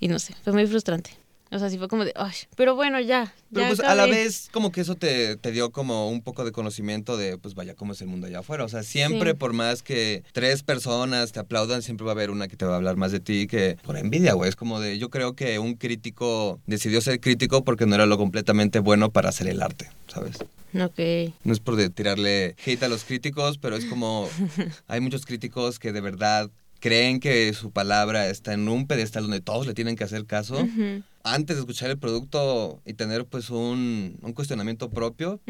Y 0.00 0.08
no 0.08 0.18
sé, 0.18 0.34
fue 0.44 0.52
muy 0.52 0.66
frustrante. 0.66 1.10
O 1.52 1.58
sea, 1.58 1.68
sí 1.68 1.76
fue 1.76 1.86
como 1.88 2.04
de, 2.04 2.12
ay, 2.16 2.32
pero 2.56 2.74
bueno, 2.74 2.98
ya. 2.98 3.34
Pero 3.52 3.62
ya 3.62 3.68
pues 3.68 3.80
a 3.80 3.94
la 3.94 4.04
acabé". 4.04 4.22
vez 4.24 4.48
como 4.52 4.72
que 4.72 4.80
eso 4.80 4.94
te, 4.94 5.36
te 5.36 5.52
dio 5.52 5.70
como 5.70 6.08
un 6.08 6.22
poco 6.22 6.44
de 6.46 6.52
conocimiento 6.52 7.16
de 7.18 7.36
pues 7.36 7.54
vaya 7.54 7.74
cómo 7.74 7.92
es 7.92 8.00
el 8.00 8.08
mundo 8.08 8.26
allá 8.26 8.38
afuera. 8.38 8.64
O 8.64 8.68
sea, 8.68 8.82
siempre 8.82 9.32
Sí. 9.32 9.36
por 9.36 9.52
más 9.52 9.82
que 9.82 10.22
tres 10.32 10.62
personas 10.62 11.32
te 11.32 11.40
aplaudan, 11.40 11.82
siempre 11.82 12.04
va 12.06 12.12
a 12.12 12.14
haber 12.14 12.30
una 12.30 12.48
que 12.48 12.56
te 12.56 12.64
va 12.64 12.72
a 12.72 12.76
hablar 12.76 12.96
más 12.96 13.12
de 13.12 13.20
ti 13.20 13.46
que 13.46 13.76
por 13.82 13.98
envidia, 13.98 14.32
güey. 14.32 14.48
Es 14.48 14.56
como 14.56 14.80
de 14.80 14.98
yo 14.98 15.10
creo 15.10 15.34
que 15.34 15.58
un 15.58 15.74
crítico 15.74 16.58
decidió 16.66 17.00
ser 17.02 17.20
crítico 17.20 17.62
porque 17.64 17.84
no 17.86 17.94
era 17.96 18.06
lo 18.06 18.16
completamente 18.16 18.78
bueno 18.78 19.10
para 19.10 19.28
hacer 19.28 19.46
el 19.48 19.60
arte, 19.62 19.90
¿sabes? 20.08 20.36
Ok. 20.74 21.34
No 21.44 21.52
es 21.52 21.60
por 21.60 21.76
de 21.76 21.90
tirarle 21.90 22.56
hate 22.64 22.82
a 22.84 22.88
los 22.88 23.04
críticos, 23.04 23.58
pero 23.58 23.76
es 23.76 23.84
como 23.84 24.26
hay 24.88 25.00
muchos 25.00 25.26
críticos 25.26 25.78
que 25.78 25.92
de 25.92 26.00
verdad 26.00 26.50
creen 26.80 27.20
que 27.20 27.52
su 27.52 27.70
palabra 27.70 28.28
está 28.28 28.54
en 28.54 28.68
un 28.68 28.86
pedestal 28.86 29.22
donde 29.24 29.40
todos 29.40 29.66
le 29.66 29.74
tienen 29.74 29.94
que 29.96 30.02
hacer 30.04 30.24
caso 30.24 30.62
Ujú, 30.62 31.02
antes 31.24 31.56
de 31.56 31.60
escuchar 31.60 31.90
el 31.90 31.98
producto 31.98 32.80
y 32.84 32.94
tener 32.94 33.26
pues 33.26 33.50
un, 33.50 34.18
un 34.22 34.32
cuestionamiento 34.32 34.90
propio. 34.90 35.40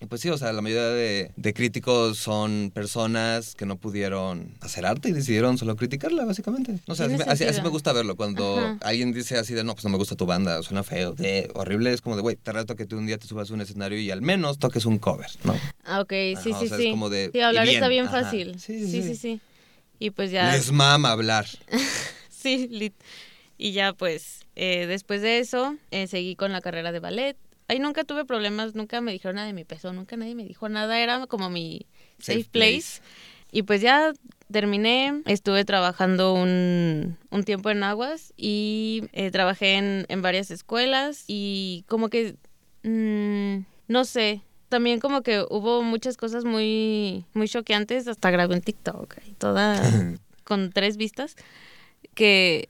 Y 0.00 0.06
pues 0.06 0.20
sí, 0.20 0.30
o 0.30 0.36
sea, 0.36 0.52
la 0.52 0.62
mayoría 0.62 0.88
de, 0.88 1.30
de 1.36 1.54
críticos 1.54 2.18
son 2.18 2.72
personas 2.74 3.54
que 3.54 3.66
no 3.66 3.76
pudieron 3.76 4.52
hacer 4.60 4.84
arte 4.84 5.10
y 5.10 5.12
decidieron 5.12 5.58
solo 5.58 5.76
criticarla, 5.76 6.24
básicamente. 6.24 6.80
O 6.88 6.96
sea, 6.96 7.06
así, 7.06 7.16
me- 7.16 7.22
así- 7.22 7.44
me 7.62 7.68
gusta 7.68 7.92
verlo. 7.92 8.16
Cuando 8.16 8.56
Ajá. 8.58 8.78
alguien 8.82 9.12
dice 9.12 9.38
así 9.38 9.54
de, 9.54 9.62
no, 9.62 9.74
pues 9.74 9.84
no 9.84 9.90
me 9.90 9.98
gusta 9.98 10.16
tu 10.16 10.26
banda, 10.26 10.60
suena 10.64 10.82
feo, 10.82 11.12
de 11.14 11.48
horrible, 11.54 11.92
es 11.92 12.00
como 12.00 12.16
de, 12.16 12.22
güey, 12.22 12.34
te 12.34 12.50
reto 12.50 12.74
que 12.74 12.84
tú 12.84 12.98
un 12.98 13.06
día 13.06 13.16
te 13.16 13.28
subas 13.28 13.48
a 13.52 13.54
un 13.54 13.60
escenario 13.60 13.96
y 14.00 14.10
al 14.10 14.22
menos 14.22 14.58
toques 14.58 14.86
un 14.86 14.98
cover, 14.98 15.28
¿no? 15.44 15.54
Ah, 15.84 16.00
ok, 16.00 16.10
sí, 16.10 16.34
Ajá, 16.34 16.42
sí, 16.42 16.50
o 16.50 16.68
sea, 16.68 16.78
es 16.78 16.82
sí. 16.82 16.90
como 16.90 17.08
de, 17.08 17.30
sí, 17.32 17.40
hablar 17.40 17.62
bien, 17.64 17.76
está 17.76 17.88
bien 17.88 18.06
ajá. 18.06 18.22
fácil. 18.24 18.58
Sí, 18.58 18.80
Sí 18.80 18.86
sí, 18.90 19.02
sí, 19.02 19.08
sí. 19.08 19.14
sí, 19.14 19.40
Y 20.00 20.10
pues 20.10 20.32
ya. 20.32 20.50
Les 20.50 20.72
mama 20.72 21.12
hablar. 21.12 21.46
Sí, 22.28 22.66
lit. 22.68 22.94
Y 23.56 23.70
ya 23.70 23.92
pues, 23.92 24.40
eh, 24.56 24.86
después 24.86 25.22
de 25.22 25.38
eso, 25.38 25.76
eh, 25.90 26.06
seguí 26.06 26.36
con 26.36 26.52
la 26.52 26.60
carrera 26.60 26.92
de 26.92 27.00
ballet. 27.00 27.36
Ahí 27.68 27.78
nunca 27.78 28.04
tuve 28.04 28.24
problemas, 28.24 28.74
nunca 28.74 29.00
me 29.00 29.12
dijeron 29.12 29.36
nada 29.36 29.46
de 29.46 29.52
mi 29.52 29.64
peso, 29.64 29.92
nunca 29.92 30.16
nadie 30.16 30.34
me 30.34 30.44
dijo 30.44 30.68
nada, 30.68 30.98
era 31.00 31.26
como 31.26 31.48
mi 31.48 31.86
safe, 32.18 32.40
Safe 32.40 32.48
place. 32.50 32.70
place. 32.72 33.02
Y 33.52 33.62
pues 33.62 33.80
ya 33.80 34.12
terminé, 34.50 35.22
estuve 35.26 35.64
trabajando 35.64 36.34
un, 36.34 37.16
un 37.30 37.44
tiempo 37.44 37.70
en 37.70 37.82
Aguas 37.82 38.32
y 38.36 39.04
eh, 39.12 39.30
trabajé 39.30 39.74
en, 39.74 40.06
en 40.08 40.22
varias 40.22 40.50
escuelas 40.50 41.24
y 41.26 41.84
como 41.88 42.08
que, 42.08 42.36
mm, 42.82 43.64
no 43.88 44.04
sé, 44.04 44.42
también 44.68 45.00
como 45.00 45.22
que 45.22 45.44
hubo 45.50 45.82
muchas 45.82 46.16
cosas 46.16 46.44
muy, 46.44 47.24
muy 47.34 47.46
choqueantes, 47.48 48.08
hasta 48.08 48.30
grabé 48.30 48.54
en 48.54 48.62
TikTok 48.62 49.16
y 49.26 49.32
toda 49.32 49.80
con 50.44 50.70
tres 50.72 50.96
vistas, 50.96 51.36
que 52.14 52.68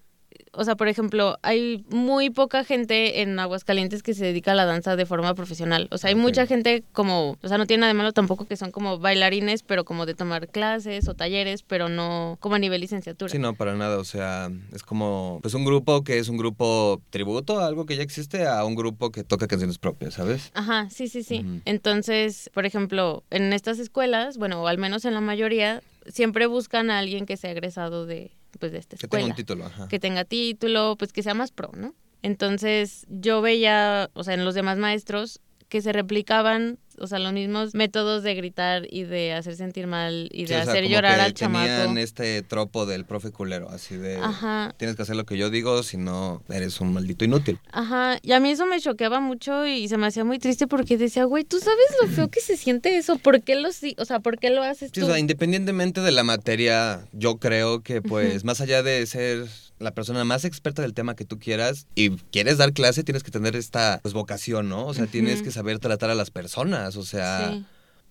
o 0.52 0.64
sea, 0.64 0.76
por 0.76 0.88
ejemplo, 0.88 1.38
hay 1.42 1.84
muy 1.88 2.28
poca 2.28 2.62
gente 2.62 3.22
en 3.22 3.38
Aguascalientes 3.38 4.02
que 4.02 4.12
se 4.12 4.26
dedica 4.26 4.52
a 4.52 4.54
la 4.54 4.66
danza 4.66 4.96
de 4.96 5.06
forma 5.06 5.34
profesional. 5.34 5.88
O 5.90 5.98
sea, 5.98 6.08
hay 6.08 6.14
mucha 6.14 6.46
gente 6.46 6.84
como, 6.92 7.38
o 7.42 7.48
sea, 7.48 7.56
no 7.56 7.66
tiene 7.66 7.80
nada 7.82 7.92
de 7.92 7.96
malo 7.96 8.12
tampoco 8.12 8.44
que 8.44 8.56
son 8.56 8.70
como 8.70 8.98
bailarines, 8.98 9.62
pero 9.62 9.84
como 9.84 10.04
de 10.04 10.14
tomar 10.14 10.48
clases 10.48 11.08
o 11.08 11.14
talleres, 11.14 11.62
pero 11.62 11.88
no 11.88 12.36
como 12.40 12.56
a 12.56 12.58
nivel 12.58 12.82
licenciatura. 12.82 13.30
Sí, 13.30 13.38
no, 13.38 13.54
para 13.54 13.74
nada. 13.74 13.98
O 13.98 14.04
sea, 14.04 14.50
es 14.74 14.82
como 14.82 15.38
pues 15.40 15.54
un 15.54 15.64
grupo 15.64 16.04
que 16.04 16.18
es 16.18 16.28
un 16.28 16.36
grupo 16.36 17.00
tributo 17.08 17.58
a 17.58 17.66
algo 17.66 17.86
que 17.86 17.96
ya 17.96 18.02
existe 18.02 18.46
a 18.46 18.62
un 18.64 18.74
grupo 18.74 19.10
que 19.10 19.24
toca 19.24 19.48
canciones 19.48 19.78
propias, 19.78 20.14
¿sabes? 20.14 20.50
Ajá, 20.52 20.88
sí, 20.90 21.08
sí, 21.08 21.22
sí. 21.22 21.44
Entonces, 21.64 22.50
por 22.52 22.66
ejemplo, 22.66 23.24
en 23.30 23.54
estas 23.54 23.78
escuelas, 23.78 24.36
bueno, 24.36 24.62
o 24.62 24.66
al 24.66 24.76
menos 24.76 25.06
en 25.06 25.14
la 25.14 25.20
mayoría, 25.22 25.82
siempre 26.06 26.46
buscan 26.46 26.90
a 26.90 26.98
alguien 26.98 27.24
que 27.24 27.36
sea 27.36 27.50
egresado 27.52 28.04
de, 28.04 28.32
pues, 28.58 28.72
de 28.72 28.78
esta 28.78 28.96
Que 28.96 29.06
escuela. 29.06 29.22
tenga 29.24 29.32
un 29.32 29.36
título, 29.36 29.66
ajá. 29.66 29.88
que 29.88 29.98
tenga 29.98 30.24
título, 30.24 30.96
pues 30.98 31.12
que 31.12 31.22
sea 31.22 31.34
más 31.34 31.50
pro, 31.50 31.70
¿no? 31.76 31.94
Entonces 32.22 33.04
yo 33.08 33.42
veía, 33.42 34.10
o 34.14 34.24
sea, 34.24 34.34
en 34.34 34.44
los 34.44 34.54
demás 34.54 34.78
maestros 34.78 35.40
que 35.68 35.80
se 35.82 35.92
replicaban, 35.92 36.78
o 36.98 37.06
sea, 37.06 37.18
los 37.18 37.32
mismos 37.32 37.74
métodos 37.74 38.22
de 38.22 38.34
gritar 38.34 38.86
y 38.90 39.04
de 39.04 39.32
hacer 39.34 39.56
sentir 39.56 39.86
mal 39.86 40.28
y 40.32 40.42
de 40.42 40.46
Sí, 40.48 40.54
o 40.54 40.62
sea, 40.62 40.72
hacer 40.72 40.82
como 40.84 40.94
llorar 40.94 41.16
que 41.16 41.22
al 41.22 41.34
chamaco. 41.34 41.66
Tenían 41.66 41.98
este 41.98 42.42
tropo 42.42 42.86
del 42.86 43.04
profe 43.04 43.30
culero, 43.30 43.68
así 43.70 43.96
de 43.96 44.16
Ajá, 44.16 44.74
tienes 44.76 44.96
que 44.96 45.02
hacer 45.02 45.16
lo 45.16 45.24
que 45.26 45.36
yo 45.36 45.50
digo, 45.50 45.82
si 45.82 45.96
no 45.96 46.42
eres 46.48 46.80
un 46.80 46.92
maldito 46.92 47.24
inútil. 47.24 47.58
ajá. 47.72 48.18
Y 48.22 48.32
a 48.32 48.40
mí 48.40 48.50
eso 48.50 48.66
me 48.66 48.80
choqueaba 48.80 49.20
mucho 49.20 49.66
y 49.66 49.88
se 49.88 49.96
me 49.98 50.06
hacía 50.06 50.24
muy 50.24 50.38
triste 50.38 50.66
porque 50.66 50.96
decía, 50.98 51.24
güey, 51.24 51.44
¿tú 51.44 51.58
sabes 51.60 51.86
lo 52.00 52.08
feo 52.08 52.28
que 52.28 52.40
se 52.40 52.56
siente 52.56 52.96
eso? 52.96 53.18
¿Por 53.18 53.42
qué 53.42 53.56
lo, 53.56 53.68
o 53.68 54.04
sea, 54.04 54.20
¿por 54.20 54.38
qué 54.38 54.50
lo 54.50 54.62
haces 54.62 54.90
Sí, 54.94 55.00
tú? 55.00 55.06
o 55.06 55.08
sea, 55.08 55.18
independientemente 55.18 56.00
de 56.00 56.12
la 56.12 56.24
materia, 56.24 57.06
yo 57.12 57.36
creo 57.38 57.82
que 57.82 58.02
pues 58.02 58.44
más 58.44 58.60
allá 58.60 58.82
de 58.82 59.06
ser 59.06 59.46
la 59.82 59.92
persona 59.94 60.24
más 60.24 60.44
experta 60.44 60.82
del 60.82 60.94
tema 60.94 61.14
que 61.16 61.24
tú 61.24 61.38
quieras 61.38 61.86
y 61.94 62.10
quieres 62.30 62.58
dar 62.58 62.72
clase, 62.72 63.04
tienes 63.04 63.22
que 63.22 63.30
tener 63.30 63.56
esta 63.56 63.98
pues, 64.02 64.14
vocación, 64.14 64.68
¿no? 64.68 64.86
O 64.86 64.94
sea, 64.94 65.06
tienes 65.06 65.42
que 65.42 65.50
saber 65.50 65.78
tratar 65.78 66.10
a 66.10 66.14
las 66.14 66.30
personas, 66.30 66.96
o 66.96 67.04
sea, 67.04 67.52
Sí. 67.52 67.64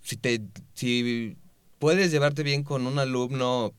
si 0.03 0.17
te 0.17 0.41
si 0.73 1.37
puedes 1.79 2.11
llevarte 2.11 2.43
bien 2.43 2.63
con 2.63 2.85
un 2.85 2.99
alumno 2.99 3.73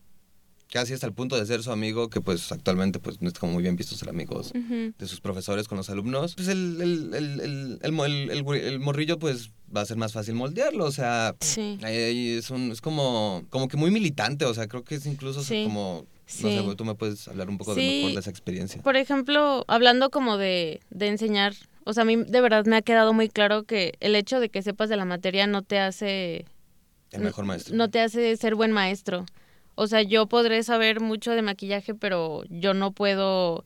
casi 0.72 0.94
hasta 0.94 1.06
el 1.06 1.12
punto 1.12 1.36
de 1.36 1.44
ser 1.44 1.62
su 1.62 1.70
amigo, 1.70 2.08
que 2.08 2.22
pues 2.22 2.50
actualmente 2.50 2.98
pues 2.98 3.20
no 3.20 3.28
es 3.28 3.34
como 3.34 3.52
muy 3.52 3.62
bien 3.62 3.76
visto 3.76 3.94
ser 3.94 4.08
amigos 4.08 4.52
de 4.54 5.06
sus 5.06 5.20
profesores 5.20 5.68
con 5.68 5.76
los 5.76 5.90
alumnos, 5.90 6.34
pues 6.34 6.48
el, 6.48 6.78
el, 6.80 7.14
el, 7.14 7.40
el, 7.82 8.54
el 8.56 8.80
morrillo 8.80 9.18
pues 9.18 9.50
va 9.74 9.82
a 9.82 9.84
ser 9.86 9.98
más 9.98 10.12
fácil 10.14 10.34
moldearlo, 10.34 10.86
o 10.86 10.90
sea, 10.92 11.36
Sí. 11.40 11.78
es, 11.84 12.50
un, 12.50 12.72
es 12.72 12.80
como, 12.80 13.44
como 13.50 13.68
que 13.68 13.76
muy 13.76 13.90
militante, 13.90 14.46
o 14.46 14.54
sea, 14.54 14.66
creo 14.66 14.82
que 14.82 14.94
es 14.94 15.04
incluso 15.04 15.42
Sí. 15.42 15.64
como, 15.64 16.06
Sí. 16.24 16.44
no 16.44 16.70
sé, 16.70 16.76
tú 16.76 16.84
me 16.86 16.94
puedes 16.94 17.28
hablar 17.28 17.50
un 17.50 17.58
poco 17.58 17.74
de, 17.74 17.82
mejor 17.82 18.12
de 18.14 18.20
esa 18.20 18.30
experiencia. 18.30 18.80
Por 18.82 18.96
ejemplo, 18.96 19.64
hablando 19.68 20.08
como 20.08 20.38
de, 20.38 20.80
de 20.88 21.08
enseñar, 21.08 21.52
o 21.84 21.92
sea, 21.92 22.02
a 22.02 22.06
mí 22.06 22.16
de 22.16 22.40
verdad 22.40 22.64
me 22.64 22.76
ha 22.76 22.82
quedado 22.82 23.12
muy 23.12 23.28
claro 23.28 23.64
que 23.64 23.92
el 24.00 24.14
hecho 24.16 24.40
de 24.40 24.48
que 24.48 24.62
sepas 24.62 24.88
de 24.88 24.96
la 24.96 25.04
materia 25.04 25.46
no 25.46 25.62
te 25.62 25.78
hace 25.78 26.46
El 27.10 27.20
mejor 27.22 27.44
maestro. 27.44 27.76
no 27.76 27.90
te 27.90 28.00
hace 28.00 28.34
ser 28.38 28.54
buen 28.54 28.72
maestro. 28.72 29.26
O 29.74 29.86
sea, 29.86 30.02
yo 30.02 30.26
podré 30.26 30.62
saber 30.62 31.00
mucho 31.00 31.32
de 31.32 31.42
maquillaje, 31.42 31.94
pero 31.94 32.42
yo 32.48 32.74
no 32.74 32.92
puedo 32.92 33.64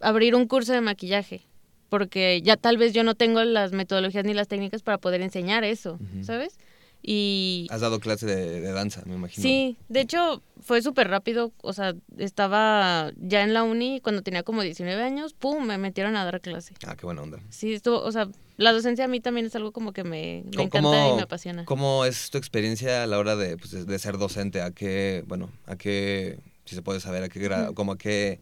abrir 0.00 0.34
un 0.34 0.46
curso 0.46 0.72
de 0.72 0.80
maquillaje, 0.80 1.42
porque 1.88 2.42
ya 2.42 2.56
tal 2.56 2.76
vez 2.76 2.92
yo 2.92 3.02
no 3.02 3.14
tengo 3.14 3.42
las 3.44 3.72
metodologías 3.72 4.24
ni 4.24 4.34
las 4.34 4.48
técnicas 4.48 4.82
para 4.82 4.98
poder 4.98 5.22
enseñar 5.22 5.64
eso. 5.64 5.98
¿sabes? 6.22 6.58
Y 7.02 7.66
Has 7.70 7.80
dado 7.80 8.00
clase 8.00 8.26
de, 8.26 8.60
de 8.60 8.72
danza, 8.72 9.02
me 9.06 9.14
imagino. 9.14 9.42
sí, 9.42 9.76
de 9.88 10.00
hecho 10.00 10.42
fue 10.60 10.82
súper 10.82 11.08
rápido, 11.08 11.52
o 11.62 11.72
sea, 11.72 11.94
estaba 12.18 13.12
ya 13.16 13.42
en 13.44 13.54
la 13.54 13.62
uni 13.62 14.00
cuando 14.00 14.22
tenía 14.22 14.42
como 14.42 14.62
19 14.62 15.00
años, 15.02 15.32
¡pum!, 15.32 15.64
me 15.64 15.78
metieron 15.78 16.16
a 16.16 16.24
dar 16.24 16.40
clase. 16.40 16.74
Ah, 16.86 16.96
qué 16.96 17.06
buena 17.06 17.22
onda. 17.22 17.38
Sí, 17.50 17.72
estuvo, 17.72 18.00
o 18.02 18.12
sea, 18.12 18.28
la 18.56 18.72
docencia 18.72 19.04
a 19.04 19.08
mí 19.08 19.20
también 19.20 19.46
es 19.46 19.54
algo 19.54 19.72
como 19.72 19.92
que 19.92 20.02
me, 20.02 20.42
me 20.44 20.50
¿Cómo- 20.50 20.62
encanta 20.64 21.08
y 21.08 21.12
me 21.14 21.22
apasiona. 21.22 21.64
¿Cómo 21.64 22.04
es 22.04 22.30
tu 22.30 22.38
experiencia 22.38 23.04
a 23.04 23.06
la 23.06 23.18
hora 23.18 23.36
de, 23.36 23.56
pues, 23.56 23.70
de- 23.70 23.84
de 23.84 23.98
ser 23.98 24.18
docente? 24.18 24.60
¿A 24.60 24.72
qué, 24.72 25.22
bueno, 25.28 25.50
a 25.66 25.76
qué, 25.76 26.40
si 26.64 26.74
se 26.74 26.82
puede 26.82 26.98
saber, 27.00 27.22
a 27.22 27.28
qué 27.28 27.38
grado, 27.40 27.74
como 27.74 27.92
a 27.92 27.98
qué 27.98 28.40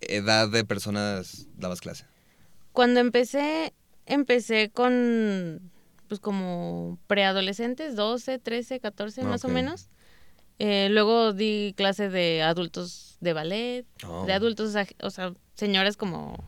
edad 0.00 0.48
de 0.48 0.64
personas 0.64 1.48
dabas 1.56 1.80
clase? 1.80 2.04
Cuando 2.72 3.00
empecé, 3.00 3.72
empecé 4.06 4.70
con, 4.70 5.60
pues 6.08 6.20
como 6.20 6.98
preadolescentes, 7.06 7.94
12, 7.96 8.38
13, 8.38 8.80
14 8.80 9.22
más 9.24 9.44
o 9.44 9.48
menos. 9.48 9.88
Eh, 10.58 10.88
luego 10.90 11.32
di 11.32 11.72
clase 11.76 12.08
de 12.08 12.42
adultos 12.42 13.16
de 13.20 13.32
ballet, 13.32 13.86
Oh. 14.06 14.24
de 14.26 14.32
adultos, 14.32 14.74
o 15.02 15.10
sea, 15.10 15.32
señoras 15.54 15.96
como 15.96 16.42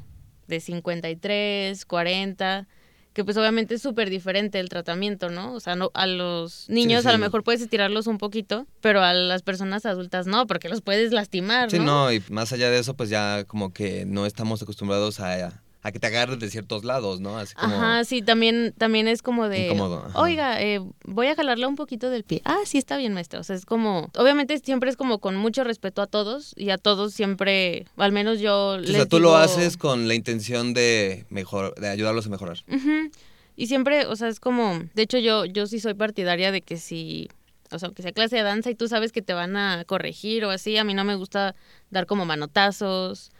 de 0.48 0.58
53, 0.58 1.84
40, 1.84 2.66
que 3.12 3.24
pues 3.24 3.36
obviamente 3.36 3.74
es 3.74 3.82
súper 3.82 4.08
diferente 4.10 4.58
el 4.60 4.68
tratamiento, 4.68 5.30
¿no? 5.30 5.52
O 5.52 5.60
sea, 5.60 5.74
no, 5.76 5.90
a 5.94 6.06
los 6.06 6.68
niños 6.68 7.06
a 7.06 7.10
lo 7.12 7.18
sí. 7.18 7.20
mejor 7.22 7.42
puedes 7.44 7.60
estirarlos 7.60 8.06
un 8.06 8.18
poquito, 8.18 8.66
pero 8.80 9.02
a 9.02 9.12
las 9.14 9.42
personas 9.42 9.84
adultas 9.86 10.26
no, 10.26 10.46
porque 10.46 10.68
los 10.68 10.80
puedes 10.80 11.12
lastimar, 11.12 11.70
Sí, 11.70 11.78
¿no? 11.78 11.84
no, 11.84 12.12
y 12.12 12.22
más 12.30 12.52
allá 12.52 12.70
de 12.70 12.78
eso, 12.78 12.94
pues 12.94 13.10
ya 13.10 13.44
como 13.44 13.72
que 13.72 14.06
no 14.06 14.26
estamos 14.26 14.62
acostumbrados 14.62 15.18
a, 15.20 15.60
a 15.82 15.92
que 15.92 15.98
te 15.98 16.08
agarres 16.08 16.38
de 16.38 16.50
ciertos 16.50 16.84
lados, 16.84 17.20
¿no? 17.20 17.38
Así 17.38 17.54
como... 17.54 17.74
Ajá, 17.74 18.04
sí, 18.04 18.20
también, 18.20 18.74
también 18.76 19.08
es 19.08 19.22
como 19.22 19.48
de, 19.48 19.66
Incómodo, 19.66 20.06
oiga, 20.14 20.60
eh, 20.60 20.80
voy 21.04 21.28
a 21.28 21.34
jalarle 21.34 21.66
un 21.66 21.76
poquito 21.76 22.10
del 22.10 22.24
pie. 22.24 22.42
Ah, 22.44 22.58
sí, 22.64 22.76
está 22.76 22.98
bien, 22.98 23.14
maestra. 23.14 23.40
O 23.40 23.44
sea, 23.44 23.56
es 23.56 23.64
como, 23.64 24.10
obviamente 24.16 24.58
siempre 24.58 24.90
es 24.90 24.96
como 24.96 25.20
con 25.20 25.36
mucho 25.36 25.64
respeto 25.64 26.02
a 26.02 26.06
todos 26.06 26.52
y 26.56 26.70
a 26.70 26.78
todos 26.78 27.14
siempre, 27.14 27.86
al 27.96 28.12
menos 28.12 28.40
yo 28.40 28.76
les 28.78 28.90
o 28.90 28.92
sea, 28.92 29.06
tú 29.06 29.20
lo 29.20 29.36
haces 29.36 29.76
con 29.76 30.06
la 30.06 30.14
intención 30.14 30.74
de 30.74 31.24
mejor, 31.30 31.74
de 31.76 31.88
ayudarlos 31.88 32.26
a 32.26 32.30
mejorar. 32.30 32.58
Ujú. 32.68 33.10
Y 33.56 33.66
siempre, 33.66 34.06
o 34.06 34.16
sea, 34.16 34.28
es 34.28 34.40
como, 34.40 34.80
de 34.94 35.02
hecho 35.02 35.18
yo, 35.18 35.44
yo 35.44 35.66
sí 35.66 35.80
soy 35.80 35.94
partidaria 35.94 36.52
de 36.52 36.60
que 36.60 36.76
si, 36.76 37.28
o 37.70 37.78
sea, 37.78 37.86
aunque 37.86 38.02
sea 38.02 38.12
clase 38.12 38.36
de 38.36 38.42
danza 38.42 38.70
y 38.70 38.74
tú 38.74 38.86
sabes 38.86 39.12
que 39.12 39.22
te 39.22 39.32
van 39.32 39.56
a 39.56 39.84
corregir 39.84 40.44
o 40.44 40.50
así, 40.50 40.76
a 40.76 40.84
mí 40.84 40.92
no 40.92 41.04
me 41.04 41.14
gusta 41.14 41.54
dar 41.90 42.06
como 42.06 42.26
manotazos, 42.26 43.30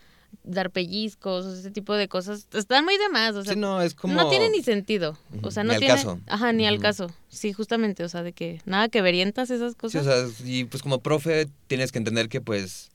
dar 0.45 0.71
pellizcos, 0.71 1.47
ese 1.47 1.71
tipo 1.71 1.95
de 1.95 2.09
cosas. 2.09 2.47
Están 2.53 2.85
muy 2.85 2.97
de 2.99 3.09
más, 3.11 3.35
o 3.35 3.43
sea, 3.45 3.55
sí, 3.55 3.59
no, 3.59 3.81
es 3.83 3.95
como... 3.95 4.15
no 4.15 4.29
tiene 4.29 4.49
ni 4.51 4.63
sentido. 4.63 5.17
O 5.43 5.51
sea, 5.51 5.63
ni 5.63 5.69
no 5.69 5.73
al 5.75 5.79
tiene. 5.81 5.95
caso. 5.95 6.21
Ajá, 6.27 6.53
ni 6.53 6.67
al 6.67 6.79
caso. 6.81 7.11
Sí, 7.29 7.53
justamente. 7.53 8.05
O 8.05 8.09
sea, 8.09 8.23
de 8.23 8.33
que 8.33 8.61
nada 8.65 8.89
que 8.89 9.03
verientas 9.03 9.51
esas 9.51 9.73
Sí, 9.73 9.79
cosas. 9.79 10.07
o 10.07 10.31
sea, 10.31 10.47
y 10.47 10.65
pues 10.65 10.83
como 10.83 11.01
profe 11.01 11.49
tienes 11.67 11.93
que 11.93 11.99
entender 11.99 12.29
que 12.29 12.41
pues, 12.41 12.91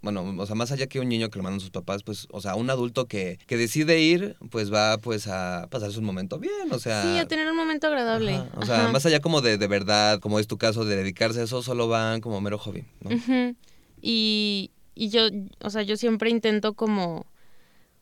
bueno, 0.00 0.34
o 0.38 0.46
sea, 0.46 0.56
más 0.56 0.72
allá 0.72 0.88
que 0.88 0.98
un 0.98 1.08
niño 1.08 1.30
que 1.30 1.38
lo 1.38 1.44
mandan 1.44 1.60
sus 1.60 1.70
papás, 1.70 2.02
pues, 2.02 2.26
o 2.32 2.40
sea, 2.40 2.56
un 2.56 2.68
adulto 2.70 3.06
que, 3.06 3.38
que 3.46 3.56
decide 3.56 4.00
ir, 4.00 4.36
pues 4.50 4.72
va 4.72 4.98
pues 4.98 5.28
a 5.28 5.68
pasarse 5.70 5.98
un 6.00 6.04
momento 6.04 6.38
bien, 6.40 6.72
o 6.72 6.78
sea... 6.80 7.02
sí, 7.02 7.18
a 7.18 7.28
tener 7.28 7.48
un 7.48 7.56
momento 7.56 7.86
agradable. 7.86 8.34
ajá, 8.34 8.48
o 8.56 8.66
sea, 8.66 8.80
Ajá. 8.84 8.92
más 8.92 9.06
allá 9.06 9.20
como 9.20 9.42
de, 9.42 9.58
de 9.58 9.66
verdad, 9.68 10.18
como 10.18 10.40
es 10.40 10.48
tu 10.48 10.58
caso, 10.58 10.84
de 10.84 10.96
dedicarse 10.96 11.40
a 11.40 11.44
eso, 11.44 11.62
solo 11.62 11.86
van 11.86 12.20
como 12.20 12.40
mero 12.40 12.58
hobby, 12.58 12.84
¿no? 13.00 13.14
Ujú. 13.14 13.54
Y, 14.00 14.72
y 14.94 15.08
yo, 15.10 15.22
o 15.62 15.70
sea, 15.70 15.82
yo 15.82 15.96
siempre 15.96 16.30
intento 16.30 16.74
como 16.74 17.26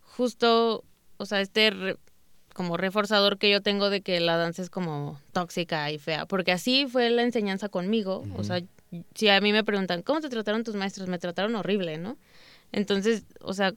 justo, 0.03 0.85
o 1.17 1.27
sea, 1.27 1.41
este 1.41 1.71
re- 1.71 1.97
como 2.55 2.77
reforzador 2.77 3.39
que 3.39 3.51
yo 3.51 3.63
tengo 3.63 3.91
de 3.91 4.01
que 4.03 4.21
la 4.21 4.37
danza 4.37 4.63
es 4.63 4.71
como 4.71 5.21
tóxica 5.33 5.91
y 5.91 5.99
fea, 5.99 6.27
porque 6.27 6.53
así 6.53 6.87
fue 6.87 7.09
la 7.11 7.23
enseñanza 7.23 7.69
conmigo, 7.69 8.25
o 8.37 8.45
sea, 8.45 8.61
si 9.15 9.29
a 9.29 9.41
mí 9.41 9.53
me 9.53 9.63
preguntan, 9.65 10.03
¿cómo 10.03 10.21
te 10.21 10.29
trataron 10.29 10.65
tus 10.65 10.75
maestros? 10.75 11.09
Me 11.09 11.19
trataron 11.21 11.55
horrible, 11.55 11.97
¿no? 11.97 12.17
Entonces, 12.73 13.25
o 13.41 13.53
sea, 13.55 13.73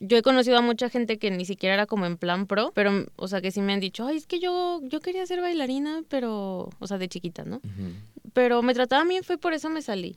yo 0.00 0.16
he 0.18 0.22
conocido 0.22 0.58
a 0.58 0.62
mucha 0.62 0.90
gente 0.90 1.18
que 1.18 1.30
ni 1.30 1.44
siquiera 1.46 1.74
era 1.74 1.86
como 1.86 2.04
en 2.06 2.18
plan 2.18 2.46
pro, 2.46 2.70
pero, 2.74 3.06
o 3.16 3.26
sea, 3.28 3.40
que 3.40 3.50
sí 3.52 3.62
me 3.62 3.72
han 3.72 3.80
dicho, 3.80 4.06
ay, 4.06 4.16
es 4.18 4.26
que 4.26 4.38
yo, 4.38 4.80
yo 4.84 5.00
quería 5.00 5.24
ser 5.26 5.40
bailarina, 5.40 6.02
pero, 6.08 6.68
o 6.78 6.86
sea, 6.86 6.98
de 6.98 7.08
chiquita, 7.08 7.44
¿no? 7.44 7.60
Pero 8.34 8.62
me 8.62 8.74
trataban 8.74 9.08
bien, 9.08 9.24
fue 9.24 9.38
por 9.38 9.54
eso 9.54 9.70
me 9.70 9.80
salí. 9.82 10.16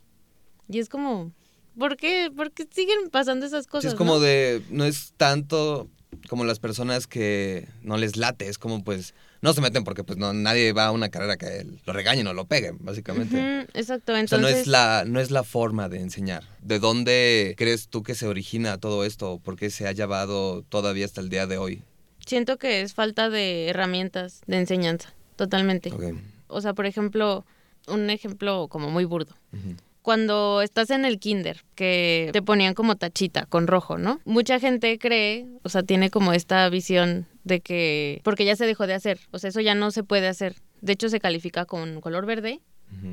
Y 0.68 0.78
es 0.78 0.88
como, 0.90 1.32
¿por 1.78 1.96
qué? 1.96 2.30
¿Por 2.34 2.52
qué 2.52 2.66
siguen 2.70 3.10
pasando 3.10 3.46
esas 3.46 3.64
Sí, 3.64 3.70
cosas? 3.70 3.92
es 3.92 3.98
como 3.98 4.14
no? 4.14 4.20
de, 4.20 4.62
no 4.70 4.84
es 4.84 5.12
tanto 5.16 5.88
como 6.28 6.44
las 6.44 6.58
personas 6.58 7.06
que 7.06 7.68
no 7.82 7.96
les 7.96 8.16
late, 8.16 8.48
es 8.48 8.56
como 8.58 8.82
pues, 8.84 9.14
no 9.42 9.52
se 9.52 9.60
meten 9.60 9.84
porque 9.84 10.04
pues 10.04 10.18
no, 10.18 10.32
nadie 10.32 10.72
va 10.72 10.86
a 10.86 10.90
una 10.92 11.08
carrera 11.10 11.36
que 11.36 11.66
lo 11.84 11.92
regañen 11.92 12.26
o 12.28 12.32
lo 12.32 12.46
peguen, 12.46 12.78
básicamente. 12.80 13.36
Ujú, 13.36 13.68
exacto, 13.74 14.12
O 14.12 14.14
sea, 14.14 14.20
entonces... 14.20 14.52
no 14.52 14.58
es, 14.60 14.66
la, 14.66 15.04
no 15.06 15.20
es 15.20 15.30
la 15.30 15.42
forma 15.42 15.88
de 15.88 16.00
enseñar. 16.00 16.44
¿De 16.62 16.78
dónde 16.78 17.54
crees 17.58 17.88
tú 17.88 18.02
que 18.02 18.14
se 18.14 18.26
origina 18.26 18.78
todo 18.78 19.04
esto? 19.04 19.38
¿Por 19.38 19.56
qué 19.56 19.70
se 19.70 19.86
ha 19.86 19.92
llevado 19.92 20.62
todavía 20.62 21.04
hasta 21.04 21.20
el 21.20 21.28
día 21.28 21.46
de 21.46 21.58
hoy? 21.58 21.82
Siento 22.24 22.56
que 22.56 22.80
es 22.80 22.94
falta 22.94 23.28
de 23.28 23.68
herramientas 23.68 24.40
de 24.46 24.56
enseñanza, 24.58 25.12
totalmente. 25.36 25.92
Ok. 25.92 26.04
O 26.46 26.60
sea, 26.60 26.72
por 26.72 26.86
ejemplo, 26.86 27.44
un 27.86 28.08
ejemplo 28.08 28.68
como 28.68 28.90
muy 28.90 29.04
burdo. 29.04 29.34
Ujú. 29.52 29.76
Cuando 30.04 30.60
estás 30.60 30.90
en 30.90 31.06
el 31.06 31.18
kinder, 31.18 31.64
que 31.74 32.28
te 32.34 32.42
ponían 32.42 32.74
como 32.74 32.96
tachita 32.96 33.46
con 33.46 33.66
rojo, 33.66 33.96
¿no? 33.96 34.20
Mucha 34.26 34.60
gente 34.60 34.98
cree, 34.98 35.46
o 35.62 35.70
sea, 35.70 35.82
tiene 35.82 36.10
como 36.10 36.34
esta 36.34 36.68
visión 36.68 37.26
de 37.42 37.62
que, 37.62 38.20
porque 38.22 38.44
ya 38.44 38.54
se 38.54 38.66
dejó 38.66 38.86
de 38.86 38.92
hacer, 38.92 39.18
o 39.30 39.38
sea, 39.38 39.48
eso 39.48 39.62
ya 39.62 39.74
no 39.74 39.90
se 39.90 40.04
puede 40.04 40.28
hacer. 40.28 40.56
De 40.82 40.92
hecho, 40.92 41.08
se 41.08 41.20
califica 41.20 41.64
con 41.64 42.02
color 42.02 42.26
verde 42.26 42.60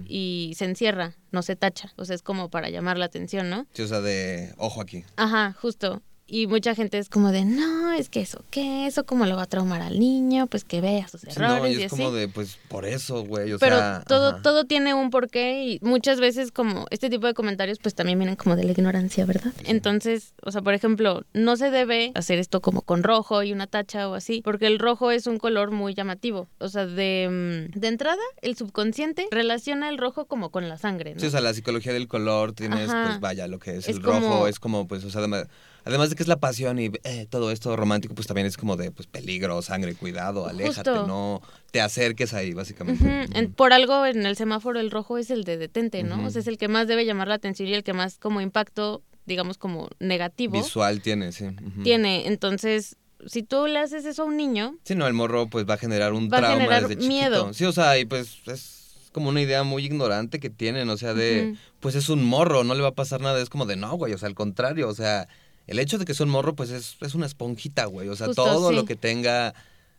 y 0.06 0.52
se 0.58 0.66
encierra, 0.66 1.16
no 1.32 1.44
se 1.44 1.56
tacha. 1.56 1.94
O 1.96 2.04
sea, 2.04 2.14
es 2.14 2.24
como 2.24 2.50
para 2.50 2.70
llamar 2.70 2.98
la 2.98 3.06
atención, 3.06 3.50
¿no? 3.50 3.68
Sí, 3.72 3.84
o 3.84 3.88
sea, 3.88 4.02
de 4.02 4.54
ojo 4.58 4.82
aquí. 4.82 5.06
Ajá, 5.16 5.56
justo. 5.62 6.02
Y 6.34 6.48
mucha 6.48 6.74
gente 6.76 6.98
es 6.98 7.10
como 7.10 7.34
de, 7.34 7.44
no, 7.44 7.92
es 7.92 8.08
que 8.08 8.22
eso, 8.22 8.46
¿qué? 8.52 8.88
¿Eso 8.88 9.06
cómo 9.06 9.26
lo 9.26 9.36
va 9.36 9.44
a 9.44 9.48
traumar 9.48 9.82
al 9.82 10.00
niño? 10.00 10.48
Pues 10.48 10.64
que 10.64 10.80
vea 10.80 11.06
sus 11.10 11.26
errores 11.26 11.62
no, 11.62 11.68
y 11.68 11.72
y, 11.72 11.84
es 11.84 11.92
así. 11.92 12.02
como 12.02 12.16
de, 12.16 12.30
pues, 12.30 12.58
por 12.70 12.86
eso, 12.86 13.26
güey, 13.26 13.52
o 13.52 13.60
Pero 13.60 13.78
sea... 13.78 14.04
todo, 14.08 14.30
ajá. 14.30 14.42
todo 14.42 14.64
tiene 14.64 14.94
un 14.94 15.10
porqué 15.10 15.66
y 15.66 15.80
muchas 15.82 16.22
veces 16.22 16.54
como 16.54 16.86
este 16.90 17.10
tipo 17.10 17.28
de 17.28 17.34
comentarios 17.34 17.80
pues 17.80 17.96
también 17.96 18.18
vienen 18.18 18.38
como 18.38 18.56
de 18.56 18.64
la 18.64 18.72
ignorancia, 18.72 19.26
¿verdad? 19.26 19.52
Entonces, 19.66 20.34
o 20.42 20.52
sea, 20.54 20.62
por 20.62 20.74
ejemplo, 20.74 21.26
no 21.34 21.58
se 21.58 21.70
debe 21.70 22.14
hacer 22.16 22.40
esto 22.40 22.62
como 22.62 22.82
con 22.82 23.04
rojo 23.04 23.44
y 23.44 23.52
una 23.52 23.68
tacha 23.68 24.08
o 24.08 24.14
así, 24.14 24.42
porque 24.42 24.68
el 24.68 24.80
rojo 24.80 25.12
es 25.12 25.28
un 25.28 25.38
color 25.38 25.72
muy 25.72 25.94
llamativo. 25.96 26.48
O 26.60 26.70
sea, 26.70 26.86
de, 26.86 27.68
mm, 27.74 27.78
de 27.78 27.88
entrada, 27.90 28.22
el 28.42 28.56
subconsciente 28.56 29.28
relaciona 29.32 29.90
el 29.90 29.98
rojo 29.98 30.28
como 30.28 30.50
con 30.50 30.70
la 30.70 30.78
sangre, 30.78 31.14
¿no? 31.14 31.20
Sí, 31.20 31.28
o 31.28 31.30
sea, 31.30 31.42
la 31.42 31.54
psicología 31.54 31.92
del 31.92 32.08
color 32.08 32.54
tienes, 32.54 32.90
Ajá. 32.90 33.08
pues 33.08 33.20
vaya, 33.20 33.48
lo 33.48 33.60
que 33.60 33.72
es, 33.72 33.90
Es 33.90 33.98
el 33.98 34.02
rojo, 34.02 34.48
es 34.48 34.62
como, 34.62 34.88
pues, 34.88 35.04
o 35.04 35.10
sea, 35.10 35.20
además, 35.20 35.48
además 35.86 36.10
de 36.10 36.16
que 36.16 36.24
es 36.24 36.28
la 36.30 36.40
pasión 36.40 36.80
y 36.80 36.92
eh, 37.04 37.28
todo 37.30 37.52
esto 37.52 37.76
romántico, 37.76 38.14
pues 38.16 38.28
también 38.28 38.48
es 38.48 38.58
como 38.58 38.76
de, 38.78 38.92
pues, 38.92 39.08
peligro, 39.08 39.62
sangre, 39.62 39.96
cuidado, 39.96 40.48
aléjate, 40.48 40.90
Justo. 40.92 41.08
no 41.08 41.42
te 41.72 41.82
acerques 41.82 42.34
ahí, 42.34 42.54
básicamente. 42.54 43.50
Por 43.56 43.74
algo 43.74 44.06
en 44.06 44.26
el 44.26 44.36
semáforo 44.36 44.80
el 44.80 44.92
rojo 44.92 45.18
es 45.18 45.30
el 45.32 45.44
de 45.44 45.58
detente, 45.58 46.04
¿no? 46.04 46.26
O 46.26 46.30
sea, 46.30 46.42
es 46.42 46.48
el 46.48 46.58
que 46.58 46.68
más 46.68 46.88
debe 46.88 47.06
llamar 47.06 47.28
la 47.28 47.36
atención 47.36 47.68
y 47.70 47.74
el 47.74 47.84
que 47.84 47.94
más 47.94 48.18
como 48.18 48.42
impacto, 48.42 49.02
digamos 49.26 49.58
como 49.58 49.88
negativo, 50.00 50.54
Visual 50.54 51.02
tiene, 51.02 51.32
sí. 51.32 51.46
tiene. 51.84 52.28
Entonces, 52.28 52.98
si 53.28 53.44
tú 53.44 53.68
le 53.68 53.80
haces 53.80 54.06
eso 54.06 54.24
a 54.24 54.26
un 54.26 54.36
niño, 54.38 54.76
Sí, 54.84 54.96
no, 54.96 55.08
el 55.08 55.14
morro, 55.14 55.48
pues, 55.48 55.70
va 55.70 55.76
a 55.76 55.78
generar 55.78 56.14
un 56.14 56.30
Va 56.32 56.38
a 56.38 56.40
trauma 56.42 56.56
generar 56.58 56.82
desde 56.88 56.96
chiquito. 56.96 57.08
miedo. 57.14 57.54
Sí, 57.54 57.66
o 57.66 57.72
sea, 57.72 57.98
y 58.00 58.06
pues, 58.06 58.38
es 58.48 58.80
como 59.12 59.30
una 59.30 59.42
idea 59.42 59.64
muy 59.64 59.86
ignorante 59.86 60.40
que 60.40 60.50
tienen, 60.50 60.90
o 60.90 60.98
sea, 60.98 61.14
de, 61.14 61.56
pues, 61.80 61.96
es 61.96 62.10
un 62.10 62.24
morro, 62.24 62.64
no 62.64 62.74
le 62.74 62.82
va 62.82 62.90
a 62.90 62.96
pasar 62.96 63.22
nada, 63.22 63.40
es 63.42 63.50
como 63.50 63.66
de, 63.66 63.76
no, 63.76 63.94
güey, 63.96 64.14
o 64.14 64.18
sea, 64.18 64.28
al 64.28 64.36
contrario, 64.36 64.88
o 64.90 64.94
sea, 64.96 65.28
el 65.68 65.80
hecho 65.80 65.98
de 65.98 66.06
que 66.06 66.14
sea 66.14 66.26
un 66.26 66.32
morro, 66.32 66.56
pues, 66.56 66.70
es, 66.70 66.98
es 67.02 67.16
una 67.16 67.26
esponjita, 67.26 67.86
güey, 67.86 68.10
o 68.10 68.16
sea, 68.16 68.28
Justo, 68.28 68.44
todo 68.44 68.70
sí. 68.70 68.76
lo 68.76 68.86
que 68.86 68.96
tenga 68.96 69.54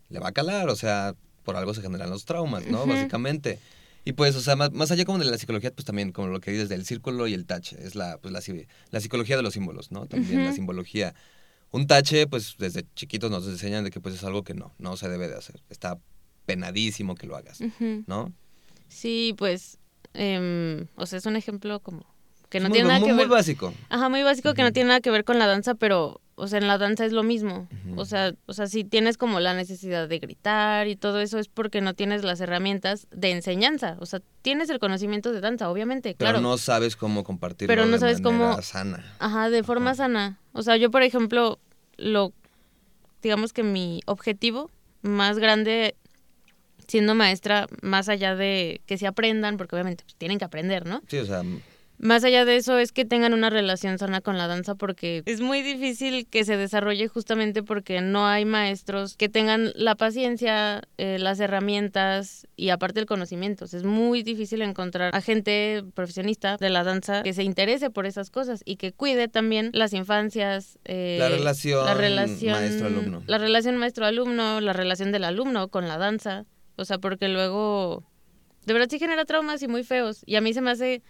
le 0.09 0.19
va 0.19 0.29
a 0.29 0.33
calar, 0.33 0.69
o 0.69 0.77
sea, 0.77 1.15
por 1.45 1.57
algo 1.57 1.75
se 1.75 1.83
generan 1.83 2.11
los 2.11 2.25
traumas, 2.25 2.67
¿no? 2.67 2.87
Básicamente. 2.87 3.59
Y 4.05 4.13
pues, 4.13 4.35
o 4.35 4.41
sea, 4.41 4.57
más, 4.57 4.73
más 4.73 4.91
allá 4.91 5.05
como 5.05 5.19
de 5.19 5.25
la 5.25 5.39
psicología, 5.39 5.71
pues 5.73 5.85
también 5.85 6.13
como 6.13 6.29
lo 6.29 6.41
que 6.41 6.51
dices 6.51 6.69
del 6.69 6.85
círculo 6.85 7.29
y 7.29 7.35
el 7.35 7.47
tache, 7.47 7.77
es 7.81 7.95
la, 7.95 8.19
pues, 8.19 8.33
la, 8.33 8.41
la 8.91 9.01
psicología 9.01 9.37
de 9.37 9.43
los 9.43 9.55
símbolos, 9.55 9.93
¿no? 9.93 10.07
También 10.07 10.45
la 10.45 10.53
simbología. 10.53 11.15
Un 11.71 11.87
tache, 11.87 12.27
pues 12.27 12.57
desde 12.59 12.85
chiquitos 12.95 13.31
nos 13.31 13.47
enseñan 13.47 13.85
de 13.85 13.91
que 13.91 14.01
pues 14.01 14.15
es 14.15 14.25
algo 14.25 14.43
que 14.43 14.55
no, 14.55 14.75
no 14.79 14.97
se 14.97 15.09
debe 15.09 15.29
de 15.29 15.37
hacer. 15.37 15.63
Está 15.71 15.99
penadísimo 16.45 17.15
que 17.15 17.27
lo 17.27 17.37
hagas, 17.37 17.61
¿no? 18.07 18.33
sí, 18.89 19.35
pues, 19.39 19.79
em, 20.13 20.87
o 20.97 21.07
sea, 21.07 21.19
es 21.19 21.25
un 21.25 21.37
ejemplo 21.37 21.81
como 21.81 22.05
que 22.53 22.61
no 22.61 22.69
muy, 22.69 22.77
tiene 22.77 22.89
nada 22.89 23.01
muy, 23.01 23.09
que 23.09 23.15
muy 23.15 23.25
ver. 23.25 23.31
básico. 23.31 23.73
Ajá, 23.89 24.09
muy 24.11 24.23
básico 24.23 24.53
que 24.53 24.63
no 24.63 24.73
tiene 24.73 24.89
nada 24.89 25.01
que 25.01 25.11
ver 25.11 25.25
con 25.25 25.39
la 25.39 25.47
danza, 25.47 25.75
pero, 25.75 26.21
o 26.35 26.47
sea, 26.49 26.59
en 26.59 26.69
la 26.69 26.77
danza 26.77 27.07
es 27.07 27.13
lo 27.13 27.23
mismo. 27.23 27.67
O 27.97 28.05
sea, 28.05 28.35
o 28.45 28.53
sea, 28.53 28.67
si 28.67 28.85
tienes 28.85 29.17
como 29.17 29.41
la 29.41 29.55
necesidad 29.55 30.07
de 30.07 30.19
gritar 30.19 30.87
y 30.87 30.95
todo 30.97 31.21
eso 31.23 31.39
es 31.39 31.49
porque 31.49 31.81
no 31.81 31.95
tienes 31.95 32.25
las 32.25 32.43
herramientas 32.43 33.07
de 33.11 33.31
enseñanza. 33.31 33.97
O 34.01 34.07
sea, 34.07 34.21
tienes 34.43 34.69
el 34.69 34.79
conocimiento 34.81 35.33
de 35.33 35.41
danza, 35.41 35.71
obviamente, 35.71 36.15
Pero 36.19 36.33
claro. 36.33 36.41
no 36.43 36.59
sabes 36.59 36.95
cómo 36.95 37.25
compartirlo 37.25 37.73
Pero 37.73 37.87
no 37.87 37.93
de 37.93 37.99
sabes 38.01 38.21
cómo- 38.21 38.61
sana. 38.61 39.03
Ajá, 39.19 39.49
de 39.49 39.63
forma 39.63 39.93
Ajá. 39.93 39.97
sana. 39.97 40.39
O 40.53 40.63
sea, 40.63 40.77
yo, 40.77 40.91
por 40.91 41.03
ejemplo, 41.03 41.59
lo, 41.97 42.35
digamos 43.23 43.55
que 43.55 43.63
mi 43.63 44.01
objetivo 44.05 44.71
más 45.01 45.39
grande 45.39 45.97
siendo 46.87 47.15
maestra, 47.15 47.67
más 47.81 48.11
allá 48.11 48.35
de 48.37 48.83
que 48.85 48.99
se 48.99 49.07
aprendan, 49.07 49.57
porque 49.57 49.75
obviamente 49.75 50.05
pues, 50.05 50.17
tienen 50.17 50.39
que 50.39 50.45
aprender, 50.45 50.85
¿no? 50.85 51.01
Sí, 51.09 51.17
o 51.17 51.25
sea, 51.25 51.43
Más 52.03 52.25
allá 52.25 52.45
de 52.45 52.57
eso 52.57 52.79
es 52.79 52.91
que 52.91 53.05
tengan 53.05 53.33
una 53.33 53.49
relación 53.49 53.97
sana 53.97 54.21
con 54.21 54.37
la 54.37 54.49
danza 54.49 54.75
porque 54.75 55.23
es 55.25 55.41
muy 55.41 55.63
difícil 55.63 56.27
que 56.27 56.45
se 56.45 56.57
desarrolle 56.57 57.07
justamente 57.07 57.63
porque 57.63 58.01
no 58.01 58.27
hay 58.27 58.45
maestros 58.45 59.17
que 59.17 59.29
tengan 59.29 59.71
la 59.77 59.95
paciencia, 59.95 60.83
eh, 60.99 61.19
las 61.21 61.39
herramientas 61.39 62.49
y 62.57 62.71
aparte 62.71 62.99
el 62.99 63.07
conocimiento. 63.07 63.67
O 63.67 63.69
sea, 63.69 63.79
es 63.79 63.85
muy 63.85 64.25
difícil 64.25 64.63
encontrar 64.63 65.15
a 65.15 65.21
gente 65.21 65.85
profesionista 65.95 66.57
de 66.57 66.71
la 66.71 66.83
danza 66.83 67.23
que 67.23 67.33
se 67.35 67.45
interese 67.45 67.89
por 67.89 68.05
esas 68.05 68.31
cosas 68.31 68.63
y 68.65 68.77
que 68.77 68.93
cuide 68.93 69.29
también 69.29 69.71
las 69.73 69.93
infancias. 69.93 70.81
eh, 70.85 71.19
La 71.21 71.29
relación 71.29 71.87
la 71.87 71.95
relación 71.95 72.53
maestro-alumno. 72.55 73.23
La 73.29 73.39
relación 73.39 73.77
maestro-alumno, 73.77 74.61
la 74.61 74.73
relación 74.73 75.13
del 75.13 75.23
alumno 75.23 75.69
con 75.69 75.87
la 75.87 75.99
danza. 75.99 76.47
O 76.75 76.85
sea, 76.85 76.99
porque 76.99 77.29
luego 77.29 78.03
de 78.67 78.73
verdad 78.73 78.89
sí 78.91 78.99
genera 78.99 79.25
traumas 79.25 79.63
y 79.63 79.69
muy 79.69 79.85
feos. 79.85 80.23
Y 80.27 80.35
a 80.35 80.41
mí 80.41 80.53
se 80.53 80.61
me 80.61 80.73
hace, 80.73 81.03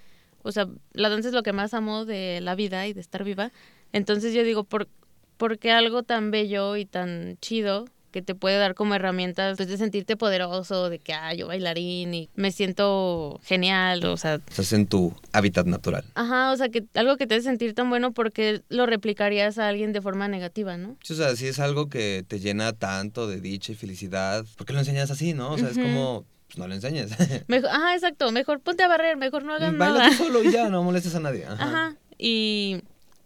o 0.42 0.52
sea, 0.52 0.68
la 0.92 1.08
danza 1.08 1.28
es 1.28 1.34
lo 1.34 1.42
que 1.42 1.52
más 1.52 1.74
amo 1.74 2.04
de 2.04 2.40
la 2.40 2.54
vida 2.54 2.86
y 2.86 2.92
de 2.92 3.00
estar 3.00 3.24
viva. 3.24 3.52
Entonces 3.92 4.34
yo 4.34 4.42
digo, 4.44 4.64
¿por, 4.64 4.88
¿por 5.36 5.58
qué 5.58 5.72
algo 5.72 6.02
tan 6.02 6.30
bello 6.30 6.76
y 6.76 6.84
tan 6.84 7.36
chido 7.40 7.86
que 8.12 8.22
te 8.22 8.34
puede 8.36 8.58
dar 8.58 8.74
como 8.74 8.94
herramientas 8.94 9.56
pues, 9.56 9.68
de 9.68 9.78
sentirte 9.78 10.16
poderoso, 10.16 10.88
de 10.90 11.00
que, 11.00 11.14
ah, 11.14 11.34
yo 11.34 11.48
bailarín 11.48 12.14
y 12.14 12.28
me 12.36 12.52
siento 12.52 13.40
genial, 13.42 14.04
o 14.04 14.16
sea, 14.16 14.34
estás 14.34 14.72
en 14.72 14.86
tu 14.86 15.14
hábitat 15.32 15.66
natural. 15.66 16.04
ajá, 16.14 16.52
o 16.52 16.56
sea, 16.56 16.68
que 16.68 16.84
algo 16.94 17.16
que 17.16 17.26
te 17.26 17.34
hace 17.34 17.44
sentir 17.44 17.74
tan 17.74 17.88
bueno 17.88 18.12
porque 18.12 18.62
lo 18.68 18.86
replicarías 18.86 19.58
a 19.58 19.68
alguien 19.68 19.92
de 19.92 20.02
forma 20.02 20.28
negativa, 20.28 20.76
¿no? 20.76 20.96
Sí, 21.02 21.14
o 21.14 21.16
sea, 21.16 21.34
si 21.34 21.46
es 21.46 21.58
algo 21.58 21.88
que 21.88 22.24
te 22.28 22.38
llena 22.38 22.72
tanto 22.74 23.26
de 23.26 23.40
dicha 23.40 23.72
y 23.72 23.74
felicidad, 23.74 24.44
¿por 24.56 24.66
qué 24.66 24.74
lo 24.74 24.80
enseñas 24.80 25.10
así, 25.10 25.32
no? 25.32 25.52
O 25.52 25.58
sea, 25.58 25.70
es 25.70 25.78
como, 25.78 26.26
pues 26.52 26.58
no 26.58 26.68
lo 26.68 26.74
enseñes. 26.74 27.10
Mejor, 27.48 27.70
ajá, 27.70 27.94
exacto, 27.94 28.30
mejor 28.30 28.60
ponte 28.60 28.82
a 28.82 28.88
barrer, 28.88 29.16
mejor 29.16 29.42
no 29.42 29.54
hagas 29.54 29.76
Baila 29.76 29.98
nada. 29.98 30.10
tú 30.10 30.16
solo 30.24 30.44
y 30.44 30.52
ya, 30.52 30.68
no 30.68 30.82
molestes 30.82 31.14
a 31.14 31.20
nadie. 31.20 31.46
Ajá. 31.46 31.64
Ajá. 31.64 31.96
Y, 32.18 32.82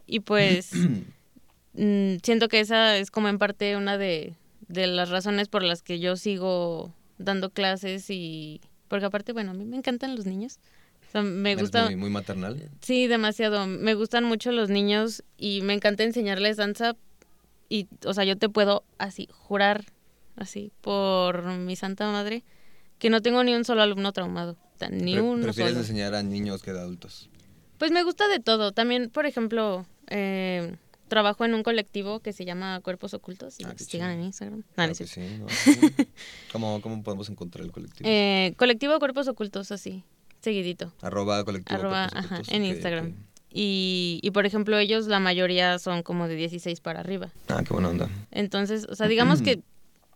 y 0.07 0.21
pues 0.21 0.71
mm, 1.75 2.17
siento 2.23 2.49
que 2.49 2.61
esa 2.61 2.97
es 2.97 3.11
como 3.11 3.29
en 3.29 3.39
parte 3.39 3.77
una 3.77 3.99
de, 3.99 4.35
de 4.69 4.87
las 4.87 5.11
razones 5.11 5.49
por 5.49 5.65
las 5.65 5.83
que 5.83 5.99
yo 5.99 6.17
sigo 6.17 6.95
dando 7.19 7.51
clases 7.51 8.09
y 8.11 8.61
porque 8.87 9.07
aparte, 9.07 9.33
bueno, 9.33 9.51
a 9.51 9.55
mí 9.55 9.65
me 9.65 9.77
encantan 9.77 10.15
los 10.15 10.27
niños. 10.27 10.61
O 11.09 11.11
sea, 11.11 11.23
me 11.23 11.57
gusta... 11.57 11.87
Muy, 11.87 11.97
muy 11.97 12.11
maternal. 12.11 12.71
Sí, 12.81 13.09
demasiado. 13.09 13.67
Me 13.67 13.95
gustan 13.95 14.23
mucho 14.23 14.53
los 14.53 14.71
niños 14.71 15.25
y 15.37 15.63
me 15.63 15.75
encanta 15.75 16.05
enseñarles 16.05 16.57
danza 16.57 16.95
y, 17.69 17.89
o 18.05 18.15
sea, 18.15 18.23
yo 18.23 18.37
te 18.37 18.49
puedo 18.49 18.85
así 18.99 19.29
jurar, 19.33 19.85
así, 20.37 20.71
por 20.81 21.45
mi 21.47 21.75
santa 21.75 22.11
madre, 22.13 22.45
que 22.99 23.11
no 23.11 23.21
tengo 23.23 23.43
ni 23.45 23.55
un 23.55 23.65
solo 23.65 23.83
alumno 23.83 24.13
traumado. 24.13 24.57
Ni 24.91 25.13
Pre- 25.15 25.23
uno 25.23 25.43
prefieres 25.45 25.73
solo. 25.73 25.81
enseñar 25.83 26.15
a 26.15 26.23
niños 26.23 26.63
que 26.63 26.73
de 26.73 26.81
adultos. 26.81 27.29
Pues 27.79 27.91
me 27.93 28.03
gusta 28.03 28.29
de 28.29 28.41
todo. 28.41 28.73
También, 28.73 29.11
por 29.11 29.27
ejemplo, 29.27 29.87
eh, 30.09 30.77
trabajo 31.09 31.45
en 31.45 31.55
un 31.55 31.63
colectivo 31.63 32.21
que 32.21 32.33
se 32.33 32.45
llama 32.45 32.81
Cuerpos 32.81 33.15
Ocultos. 33.15 33.57
Ah, 33.65 33.73
sigan 33.77 34.11
en 34.13 34.23
Instagram. 34.25 34.61
No, 34.61 34.65
no 34.67 34.75
Claro 34.75 34.93
es 34.93 34.99
que 34.99 35.07
cierto. 35.07 35.33
sí, 35.33 35.39
¿no? 35.39 35.49
Sí. 35.49 36.07
¿Cómo, 36.53 36.81
¿Cómo 36.83 37.03
podemos 37.03 37.29
encontrar 37.31 37.65
el 37.65 37.73
colectivo? 37.73 38.09
Eh, 38.09 38.55
colectivo 38.57 38.99
Cuerpos 38.99 39.29
Ocultos, 39.29 39.73
así, 39.73 40.05
seguidito. 40.41 40.93
arroba 41.03 41.45
colectivo. 41.45 41.79
arroba, 41.79 42.09
Cuerpos 42.09 42.19
ajá, 42.25 42.35
Ocultos, 42.37 42.55
en 42.55 42.65
Instagram. 42.65 43.15
Y, 43.51 44.21
y, 44.23 44.31
por 44.33 44.45
ejemplo, 44.45 44.77
ellos, 44.79 45.07
la 45.07 45.21
mayoría 45.21 45.79
son 45.79 46.03
como 46.03 46.29
de 46.29 46.35
16 46.37 46.81
para 46.81 47.01
arriba. 47.01 47.31
Ah, 47.49 47.63
qué 47.67 47.73
buena 47.73 47.89
onda. 47.89 48.09
Entonces, 48.31 48.87
o 48.91 48.95
sea, 48.95 49.09
digamos 49.09 49.41
que 49.43 49.61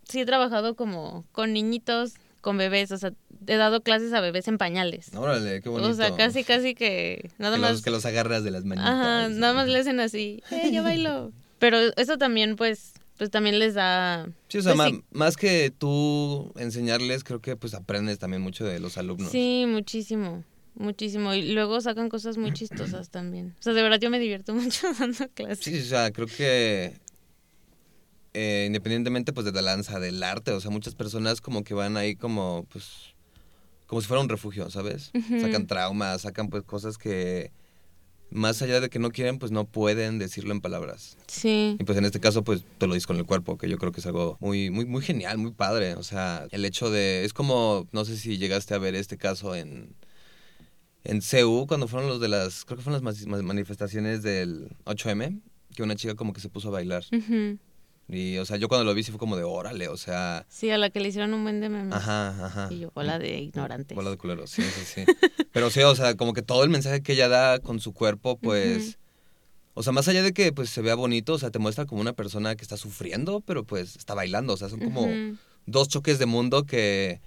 sí 0.09 0.21
he 0.21 0.27
trabajado 0.27 0.75
como 0.77 1.25
con 1.33 1.53
niñitos, 1.55 2.15
con 2.41 2.59
bebés. 2.59 2.91
O 2.93 2.99
sea, 2.99 3.13
he 3.47 3.57
dado 3.57 3.83
clases 3.83 4.13
a 4.13 4.21
bebés 4.21 4.49
en 4.49 4.59
pañales. 4.59 5.15
Órale, 5.15 5.61
qué 5.63 5.69
bonito. 5.69 5.91
O 5.91 5.95
sea, 5.95 6.15
casi, 6.17 6.45
casi 6.45 6.75
que 6.75 7.31
nada 7.39 7.57
que 7.57 7.63
más... 7.63 7.73
Los, 7.73 7.83
que 7.83 7.91
los 7.91 8.05
agarras 8.07 8.45
de 8.45 8.51
las 8.51 8.65
manitas. 8.65 8.91
Ajá, 8.91 9.29
nada 9.29 9.53
más 9.55 9.69
le 9.69 9.79
hacen 9.79 10.01
así, 10.01 10.43
eh, 10.51 10.71
yo 10.73 10.83
bailo. 10.85 11.33
Pero 11.59 11.79
eso 11.97 12.17
también, 12.17 12.57
pues, 12.57 12.93
pues 13.19 13.31
también 13.31 13.59
les 13.59 13.75
da... 13.75 14.29
Sí, 14.49 14.59
o 14.59 14.63
sea, 14.63 14.75
pues 14.75 14.93
ma- 14.93 14.97
sí. 14.99 15.05
más 15.13 15.37
que 15.37 15.71
tú 15.77 16.53
enseñarles, 16.57 17.23
creo 17.25 17.41
que 17.41 17.57
pues 17.57 17.75
aprendes 17.75 18.19
también 18.19 18.43
mucho 18.43 18.65
de 18.65 18.81
los 18.81 18.97
alumnos. 18.97 19.31
Sí, 19.31 19.65
muchísimo, 19.69 20.43
muchísimo. 20.75 21.35
Y 21.35 21.53
luego 21.53 21.81
sacan 21.83 22.09
cosas 22.09 22.39
muy 22.39 22.53
chistosas 22.53 23.11
también. 23.11 23.55
O 23.61 23.63
sea, 23.63 23.75
de 23.75 23.83
verdad 23.83 24.01
yo 24.01 24.09
me 24.11 24.19
divierto 24.19 24.55
mucho 24.55 24.89
dando 24.99 25.29
clases. 25.35 25.59
Sí, 25.65 25.79
o 25.79 25.85
sea, 25.85 26.11
creo 26.13 26.27
que 26.29 26.95
eh, 28.35 28.65
independientemente 28.67 29.33
pues 29.33 29.45
de 29.47 29.53
la 29.53 29.63
danza, 29.63 30.01
del 30.01 30.23
arte, 30.23 30.53
o 30.53 30.61
sea, 30.61 30.71
muchas 30.71 30.95
personas 30.95 31.41
como 31.41 31.65
que 31.65 31.75
van 31.75 31.97
ahí 31.97 32.17
como 32.17 32.67
pues 32.71 33.15
como 33.87 34.01
si 34.01 34.07
fuera 34.07 34.23
un 34.23 34.29
refugio, 34.29 34.71
¿sabes? 34.71 35.11
Sacan 35.41 35.67
traumas, 35.67 36.23
sacan 36.23 36.49
pues 36.49 36.63
cosas 36.63 36.97
que 36.97 37.51
más 38.31 38.63
allá 38.63 38.81
de 38.81 38.89
que 38.89 39.01
no 39.01 39.11
quieren, 39.11 39.39
pues 39.39 39.51
no 39.51 39.65
pueden 39.65 40.19
decirlo 40.19 40.53
en 40.53 40.61
palabras. 40.61 41.17
Sí, 41.27 41.77
Y 41.79 41.85
pues 41.85 41.99
en 41.99 42.05
este 42.05 42.21
caso, 42.21 42.45
pues 42.45 42.65
te 42.79 42.87
lo 42.87 42.95
dices 42.95 43.09
con 43.09 43.17
el 43.17 43.27
cuerpo, 43.27 43.59
que 43.59 43.69
yo 43.69 43.79
creo 43.79 43.91
que 43.91 43.99
es 44.01 44.07
algo 44.07 44.37
muy, 44.41 44.71
muy, 44.71 44.85
muy 44.87 45.03
genial, 45.03 45.39
muy 45.39 45.51
padre. 45.51 45.95
O 45.95 46.05
sea, 46.05 46.47
el 46.53 46.65
hecho 46.65 46.91
de. 46.91 47.25
Es 47.25 47.33
como, 47.33 47.89
no 47.91 48.05
sé 48.05 48.17
si 48.17 48.39
llegaste 48.39 48.75
a 48.75 48.79
ver 48.79 48.95
este 48.95 49.17
caso 49.17 49.55
en. 49.57 49.97
En 51.03 51.23
CEU, 51.23 51.67
cuando 51.67 51.89
fueron 51.89 52.09
los 52.09 52.21
de 52.21 52.29
las. 52.29 52.65
Creo 52.65 52.77
que 52.77 52.85
fueron 52.85 53.03
las 53.03 53.43
manifestaciones 53.43 54.23
del 54.23 54.77
8M, 54.85 55.41
que 55.75 55.83
una 55.83 55.97
chica 55.97 56.15
como 56.15 56.33
que 56.33 56.41
se 56.41 56.49
puso 56.49 56.69
a 56.69 56.73
bailar. 56.73 57.05
ujú. 57.13 57.59
Y, 58.13 58.39
o 58.39 58.45
sea, 58.45 58.57
yo 58.57 58.69
cuando 58.69 58.85
lo 58.85 58.95
vi 58.95 59.03
sí 59.03 59.13
fue 59.13 59.19
como 59.19 59.37
de 59.37 59.45
órale, 59.45 59.89
o 59.89 59.97
sea. 59.97 60.45
sí, 60.49 60.71
a 60.71 60.79
la 60.79 60.91
que 60.91 61.01
le 61.01 61.09
hicieron 61.09 61.33
un 61.33 61.43
buen 61.43 61.61
de 61.61 61.69
memes. 61.69 61.95
Ajá, 61.95 62.47
ajá. 62.47 62.69
Y 62.71 62.81
yo, 62.81 62.91
bola 62.95 63.19
de 63.19 63.39
ignorantes. 63.39 63.95
Bola 63.95 64.11
de 64.11 64.17
culeros, 64.17 64.51
sí, 64.51 64.63
sí, 64.63 64.85
sí. 64.85 65.05
Pero 65.53 65.71
sí, 65.71 65.81
o 65.83 65.95
sea, 65.95 66.17
como 66.17 66.33
que 66.33 66.43
todo 66.43 66.65
el 66.65 66.71
mensaje 66.71 67.03
que 67.03 67.13
ella 67.13 67.29
da 67.29 67.59
con 67.61 67.81
su 67.81 67.93
cuerpo, 67.93 68.39
pues. 68.39 68.99
O 69.75 69.83
sea, 69.83 69.93
más 69.93 70.09
allá 70.09 70.23
de 70.23 70.33
que 70.33 70.53
pues 70.53 70.69
se 70.69 70.83
vea 70.83 70.97
bonito, 70.97 71.35
o 71.35 71.39
sea, 71.39 71.51
te 71.51 71.61
muestra 71.61 71.87
como 71.87 72.01
una 72.01 72.13
persona 72.13 72.57
que 72.57 72.63
está 72.63 72.77
sufriendo, 72.77 73.41
pero 73.41 73.65
pues 73.65 73.97
está 73.97 74.15
bailando. 74.15 74.53
O 74.55 74.57
sea, 74.57 74.69
son 74.69 74.81
como 74.81 75.09
dos 75.67 75.89
choques 75.89 76.19
de 76.19 76.27
mundo 76.27 76.65
que 76.65 77.21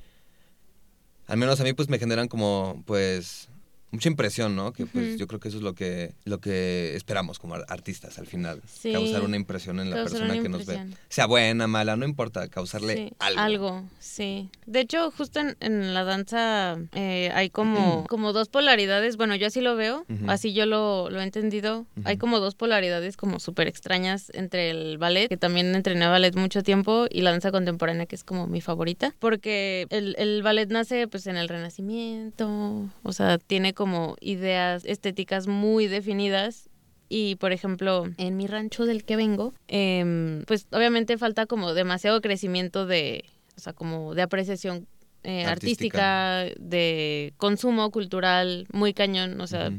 al 1.28 1.38
menos 1.38 1.60
a 1.60 1.64
mí 1.64 1.74
pues 1.74 1.90
me 1.90 2.00
generan 2.00 2.28
como 2.28 2.84
pues 2.86 3.50
mucha 3.94 4.10
impresión, 4.10 4.56
¿no? 4.56 4.74
Que 4.74 4.86
pues 4.86 5.18
yo 5.18 5.28
creo 5.28 5.40
que 5.40 5.48
eso 5.48 5.58
es 5.58 5.64
lo 5.64 5.74
que 5.76 6.14
lo 6.26 6.40
que 6.40 6.96
esperamos 6.96 7.40
como 7.40 7.54
ar- 7.56 7.66
artistas 7.70 8.18
al 8.20 8.26
final, 8.28 8.62
Sí. 8.66 8.92
causar 8.92 9.22
una 9.24 9.38
impresión 9.38 9.80
en 9.80 9.90
la 9.90 9.98
Causar 9.98 10.20
persona 10.22 10.42
que 10.42 10.50
nos 10.50 10.66
ve. 10.66 10.82
Sea 11.10 11.28
buena, 11.28 11.68
mala, 11.68 11.96
no 11.96 12.04
importa, 12.06 12.48
causarle 12.50 12.96
Sí, 12.96 13.14
algo. 13.20 13.84
sí. 14.00 14.50
De 14.66 14.80
hecho, 14.82 15.12
justo 15.12 15.40
en, 15.40 15.56
en 15.60 15.94
la 15.94 16.04
danza 16.04 16.76
eh, 16.94 17.32
hay 17.36 17.50
como, 17.50 18.06
como 18.10 18.34
dos 18.34 18.50
polaridades. 18.50 19.16
Bueno, 19.16 19.36
yo 19.36 19.48
así 19.48 19.62
lo 19.62 19.76
veo, 19.76 20.06
así 20.28 20.54
yo 20.54 20.66
lo, 20.66 21.10
lo 21.12 21.22
he 21.22 21.24
entendido. 21.24 21.86
Hay 22.04 22.18
como 22.18 22.40
dos 22.40 22.56
polaridades 22.56 23.16
como 23.16 23.40
súper 23.40 23.68
extrañas 23.68 24.32
entre 24.34 24.72
el 24.72 24.98
ballet, 24.98 25.30
que 25.30 25.38
también 25.38 25.76
entrené 25.76 26.08
ballet 26.08 26.36
mucho 26.36 26.64
tiempo, 26.64 27.06
y 27.12 27.22
la 27.22 27.30
danza 27.32 27.52
contemporánea, 27.52 28.08
que 28.08 28.16
es 28.16 28.24
como 28.24 28.48
mi 28.48 28.60
favorita. 28.60 29.14
Porque 29.20 29.86
el, 29.92 30.16
el 30.18 30.42
ballet 30.42 30.70
nace 30.72 31.08
pues 31.08 31.28
en 31.28 31.38
el 31.38 31.48
Renacimiento, 31.48 32.90
o 33.04 33.14
sea, 33.14 33.38
tiene 33.38 33.74
como 33.74 33.83
ideas 34.20 34.86
estéticas 34.86 35.48
muy 35.48 35.88
definidas 35.88 36.70
y, 37.10 37.36
por 37.36 37.52
ejemplo, 37.52 38.06
en 38.18 38.38
mi 38.38 38.48
rancho 38.48 38.86
del 38.86 39.04
que 39.04 39.16
vengo, 39.16 39.54
em, 39.68 40.44
pues 40.46 40.68
obviamente 40.72 41.18
falta 41.18 41.46
como 41.46 41.74
demasiado 41.74 42.22
crecimiento 42.22 42.86
de, 42.86 43.26
o 43.56 43.60
sea, 43.60 43.74
como 43.74 44.16
de 44.16 44.24
apreciación 44.24 44.88
eh, 45.24 45.46
Artística. 45.46 46.40
artística. 46.40 46.62
de 46.66 47.34
consumo 47.38 47.92
cultural, 47.92 48.68
muy 48.74 48.94
cañón. 48.94 49.40
O 49.40 49.48
sea, 49.48 49.72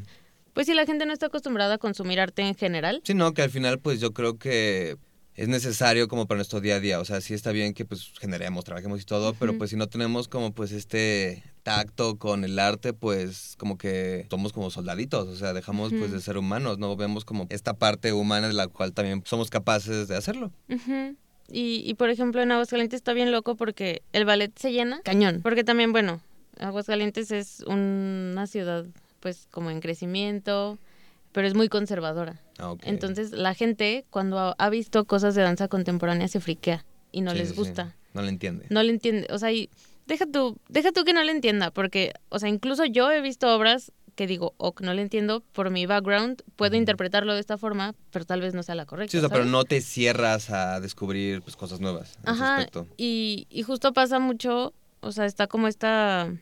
pues 0.54 0.66
si 0.66 0.74
la 0.74 0.86
gente 0.86 1.04
no 1.06 1.12
está 1.12 1.26
acostumbrada 1.26 1.74
a 1.74 1.78
consumir 1.78 2.20
arte 2.20 2.42
en 2.42 2.54
general. 2.54 3.02
Sí, 3.04 3.14
no, 3.14 3.34
que 3.34 3.42
al 3.42 3.50
final 3.50 3.78
pues 3.78 4.00
yo 4.00 4.12
creo 4.12 4.38
que 4.38 4.96
es 5.36 5.48
necesario 5.48 6.08
como 6.08 6.26
para 6.26 6.38
nuestro 6.38 6.60
día 6.60 6.76
a 6.76 6.80
día, 6.80 7.00
o 7.00 7.04
sea, 7.04 7.20
sí 7.20 7.34
está 7.34 7.50
bien 7.50 7.74
que 7.74 7.84
pues 7.84 8.12
generemos, 8.20 8.64
trabajemos 8.64 9.00
y 9.00 9.04
todo, 9.04 9.34
pero 9.34 9.58
pues 9.58 9.70
si 9.70 9.76
no 9.76 9.88
tenemos 9.88 10.28
como 10.28 10.52
pues 10.52 10.72
este 10.72 11.42
tacto 11.62 12.18
con 12.18 12.44
el 12.44 12.58
arte, 12.58 12.92
pues 12.92 13.56
como 13.58 13.76
que 13.76 14.26
somos 14.30 14.52
como 14.52 14.70
soldaditos, 14.70 15.28
o 15.28 15.36
sea, 15.36 15.52
dejamos 15.52 15.92
pues 15.92 16.12
de 16.12 16.20
ser 16.20 16.38
humanos, 16.38 16.78
no 16.78 16.94
vemos 16.96 17.24
como 17.24 17.46
esta 17.50 17.74
parte 17.74 18.12
humana 18.12 18.48
de 18.48 18.54
la 18.54 18.68
cual 18.68 18.92
también 18.92 19.22
somos 19.24 19.50
capaces 19.50 20.08
de 20.08 20.16
hacerlo. 20.16 20.52
Ujú. 20.68 21.16
Y, 21.48 21.82
y 21.84 21.94
por 21.94 22.10
ejemplo, 22.10 22.40
en 22.40 22.52
Aguascalientes 22.52 22.98
está 22.98 23.12
bien 23.12 23.30
loco 23.30 23.54
porque 23.54 24.02
el 24.12 24.24
ballet 24.24 24.56
se 24.56 24.72
llena 24.72 25.00
cañón. 25.02 25.40
Porque 25.42 25.64
también, 25.64 25.92
bueno, 25.92 26.20
Aguascalientes 26.58 27.30
es 27.30 27.60
una 27.66 28.46
ciudad, 28.46 28.86
pues, 29.20 29.48
como 29.50 29.70
en 29.70 29.80
crecimiento, 29.80 30.78
pero 31.34 31.48
es 31.48 31.54
muy 31.54 31.68
conservadora. 31.68 32.40
Ah. 32.60 32.76
Entonces, 32.82 33.32
la 33.32 33.54
gente, 33.54 34.06
cuando 34.10 34.54
ha, 34.56 34.70
visto 34.70 35.04
cosas 35.04 35.34
de 35.34 35.42
danza 35.42 35.66
contemporánea, 35.66 36.28
se 36.28 36.38
friquea 36.38 36.86
y 37.10 37.22
no 37.22 37.32
Sí, 37.32 37.38
les 37.38 37.48
sí. 37.48 37.54
gusta. 37.56 37.96
No 38.14 38.22
le 38.22 38.28
entiende. 38.28 38.66
No 38.70 38.80
le 38.84 38.90
entiende. 38.90 39.26
O 39.30 39.38
sea, 39.40 39.50
y 39.50 39.68
deja 40.06 40.26
tú, 40.26 40.56
deja 40.68 40.92
tú 40.92 41.02
que 41.02 41.12
no 41.12 41.24
le 41.24 41.32
entienda, 41.32 41.72
porque, 41.72 42.12
o 42.28 42.38
sea, 42.38 42.48
incluso 42.48 42.84
yo 42.84 43.10
he 43.10 43.20
visto 43.20 43.52
obras 43.52 43.90
que 44.14 44.28
digo, 44.28 44.54
ok, 44.58 44.82
no 44.82 44.94
le 44.94 45.02
entiendo 45.02 45.40
por 45.40 45.70
mi 45.70 45.86
background, 45.86 46.42
puedo 46.54 46.76
interpretarlo 46.76 47.34
de 47.34 47.40
esta 47.40 47.58
forma, 47.58 47.96
pero 48.12 48.24
tal 48.24 48.40
vez 48.40 48.54
no 48.54 48.62
sea 48.62 48.76
la 48.76 48.86
correcta. 48.86 49.10
Sí, 49.10 49.16
o 49.16 49.20
sea, 49.20 49.28
pero 49.28 49.44
no 49.44 49.64
te 49.64 49.80
cierras 49.80 50.50
a 50.50 50.78
descubrir 50.78 51.42
pues 51.42 51.56
cosas 51.56 51.80
nuevas 51.80 52.16
en 52.18 52.20
ese 52.20 52.30
Ajá, 52.30 52.56
aspecto. 52.58 52.86
y, 52.96 53.48
y 53.50 53.62
justo 53.64 53.92
pasa 53.92 54.20
mucho, 54.20 54.72
o 55.00 55.10
sea, 55.10 55.24
está 55.24 55.48
como 55.48 55.66
esta, 55.66 56.32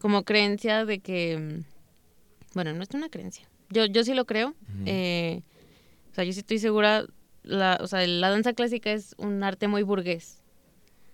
como 0.00 0.24
creencia 0.24 0.84
de 0.84 0.98
que, 0.98 1.38
mm, 1.38 2.54
bueno, 2.54 2.72
no 2.72 2.82
es 2.82 2.88
una 2.94 3.08
creencia, 3.10 3.48
yo, 3.70 3.86
yo 3.86 4.04
sí 4.04 4.14
lo 4.14 4.24
creo, 4.26 4.54
eh, 4.86 5.42
o 6.10 6.14
sea, 6.14 6.24
yo 6.24 6.32
sí 6.32 6.40
estoy 6.40 6.58
segura, 6.58 7.06
la, 7.42 7.78
o 7.80 7.86
sea, 7.86 8.06
la 8.06 8.30
danza 8.30 8.52
clásica 8.52 8.92
es 8.92 9.14
un 9.18 9.42
arte 9.42 9.68
muy 9.68 9.82
burgués, 9.82 10.38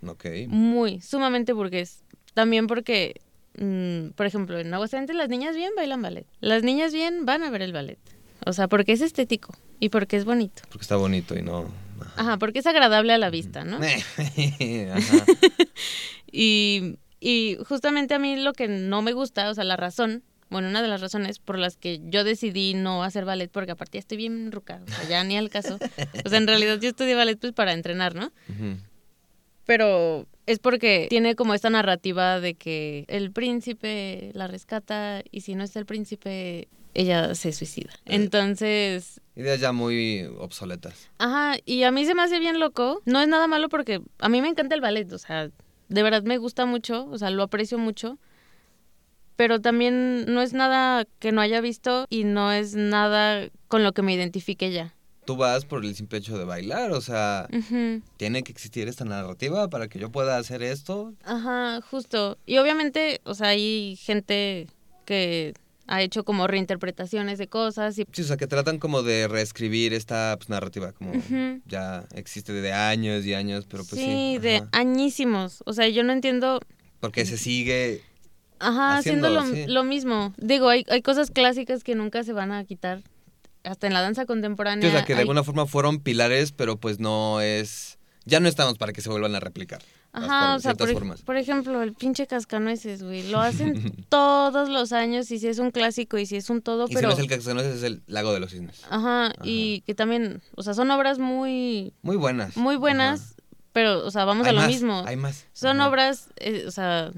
Ok. 0.06 0.26
muy, 0.48 1.00
sumamente 1.00 1.52
burgués, 1.52 2.02
también 2.34 2.66
porque, 2.66 3.20
mm, 3.58 4.10
por 4.16 4.26
ejemplo, 4.26 4.58
en 4.58 4.72
Aguascalientes 4.74 5.16
las 5.16 5.28
niñas 5.28 5.54
bien 5.56 5.72
bailan 5.76 6.02
ballet, 6.02 6.26
las 6.40 6.62
niñas 6.62 6.92
bien 6.92 7.24
van 7.26 7.42
a 7.42 7.50
ver 7.50 7.62
el 7.62 7.72
ballet, 7.72 7.98
o 8.44 8.52
sea, 8.52 8.68
porque 8.68 8.92
es 8.92 9.00
estético 9.00 9.54
y 9.80 9.88
porque 9.90 10.16
es 10.16 10.24
bonito, 10.24 10.62
Porque 10.70 10.82
está 10.82 10.96
bonito 10.96 11.36
y 11.38 11.42
no... 11.42 11.66
ajá, 12.16 12.38
porque 12.38 12.58
es 12.60 12.66
agradable 12.66 13.12
a 13.12 13.18
la 13.18 13.30
vista, 13.30 13.64
¿no? 13.64 13.76
Ajá. 14.94 15.24
Y, 16.30 16.98
y 17.20 17.56
justamente 17.66 18.14
a 18.14 18.18
mí 18.18 18.36
lo 18.36 18.52
que 18.52 18.68
no 18.68 19.00
me 19.02 19.12
gusta, 19.12 19.48
o 19.50 19.54
sea, 19.54 19.64
la 19.64 19.76
razón, 19.76 20.22
bueno, 20.48 20.68
una 20.68 20.82
de 20.82 20.88
las 20.88 21.00
razones 21.00 21.38
por 21.38 21.58
las 21.58 21.76
que 21.76 22.00
yo 22.04 22.24
decidí 22.24 22.74
no 22.74 23.02
hacer 23.02 23.24
ballet, 23.24 23.50
porque 23.50 23.72
aparte 23.72 23.98
ya 23.98 24.00
estoy 24.00 24.16
bien 24.16 24.52
ruca, 24.52 24.80
o 24.86 24.90
sea, 24.90 25.08
ya 25.08 25.24
ni 25.24 25.36
al 25.36 25.50
caso. 25.50 25.78
O 26.24 26.28
sea, 26.28 26.38
en 26.38 26.46
realidad 26.46 26.78
yo 26.80 26.88
estudié 26.88 27.14
ballet 27.14 27.38
pues 27.38 27.52
para 27.52 27.72
entrenar, 27.72 28.14
¿no? 28.14 28.32
Pero 29.64 30.26
es 30.46 30.60
porque 30.60 31.06
tiene 31.10 31.34
como 31.34 31.54
esta 31.54 31.70
narrativa 31.70 32.40
de 32.40 32.54
que 32.54 33.04
el 33.08 33.32
príncipe 33.32 34.30
la 34.34 34.46
rescata 34.46 35.22
y 35.30 35.40
si 35.40 35.56
no 35.56 35.64
está 35.64 35.80
el 35.80 35.86
príncipe, 35.86 36.68
ella 36.94 37.34
se 37.34 37.52
suicida. 37.52 37.92
Entonces, 38.04 39.20
Ideas 39.34 39.60
ya 39.60 39.72
muy 39.72 40.24
obsoletas. 40.38 41.10
Ajá, 41.18 41.56
y 41.66 41.82
a 41.82 41.90
mí 41.90 42.06
se 42.06 42.14
me 42.14 42.22
hace 42.22 42.38
bien 42.38 42.58
loco. 42.58 43.02
No 43.04 43.20
es 43.20 43.28
nada 43.28 43.46
malo 43.46 43.68
porque 43.68 44.00
a 44.18 44.28
mí 44.30 44.40
me 44.40 44.48
encanta 44.48 44.74
el 44.74 44.80
ballet, 44.80 45.12
o 45.12 45.18
sea, 45.18 45.50
de 45.88 46.02
verdad 46.02 46.22
me 46.22 46.38
gusta 46.38 46.64
mucho, 46.64 47.06
o 47.10 47.18
sea, 47.18 47.30
lo 47.30 47.42
aprecio 47.42 47.76
mucho. 47.76 48.18
Pero 49.36 49.60
también 49.60 50.24
no 50.32 50.42
es 50.42 50.52
nada 50.52 51.04
que 51.18 51.32
no 51.32 51.40
haya 51.40 51.60
visto 51.60 52.06
y 52.08 52.24
no 52.24 52.52
es 52.52 52.74
nada 52.74 53.48
con 53.68 53.84
lo 53.84 53.92
que 53.92 54.02
me 54.02 54.14
identifique 54.14 54.72
ya. 54.72 54.94
Tú 55.26 55.36
vas 55.36 55.64
por 55.64 55.84
el 55.84 55.94
simple 55.96 56.18
hecho 56.18 56.38
de 56.38 56.44
bailar, 56.44 56.92
o 56.92 57.00
sea, 57.00 57.48
tiene 58.16 58.44
que 58.44 58.52
existir 58.52 58.86
esta 58.86 59.04
narrativa 59.04 59.68
para 59.68 59.88
que 59.88 59.98
yo 59.98 60.10
pueda 60.10 60.38
hacer 60.38 60.62
esto. 60.62 61.14
Ajá, 61.24 61.80
justo. 61.80 62.38
Y 62.46 62.58
obviamente, 62.58 63.20
o 63.24 63.34
sea, 63.34 63.48
hay 63.48 63.96
gente 63.96 64.68
que 65.04 65.52
ha 65.88 66.02
hecho 66.02 66.24
como 66.24 66.46
reinterpretaciones 66.46 67.38
de 67.38 67.48
cosas 67.48 67.98
y 67.98 68.06
Sí, 68.12 68.22
o 68.22 68.24
sea, 68.24 68.36
que 68.36 68.46
tratan 68.46 68.78
como 68.78 69.02
de 69.02 69.28
reescribir 69.28 69.94
esta 69.94 70.36
pues, 70.36 70.48
narrativa, 70.48 70.92
como 70.92 71.12
ya 71.66 72.06
existe 72.14 72.52
desde 72.52 72.72
años 72.72 73.24
y 73.24 73.34
años, 73.34 73.66
pero 73.68 73.84
pues 73.84 74.00
sí. 74.00 74.06
sí, 74.06 74.38
de 74.38 74.62
añísimos. 74.72 75.62
O 75.66 75.72
sea, 75.72 75.88
yo 75.88 76.02
no 76.04 76.12
entiendo 76.12 76.60
Porque 77.00 77.24
se 77.24 77.36
sigue. 77.36 78.02
Ajá, 78.58 78.96
haciendo, 78.98 79.30
lo, 79.30 79.44
sí. 79.46 79.66
lo 79.66 79.84
mismo. 79.84 80.32
Digo, 80.38 80.68
hay, 80.68 80.84
hay 80.88 81.02
cosas 81.02 81.30
clásicas 81.30 81.84
que 81.84 81.94
nunca 81.94 82.24
se 82.24 82.32
van 82.32 82.52
a 82.52 82.64
quitar. 82.64 83.02
Hasta 83.64 83.86
en 83.88 83.94
la 83.94 84.00
danza 84.00 84.26
contemporánea. 84.26 84.88
O 84.88 84.92
sea, 84.92 85.04
que 85.04 85.14
de 85.14 85.18
hay- 85.18 85.22
alguna 85.22 85.42
forma 85.42 85.66
fueron 85.66 85.98
pilares, 86.00 86.52
pero 86.52 86.76
pues 86.78 87.00
no 87.00 87.40
es. 87.40 87.98
Ya 88.24 88.40
no 88.40 88.48
estamos 88.48 88.78
para 88.78 88.92
que 88.92 89.00
se 89.00 89.08
vuelvan 89.10 89.34
a 89.34 89.40
replicar. 89.40 89.82
Ajá, 90.12 90.26
formas- 90.28 90.56
o 90.56 90.60
sea, 90.60 90.74
por, 90.74 90.92
formas. 90.92 91.22
por 91.22 91.36
ejemplo, 91.36 91.82
el 91.82 91.92
pinche 91.92 92.26
cascanueces, 92.26 93.02
güey. 93.02 93.28
Lo 93.30 93.40
hacen 93.40 93.74
todos 94.08 94.68
los 94.70 94.92
años 94.92 95.30
y 95.30 95.38
si 95.38 95.48
es 95.48 95.58
un 95.58 95.70
clásico 95.72 96.16
y 96.16 96.26
si 96.26 96.36
es 96.36 96.48
un 96.48 96.62
todo, 96.62 96.86
Y 96.88 96.94
pero... 96.94 97.00
si 97.00 97.06
no 97.06 97.12
es 97.12 97.18
el 97.18 97.28
Cascanueces, 97.28 97.76
es 97.76 97.82
el 97.82 98.02
Lago 98.06 98.32
de 98.32 98.40
los 98.40 98.50
Cisnes. 98.52 98.82
Ajá, 98.88 99.32
y 99.42 99.80
que 99.82 99.94
también, 99.94 100.40
o 100.56 100.62
sea, 100.62 100.72
son 100.74 100.90
obras 100.90 101.18
muy, 101.18 101.92
Muy 102.02 102.16
buenas. 102.16 102.56
muy 102.56 102.76
buenas, 102.76 103.20
Ajá. 103.20 103.34
pero, 103.72 104.06
o 104.06 104.10
sea, 104.10 104.24
vamos 104.24 104.46
a 104.46 104.52
lo 104.52 104.60
más, 104.60 104.68
mismo. 104.68 105.02
Hay 105.06 105.16
más. 105.16 105.44
Son 105.52 105.80
Ajá. 105.80 105.90
obras, 105.90 106.28
eh, 106.36 106.64
o 106.66 106.70
sea, 106.70 107.12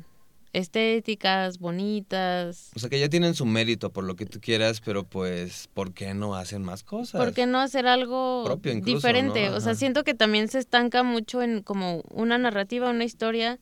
estéticas, 0.58 1.58
bonitas. 1.58 2.70
O 2.74 2.78
sea, 2.78 2.90
que 2.90 2.98
ya 2.98 3.08
tienen 3.08 3.34
su 3.34 3.46
mérito 3.46 3.92
por 3.92 4.04
lo 4.04 4.16
que 4.16 4.26
tú 4.26 4.40
quieras, 4.40 4.80
pero 4.80 5.04
pues, 5.04 5.68
¿por 5.74 5.92
qué 5.92 6.14
no 6.14 6.34
hacen 6.34 6.62
más 6.62 6.82
cosas? 6.82 7.20
¿Por 7.20 7.32
qué 7.32 7.46
no 7.46 7.60
hacer 7.60 7.86
algo 7.86 8.42
Propio 8.44 8.72
incluso, 8.72 8.96
diferente? 8.96 9.50
¿no? 9.50 9.56
O 9.56 9.60
sea, 9.60 9.74
siento 9.74 10.04
que 10.04 10.14
también 10.14 10.48
se 10.48 10.58
estanca 10.58 11.02
mucho 11.02 11.42
en 11.42 11.62
como 11.62 12.02
una 12.10 12.38
narrativa, 12.38 12.90
una 12.90 13.04
historia, 13.04 13.58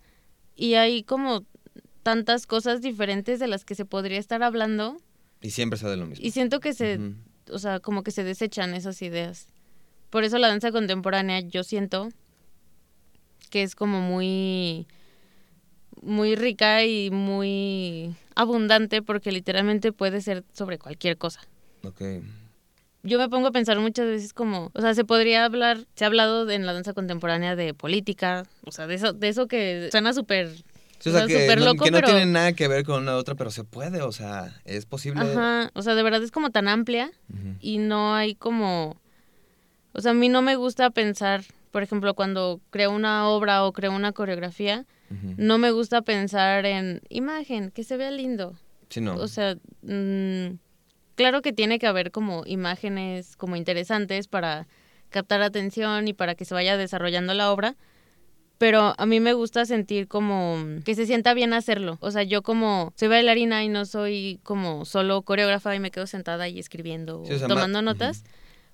y 0.55 0.75
hay 0.75 1.03
como 1.03 1.45
tantas 2.03 2.47
cosas 2.47 2.81
diferentes 2.83 3.39
de 3.41 3.49
las 3.49 3.65
que 3.65 3.75
se 3.75 3.85
podría 3.85 4.19
estar 4.19 4.43
hablando, 4.43 4.97
Y 5.41 5.51
siempre 5.51 5.79
se 5.79 5.89
de 5.89 5.97
lo 5.97 6.07
mismo. 6.07 6.25
y 6.25 6.31
siento 6.31 6.61
que 6.61 6.73
se, 6.73 7.01
o 7.51 7.59
sea, 7.59 7.81
como 7.81 8.03
que 8.03 8.11
se 8.11 8.25
desechan 8.25 8.75
esas 8.75 9.03
ideas. 9.03 9.49
Por 10.11 10.25
eso 10.25 10.39
la 10.39 10.49
danza 10.49 10.71
contemporánea 10.71 11.41
yo 11.41 11.65
siento 11.65 12.09
que 13.51 13.63
es 13.63 13.75
como 13.75 14.01
muy 14.01 14.87
muy 16.07 16.35
rica 16.37 16.85
y 16.85 17.11
muy 17.11 18.15
abundante 18.35 19.03
porque 19.03 19.33
literalmente 19.33 19.93
puede 19.93 20.21
ser 20.21 20.45
sobre 20.53 20.79
cualquier 20.79 21.19
cosa 21.19 21.41
Ok. 21.85 22.01
yo 23.03 23.19
me 23.19 23.29
pongo 23.29 23.49
a 23.49 23.53
pensar 23.53 23.79
muchas 23.79 24.07
veces 24.07 24.33
como, 24.33 24.71
o 24.75 24.81
sea, 24.81 24.95
se 24.95 25.05
podría 25.05 25.45
hablar, 25.45 25.87
se 25.95 26.05
ha 26.05 26.09
hablado 26.09 26.51
en 26.51 26.67
la 26.67 26.73
danza 26.73 26.93
contemporánea 26.93 27.55
de 27.55 27.73
política, 27.75 28.45
o 28.65 28.73
sea, 28.73 28.87
de 28.87 28.95
eso, 28.97 29.13
de 29.13 29.29
eso 29.29 29.47
que 29.47 29.89
suena 29.93 30.13
súper, 30.13 30.49
Sí, 30.99 31.11
o 31.11 31.13
o 31.13 31.17
sea, 31.17 31.27
que, 31.27 31.47
no, 31.57 31.65
loco, 31.67 31.85
que 31.85 31.91
no 31.91 31.99
pero, 31.99 32.09
tiene 32.09 32.27
nada 32.27 32.53
que 32.55 32.69
ver 32.69 32.85
con 32.85 33.03
una 33.03 33.17
otra, 33.17 33.35
pero 33.35 33.51
se 33.51 33.65
puede, 33.65 34.01
o 34.03 34.13
sea, 34.13 34.61
es 34.65 34.87
posible. 34.87 35.21
ajá, 35.21 35.71
o 35.75 35.83
sea, 35.83 35.95
de 35.95 36.03
verdad 36.03 36.23
es 36.23 36.31
como 36.31 36.51
tan 36.51 36.69
amplia 36.69 37.11
y 37.61 37.79
no 37.79 38.15
hay 38.15 38.35
como, 38.35 38.97
o 39.93 40.01
sea, 40.01 40.13
a 40.13 40.15
mí 40.15 40.29
no 40.29 40.43
me 40.43 40.57
gusta 40.57 40.91
pensar, 40.91 41.43
por 41.71 41.83
ejemplo, 41.83 42.15
cuando 42.15 42.61
creo 42.71 42.91
una 42.91 43.29
obra 43.29 43.65
o 43.65 43.73
creo 43.73 43.93
una 43.93 44.13
coreografía, 44.13 44.85
No 45.37 45.59
me 45.59 45.71
gusta 45.71 46.03
pensar 46.03 46.65
en 46.67 47.03
imagen, 47.09 47.71
que 47.71 47.85
se 47.85 47.97
vea 47.97 48.11
lindo, 48.11 48.57
Sí, 48.89 49.01
no. 49.01 49.15
o 49.17 49.29
sea, 49.29 49.57
mm, 49.83 50.59
claro 51.15 51.43
que 51.43 51.53
tiene 51.53 51.79
que 51.79 51.87
haber 51.87 52.11
como 52.11 52.43
imágenes 52.47 53.37
como 53.37 53.57
interesantes 53.57 54.29
para 54.29 54.67
captar 55.11 55.43
atención 55.43 56.09
y 56.09 56.13
para 56.13 56.35
que 56.35 56.45
se 56.45 56.55
vaya 56.55 56.77
desarrollando 56.77 57.35
la 57.35 57.53
obra, 57.53 57.77
pero 58.59 58.95
a 58.97 59.07
mí 59.07 59.21
me 59.21 59.35
gusta 59.35 59.67
sentir 59.67 60.09
como 60.09 60.57
que 60.85 60.95
se 60.95 61.05
sienta 61.07 61.35
bien 61.35 61.53
hacerlo. 61.53 61.99
O 62.01 62.11
sea, 62.11 62.23
yo 62.23 62.43
como 62.43 62.93
soy 62.97 63.09
bailarina 63.09 63.63
y 63.63 63.69
no 63.69 63.85
soy 63.85 64.41
como 64.43 64.85
solo 64.87 65.23
coreógrafa 65.23 65.75
y 65.75 65.81
me 65.81 65.91
quedo 65.91 66.07
sentada 66.07 66.45
ahí 66.45 66.59
escribiendo 66.59 67.23
Sí, 67.27 67.35
o 67.35 67.39
sea, 67.39 67.49
tomando 67.49 67.83
ma- 67.83 67.93
notas, 67.93 68.25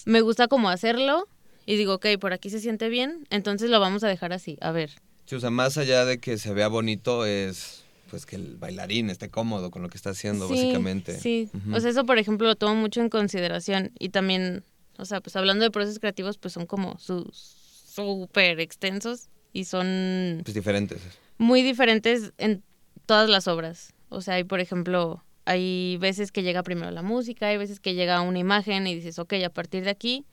me 0.05 0.21
gusta 0.21 0.47
como 0.49 0.69
hacerlo 0.71 1.29
y 1.67 1.77
digo, 1.77 1.95
ok, 1.95 2.07
por 2.21 2.33
aquí 2.33 2.49
se 2.51 2.61
siente 2.61 2.89
bien, 2.89 3.27
entonces 3.31 3.71
lo 3.71 3.81
vamos 3.81 4.05
a 4.05 4.09
dejar 4.09 4.33
así, 4.33 4.57
a 4.61 4.71
ver. 4.73 4.91
Sí, 5.27 5.35
o 5.37 5.41
sea, 5.41 5.51
más 5.51 5.79
allá 5.79 6.05
de 6.05 6.19
que 6.19 6.39
se 6.39 6.53
vea 6.53 6.69
bonito 6.69 7.25
es 7.27 7.85
pues 8.11 8.27
que 8.27 8.37
el 8.37 8.57
bailarín 8.59 9.09
esté 9.09 9.31
cómodo 9.31 9.71
con 9.71 9.81
lo 9.83 9.89
que 9.89 9.97
está 9.97 10.11
haciendo, 10.11 10.47
Sí, 10.47 10.53
básicamente. 10.55 11.19
Sí, 11.19 11.49
Ujú. 11.55 11.77
o 11.77 11.81
sea, 11.81 11.89
eso 11.91 12.05
por 12.05 12.19
ejemplo 12.19 12.47
lo 12.47 12.57
tomo 12.57 12.75
mucho 12.75 13.01
en 13.01 13.09
consideración 13.09 13.91
y 13.99 14.11
también, 14.11 14.65
o 14.99 15.07
sea, 15.07 15.23
pues 15.23 15.35
hablando 15.37 15.65
de 15.65 15.71
procesos 15.71 15.99
creativos, 15.99 16.37
pues 16.37 16.53
son 16.53 16.67
como 16.67 16.99
sus 16.99 17.27
súper 17.35 18.61
extensos 18.61 19.29
y 19.55 19.65
son 19.65 20.43
Pues 20.45 20.55
diferentes. 20.55 21.01
muy 21.39 21.63
diferentes 21.63 22.33
en 22.37 22.63
todas 23.07 23.31
las 23.31 23.49
obras. 23.49 23.95
O 24.11 24.21
sea, 24.21 24.35
hay, 24.35 24.45
por 24.45 24.61
ejemplo, 24.61 25.25
hay 25.47 25.97
veces 25.99 26.33
que 26.33 26.43
llega 26.43 26.63
primero 26.63 26.91
la 26.91 27.03
música, 27.03 27.47
hay 27.47 27.57
veces 27.57 27.81
que 27.81 27.95
llega 27.95 28.21
una 28.21 28.39
imagen 28.39 28.87
y 28.87 28.95
dices, 28.95 29.19
ok, 29.19 29.35
a 29.45 29.49
partir 29.51 29.85
de 29.85 29.91
aquí, 29.91 30.27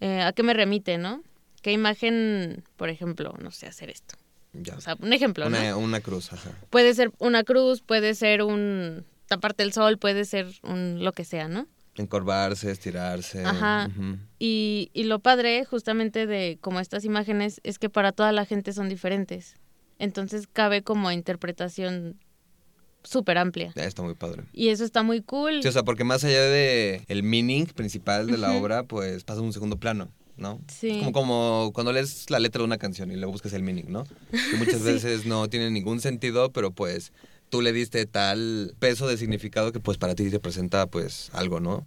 eh, 0.00 0.20
¿a 0.22 0.32
qué 0.32 0.44
me 0.44 0.54
remite, 0.54 0.98
no? 0.98 1.22
¿Qué 1.62 1.72
imagen, 1.72 2.62
por 2.76 2.88
ejemplo, 2.90 3.34
no 3.42 3.50
sé, 3.50 3.66
hacer 3.66 3.90
esto? 3.90 4.14
Ya. 4.52 4.76
O 4.76 4.80
sea, 4.80 4.96
un 5.00 5.12
ejemplo, 5.12 5.48
¿no? 5.48 5.58
una, 5.58 5.76
una 5.76 6.00
cruz, 6.00 6.32
ajá. 6.32 6.50
Puede 6.70 6.94
ser 6.94 7.12
una 7.18 7.44
cruz, 7.44 7.82
puede 7.82 8.14
ser 8.14 8.42
un 8.42 9.04
taparte 9.26 9.62
el 9.62 9.72
sol, 9.72 9.98
puede 9.98 10.24
ser 10.24 10.46
un 10.62 11.04
lo 11.04 11.12
que 11.12 11.24
sea, 11.24 11.48
¿no? 11.48 11.66
Encorvarse, 11.96 12.70
estirarse. 12.70 13.44
Ajá. 13.44 13.90
Y, 14.38 14.90
y 14.94 15.04
lo 15.04 15.18
padre 15.18 15.64
justamente 15.64 16.26
de 16.26 16.58
como 16.60 16.80
estas 16.80 17.04
imágenes 17.04 17.60
es 17.64 17.78
que 17.78 17.90
para 17.90 18.12
toda 18.12 18.32
la 18.32 18.44
gente 18.44 18.72
son 18.72 18.88
diferentes. 18.88 19.56
Entonces 19.98 20.46
cabe 20.46 20.82
como 20.82 21.10
interpretación 21.10 22.16
súper 23.02 23.38
amplia. 23.38 23.72
Ya 23.74 23.84
está 23.84 24.02
muy 24.02 24.14
padre. 24.14 24.44
Y 24.52 24.68
eso 24.68 24.84
está 24.84 25.02
muy 25.02 25.22
cool. 25.22 25.62
Sí, 25.62 25.68
o 25.68 25.72
sea, 25.72 25.82
porque 25.82 26.04
más 26.04 26.22
allá 26.24 26.42
de 26.42 27.02
el 27.08 27.22
meaning 27.22 27.66
principal 27.66 28.26
de 28.28 28.38
la 28.38 28.52
obra, 28.52 28.84
pues 28.84 29.24
pasa 29.24 29.40
a 29.40 29.42
un 29.42 29.52
segundo 29.52 29.78
plano, 29.78 30.12
¿no? 30.38 30.60
Sí. 30.68 30.98
Como, 30.98 31.12
como 31.12 31.70
cuando 31.74 31.92
lees 31.92 32.30
la 32.30 32.38
letra 32.38 32.60
de 32.60 32.64
una 32.66 32.78
canción 32.78 33.10
y 33.10 33.16
luego 33.16 33.32
buscas 33.32 33.52
el 33.52 33.62
meaning, 33.62 33.86
¿no? 33.88 34.04
Que 34.30 34.56
muchas 34.58 34.82
veces 34.82 35.26
no 35.26 35.48
tiene 35.48 35.70
ningún 35.70 36.00
sentido, 36.00 36.50
pero 36.52 36.70
pues 36.70 37.12
tú 37.50 37.62
le 37.62 37.72
diste 37.72 38.04
tal 38.06 38.74
peso 38.78 39.06
de 39.08 39.16
significado 39.16 39.72
que 39.72 39.80
pues 39.80 39.96
para 39.98 40.14
ti 40.14 40.28
representa 40.28 40.86
pues 40.86 41.30
algo, 41.32 41.60
¿no? 41.60 41.86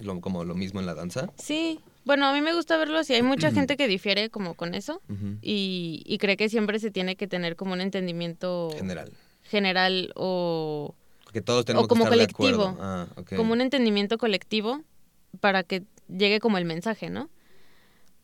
Lo- 0.00 0.20
como 0.20 0.44
lo 0.44 0.54
mismo 0.54 0.80
en 0.80 0.86
la 0.86 0.94
danza. 0.94 1.28
Sí. 1.38 1.80
Bueno, 2.04 2.26
a 2.28 2.32
mí 2.32 2.40
me 2.40 2.54
gusta 2.54 2.76
verlo 2.76 2.98
así. 2.98 3.14
Hay 3.14 3.22
mucha 3.22 3.50
gente 3.50 3.76
que 3.76 3.88
difiere 3.88 4.30
como 4.30 4.54
con 4.54 4.74
eso 4.74 5.02
y, 5.42 6.02
y 6.06 6.18
cree 6.18 6.36
que 6.36 6.48
siempre 6.48 6.78
se 6.78 6.92
tiene 6.92 7.16
que 7.16 7.26
tener 7.26 7.56
como 7.56 7.72
un 7.72 7.80
entendimiento 7.80 8.70
General. 8.78 9.10
general 9.42 10.12
o 10.14 10.94
Que 11.32 11.40
todos 11.42 11.64
tenemos 11.64 11.86
O 11.86 11.88
como 11.88 12.04
que 12.08 12.14
estar 12.14 12.32
colectivo. 12.32 12.76
Ah, 12.80 13.08
como 13.36 13.52
un 13.54 13.60
entendimiento 13.60 14.18
colectivo 14.18 14.82
para 15.40 15.64
que 15.64 15.82
llegue 16.08 16.38
como 16.38 16.58
el 16.58 16.64
mensaje, 16.64 17.10
¿no? 17.10 17.28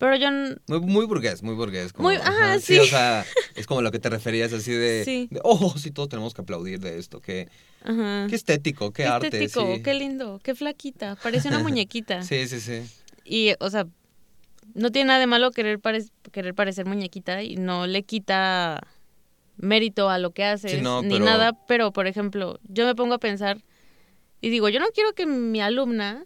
Pero 0.02 0.16
yo 0.16 0.30
Muy, 0.66 0.80
muy 0.80 1.06
burgués, 1.06 1.44
muy 1.44 1.54
burgués. 1.54 1.92
Como, 1.92 2.08
Muy- 2.08 2.16
ajá, 2.16 2.58
sí. 2.58 2.74
sí. 2.74 2.78
o 2.80 2.84
sea, 2.86 3.24
es 3.54 3.68
como 3.68 3.82
lo 3.82 3.92
que 3.92 4.00
te 4.00 4.10
referías 4.10 4.52
así 4.52 4.72
de, 4.72 5.04
Sí. 5.04 5.28
de, 5.30 5.40
oh, 5.44 5.74
sí, 5.78 5.92
todos 5.92 6.08
tenemos 6.08 6.34
que 6.34 6.40
aplaudir 6.42 6.80
de 6.80 6.98
esto. 6.98 7.20
Qué, 7.20 7.48
ajá. 7.84 8.26
qué 8.28 8.34
estético, 8.34 8.92
qué, 8.92 9.04
arte. 9.04 9.28
estético, 9.28 9.76
sí. 9.76 9.80
qué 9.84 9.94
lindo, 9.94 10.40
qué 10.42 10.56
flaquita, 10.56 11.14
parece 11.22 11.46
una 11.46 11.58
muñequita. 11.62 12.24
Sí, 12.24 12.48
sí, 12.48 12.58
sí. 12.58 12.82
Y, 13.24 13.52
o 13.60 13.70
sea, 13.70 13.86
no 14.74 14.90
tiene 14.90 15.06
nada 15.06 15.20
de 15.20 15.28
malo 15.28 15.52
querer, 15.52 15.78
pare- 15.78 16.02
querer 16.32 16.52
parecer 16.56 16.84
muñequita 16.84 17.44
y 17.44 17.54
no 17.54 17.86
le 17.86 18.02
quita 18.02 18.80
mérito 19.56 20.10
a 20.10 20.18
lo 20.18 20.32
que 20.32 20.44
haces 20.44 20.72
Sí, 20.72 20.80
no, 20.80 21.02
ni 21.02 21.10
pero- 21.14 21.24
nada, 21.26 21.52
pero 21.68 21.92
por 21.92 22.08
ejemplo, 22.08 22.58
yo 22.64 22.86
me 22.86 22.96
pongo 22.96 23.14
a 23.14 23.18
pensar 23.18 23.62
y 24.40 24.50
digo, 24.50 24.68
yo 24.68 24.80
no 24.80 24.86
quiero 24.92 25.12
que 25.12 25.26
mi 25.26 25.60
alumna, 25.60 26.24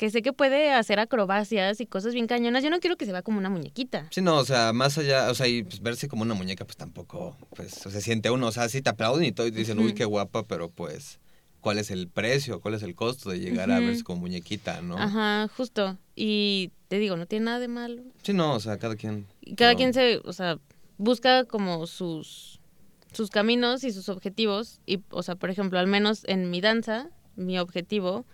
que 0.00 0.08
sé 0.08 0.22
que 0.22 0.32
puede 0.32 0.72
hacer 0.72 0.98
acrobacias 0.98 1.78
y 1.82 1.84
cosas 1.84 2.14
bien 2.14 2.26
cañonas, 2.26 2.64
yo 2.64 2.70
no 2.70 2.80
quiero 2.80 2.96
que 2.96 3.04
se 3.04 3.12
vea 3.12 3.20
como 3.20 3.36
una 3.36 3.50
muñequita. 3.50 4.06
Sí, 4.10 4.22
no, 4.22 4.38
o 4.38 4.44
sea, 4.46 4.72
más 4.72 4.96
allá, 4.96 5.30
o 5.30 5.34
sea, 5.34 5.46
y 5.46 5.62
pues, 5.62 5.82
verse 5.82 6.08
como 6.08 6.22
una 6.22 6.32
muñeca, 6.32 6.64
pues 6.64 6.78
tampoco, 6.78 7.36
pues, 7.54 7.84
o 7.84 7.90
sea, 7.90 8.00
siente 8.00 8.30
uno, 8.30 8.46
o 8.46 8.50
sea, 8.50 8.70
sí 8.70 8.80
te 8.80 8.88
aplauden 8.88 9.26
y 9.26 9.32
todo 9.32 9.46
y 9.46 9.52
te 9.52 9.58
dicen, 9.58 9.78
uy, 9.78 9.92
qué 9.92 10.06
guapa, 10.06 10.46
pero 10.46 10.70
pues, 10.70 11.20
¿cuál 11.60 11.76
es 11.76 11.90
el 11.90 12.08
precio? 12.08 12.60
¿Cuál 12.62 12.76
es 12.76 12.82
el 12.82 12.94
costo 12.94 13.28
de 13.28 13.40
llegar 13.40 13.70
a 13.70 13.78
verse 13.78 14.02
como 14.02 14.22
muñequita, 14.22 14.80
no? 14.80 14.96
Ajá, 14.96 15.48
justo. 15.54 15.98
Y 16.16 16.70
te 16.88 16.98
digo, 16.98 17.18
no 17.18 17.26
tiene 17.26 17.44
nada 17.44 17.58
de 17.58 17.68
malo. 17.68 18.02
Sí, 18.22 18.32
no, 18.32 18.54
o 18.54 18.60
sea, 18.60 18.78
cada 18.78 18.96
quien. 18.96 19.26
Cada 19.54 19.72
pero- 19.72 19.76
quien 19.76 19.92
se, 19.92 20.22
o 20.24 20.32
sea, 20.32 20.58
busca 20.96 21.44
como 21.44 21.86
sus, 21.86 22.58
sus 23.12 23.28
caminos 23.28 23.84
y 23.84 23.92
sus 23.92 24.08
objetivos. 24.08 24.80
Y, 24.86 25.00
o 25.10 25.22
sea, 25.22 25.34
por 25.34 25.50
ejemplo, 25.50 25.78
al 25.78 25.88
menos 25.88 26.22
en 26.26 26.48
mi 26.48 26.62
danza, 26.62 27.10
mi 27.36 27.58
objetivo, 27.58 28.24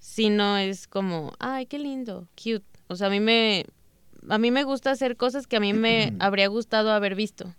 si 0.00 0.30
no 0.30 0.56
es 0.56 0.88
como, 0.88 1.34
ay, 1.38 1.66
qué 1.66 1.78
lindo, 1.78 2.26
cute. 2.34 2.64
O 2.88 2.96
sea, 2.96 3.06
a 3.06 3.10
mí 3.10 3.20
me, 3.20 3.66
a 4.28 4.38
mí 4.38 4.50
me 4.50 4.64
gusta 4.64 4.90
hacer 4.90 5.16
cosas 5.16 5.46
que 5.46 5.56
a 5.56 5.60
mí 5.60 5.72
me 5.72 6.14
habría 6.18 6.48
gustado 6.48 6.90
haber 6.90 7.14
visto. 7.14 7.54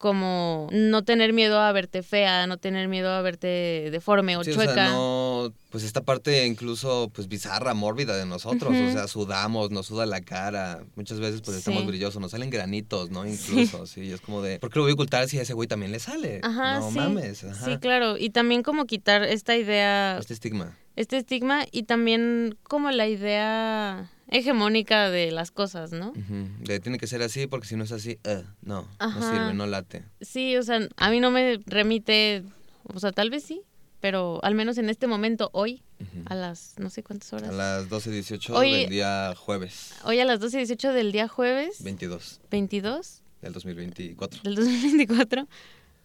Como 0.00 0.66
no 0.72 1.04
tener 1.04 1.34
miedo 1.34 1.60
a 1.60 1.70
verte 1.72 2.02
fea, 2.02 2.46
no 2.46 2.56
tener 2.56 2.88
miedo 2.88 3.10
a 3.12 3.20
verte 3.20 3.90
deforme 3.92 4.38
o 4.38 4.42
Sí, 4.42 4.50
o 4.52 4.54
chueca. 4.54 4.72
sea, 4.72 4.88
no, 4.92 5.52
pues 5.68 5.84
esta 5.84 6.00
parte 6.00 6.46
incluso 6.46 7.10
pues 7.14 7.28
bizarra, 7.28 7.74
mórbida 7.74 8.16
de 8.16 8.24
nosotros, 8.24 8.72
o 8.74 8.90
sea, 8.92 9.06
sudamos, 9.08 9.70
nos 9.70 9.84
suda 9.88 10.06
la 10.06 10.22
cara, 10.22 10.82
muchas 10.96 11.20
veces 11.20 11.42
pues 11.42 11.58
estamos 11.58 11.84
brillosos, 11.86 12.18
nos 12.18 12.30
salen 12.30 12.48
granitos, 12.48 13.10
¿no? 13.10 13.26
Incluso, 13.26 13.84
sí, 13.84 14.00
y 14.04 14.12
es 14.12 14.22
como 14.22 14.40
de, 14.40 14.58
¿por 14.58 14.70
qué 14.70 14.78
lo 14.78 14.84
voy 14.84 14.92
a 14.92 14.94
ocultar 14.94 15.28
si 15.28 15.38
a 15.38 15.42
ese 15.42 15.52
güey 15.52 15.68
también 15.68 15.92
le 15.92 15.98
sale? 15.98 16.40
Ajá, 16.42 16.80
no 16.80 16.88
sí. 16.90 16.96
mames, 16.96 17.44
ajá. 17.44 17.66
Sí, 17.66 17.76
claro. 17.76 18.16
Y 18.16 18.30
también 18.30 18.62
como 18.62 18.86
quitar 18.86 19.22
esta 19.22 19.54
idea 19.54 20.16
Este 20.18 20.32
estigma. 20.32 20.78
este 20.96 21.18
estigma 21.18 21.66
y 21.70 21.82
también 21.82 22.56
como 22.62 22.90
la 22.90 23.06
idea 23.06 24.10
hegemónica 24.30 25.10
de 25.10 25.30
las 25.30 25.50
cosas, 25.50 25.92
¿no? 25.92 26.10
Ujú, 26.10 26.46
De 26.60 26.80
tiene 26.80 26.98
que 26.98 27.06
ser 27.06 27.22
así 27.22 27.46
porque 27.46 27.66
si 27.66 27.76
no 27.76 27.84
es 27.84 27.92
así, 27.92 28.18
eh, 28.24 28.44
no, 28.62 28.88
no 29.00 29.22
sirve, 29.30 29.54
no 29.54 29.66
late. 29.66 30.04
Sí, 30.20 30.56
o 30.56 30.62
sea, 30.62 30.80
a 30.96 31.10
mí 31.10 31.20
no 31.20 31.30
me 31.30 31.60
remite, 31.66 32.42
o 32.84 32.98
sea, 33.00 33.12
tal 33.12 33.30
vez 33.30 33.42
sí, 33.44 33.62
pero 34.00 34.40
al 34.42 34.54
menos 34.54 34.78
en 34.78 34.88
este 34.88 35.06
momento, 35.06 35.50
hoy, 35.52 35.82
a 36.26 36.34
las 36.34 36.74
no 36.78 36.88
sé 36.88 37.02
cuántas 37.02 37.32
horas. 37.34 37.50
A 37.50 37.52
las 37.52 37.88
12.18 37.90 38.54
Oye- 38.56 38.78
del 38.82 38.88
día 38.90 39.34
jueves 39.36 39.92
Hoy 40.04 40.18
a 40.20 40.24
las 40.24 40.40
12 40.40 40.56
y 40.56 40.60
18 40.60 40.92
del 40.94 41.12
día 41.12 41.28
jueves 41.28 41.82
22 41.84 42.40
22 42.50 43.22
del 43.42 43.52
2024. 43.52 44.40
del 44.42 44.54
2024, 44.54 45.46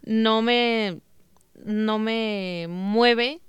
no 0.04 0.42
me, 0.42 1.00
no 1.64 1.98
me 2.00 2.68
mueve 2.70 3.40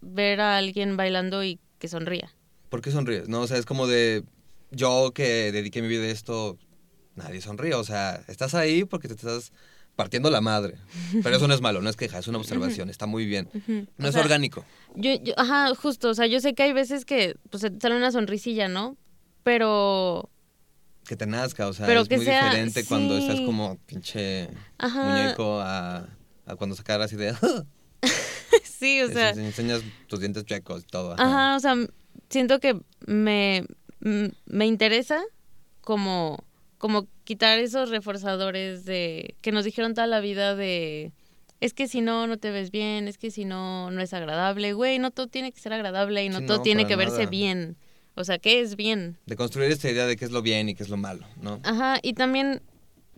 ver 0.00 0.40
a 0.40 0.56
alguien 0.56 0.96
bailando 0.96 1.42
y 1.42 1.58
que 1.80 1.88
sonría. 1.88 2.32
¿Por 2.68 2.80
qué 2.82 2.90
sonríes? 2.90 3.28
No, 3.28 3.40
o 3.42 3.46
sea, 3.46 3.56
es 3.58 3.66
como 3.66 3.86
de 3.86 4.24
yo 4.70 5.12
que 5.14 5.50
dediqué 5.52 5.80
mi 5.82 5.88
vida 5.88 6.02
a 6.04 6.08
esto, 6.08 6.58
nadie 7.16 7.40
sonríe, 7.40 7.74
o 7.74 7.84
sea, 7.84 8.22
estás 8.28 8.54
ahí 8.54 8.84
porque 8.84 9.08
te 9.08 9.14
estás 9.14 9.52
partiendo 9.96 10.30
la 10.30 10.40
madre. 10.40 10.76
Pero 11.22 11.36
eso 11.36 11.48
no 11.48 11.54
es 11.54 11.60
malo, 11.60 11.80
no 11.82 11.90
es 11.90 11.96
queja, 11.96 12.18
es 12.18 12.28
una 12.28 12.38
observación, 12.38 12.88
está 12.90 13.06
muy 13.06 13.26
bien. 13.26 13.48
No 13.96 14.06
O 14.06 14.08
es 14.08 14.12
sea, 14.14 14.22
orgánico. 14.22 14.64
Yo, 14.94 15.14
yo- 15.22 15.34
ajá, 15.36 15.74
justo, 15.74 16.10
o 16.10 16.14
sea, 16.14 16.26
yo 16.26 16.38
sé 16.40 16.54
que 16.54 16.62
hay 16.62 16.72
veces 16.72 17.04
que 17.04 17.34
pues 17.50 17.62
te 17.62 17.72
sale 17.80 17.96
una 17.96 18.12
sonrisilla, 18.12 18.68
¿no? 18.68 18.96
Pero, 19.42 20.28
Que 21.06 21.16
te 21.16 21.26
nazca, 21.26 21.66
o 21.68 21.72
sea, 21.72 21.86
Pero 21.86 22.02
es 22.02 22.08
que 22.08 22.16
muy 22.16 22.26
sea- 22.26 22.44
diferente 22.44 22.84
cuando 22.84 23.16
estás 23.16 23.40
como 23.40 23.78
pinche 23.86 24.50
ajá, 24.76 25.04
muñeco 25.04 25.60
a, 25.60 26.06
a 26.46 26.56
cuando 26.56 26.76
sacar 26.76 27.00
así 27.00 27.16
de... 27.16 27.34
sí, 28.64 29.00
o 29.02 29.08
sea, 29.08 29.30
enseñas 29.30 29.80
tus 30.06 30.20
dientes 30.20 30.44
chuecos 30.44 30.82
y 30.82 30.86
todo. 30.86 31.14
ajá. 31.14 31.24
ajá, 31.24 31.56
o 31.56 31.60
sea, 31.60 31.74
siento 32.30 32.60
que 32.60 32.78
me, 33.06 33.64
me 34.00 34.66
interesa 34.66 35.22
como, 35.80 36.44
como 36.78 37.06
quitar 37.24 37.58
esos 37.58 37.90
reforzadores 37.90 38.84
de 38.84 39.34
que 39.40 39.52
nos 39.52 39.64
dijeron 39.64 39.94
toda 39.94 40.06
la 40.06 40.20
vida 40.20 40.54
de 40.54 41.12
es 41.60 41.74
que 41.74 41.88
si 41.88 42.00
no, 42.00 42.26
no 42.28 42.36
te 42.38 42.50
ves 42.52 42.70
bien, 42.70 43.08
es 43.08 43.18
que 43.18 43.30
si 43.32 43.44
no, 43.44 43.90
no 43.90 44.00
es 44.00 44.14
agradable, 44.14 44.74
güey, 44.74 44.98
no 45.00 45.10
todo 45.10 45.26
tiene 45.26 45.50
que 45.50 45.58
ser 45.58 45.72
agradable 45.72 46.24
y 46.24 46.28
no 46.28 46.38
Sí, 46.38 46.46
todo 46.46 46.58
no, 46.58 46.62
tiene 46.62 46.86
que 46.86 46.94
verse 46.94 47.18
nada. 47.18 47.30
bien. 47.30 47.76
O 48.14 48.22
sea, 48.24 48.38
¿qué 48.38 48.60
es 48.60 48.76
bien? 48.76 49.16
De 49.26 49.34
construir 49.36 49.70
esta 49.72 49.90
idea 49.90 50.06
de 50.06 50.16
qué 50.16 50.24
es 50.24 50.30
lo 50.30 50.40
bien 50.42 50.68
y 50.68 50.74
qué 50.76 50.82
es 50.84 50.88
lo 50.88 50.96
malo, 50.96 51.26
¿no? 51.40 51.60
Ajá, 51.64 51.98
y 52.02 52.12
también, 52.14 52.62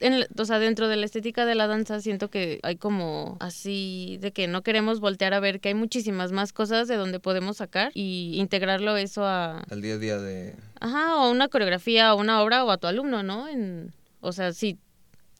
en, 0.01 0.27
o 0.39 0.45
sea, 0.45 0.59
dentro 0.59 0.89
de 0.89 0.97
la 0.97 1.05
estética 1.07 1.47
de 1.47 1.55
la 1.55 1.67
danza 1.67 2.01
siento 2.01 2.29
que 2.29 2.61
hay 2.63 2.77
como 2.77 3.37
así 3.41 4.19
de 4.21 4.33
que 4.33 4.49
no 4.49 4.63
queremos 4.63 5.01
voltear 5.01 5.35
a 5.35 5.41
ver 5.41 5.61
que 5.61 5.69
hay 5.69 5.75
muchísimas 5.75 6.33
más 6.33 6.53
cosas 6.53 6.89
de 6.89 6.97
donde 6.97 7.21
podemos 7.21 7.59
sacar 7.59 7.93
y 7.95 8.35
integrarlo 8.37 8.97
eso 8.97 9.25
a, 9.25 9.61
Al 9.71 9.83
día 9.83 9.95
a 9.95 9.99
día 9.99 10.19
de... 10.19 10.55
ajá, 10.81 11.17
o 11.17 11.31
una 11.31 11.49
coreografía 11.49 12.15
o 12.15 12.19
una 12.19 12.43
obra 12.43 12.65
o 12.65 12.71
a 12.71 12.79
tu 12.79 12.87
alumno, 12.87 13.23
¿no? 13.23 13.49
En, 13.49 13.93
o 14.21 14.33
sea, 14.33 14.53
si 14.53 14.79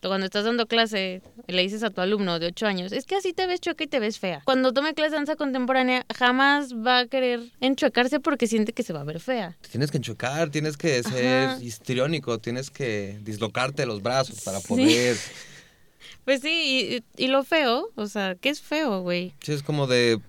cuando 0.09 0.27
estás 0.27 0.45
dando 0.45 0.67
clase, 0.67 1.23
le 1.47 1.63
dices 1.63 1.83
a 1.83 1.91
tu 1.91 2.01
alumno 2.01 2.39
de 2.39 2.47
8 2.47 2.67
años, 2.67 2.93
es 2.93 3.05
que 3.05 3.17
así 3.17 3.33
te 3.33 3.47
ves 3.47 3.61
chueca 3.61 3.85
y 3.85 3.87
te 3.87 4.01
ves 4.01 4.19
fea. 4.19 4.43
Cuando 4.45 4.73
tome 4.73 4.95
clase 4.95 5.11
de 5.11 5.17
danza 5.17 5.37
contemporánea, 5.37 6.07
jamás 6.17 6.75
va 6.75 7.01
a 7.01 7.07
querer 7.07 7.41
enchuecarse 7.61 8.21
porque 8.21 8.47
siente 8.47 8.73
que 8.73 8.83
se 8.83 8.93
va 8.93 9.01
a 9.01 9.05
ver 9.05 9.21
fea. 9.21 9.57
Tienes 9.71 9.91
que 9.91 9.99
enchocar, 9.99 10.51
tienes 10.51 10.77
que 10.77 11.03
ser 11.03 11.49
Ajá. 11.51 11.63
histriónico, 11.63 12.39
tienes 12.39 12.71
que 12.71 13.19
dislocarte 13.23 13.85
los 13.87 14.03
brazos 14.03 14.41
para 14.43 14.61
poder. 14.61 15.17
Pues 16.25 16.43
sí, 16.43 17.03
y, 17.17 17.25
y 17.25 17.29
lo 17.29 17.45
feo, 17.45 17.91
o 17.95 18.07
sea, 18.07 18.35
¿qué 18.35 18.51
es 18.51 18.61
feo, 18.61 19.01
güey? 19.03 19.35
Sí, 19.43 19.53
es 19.53 19.63
como 19.63 19.87
de. 19.87 20.21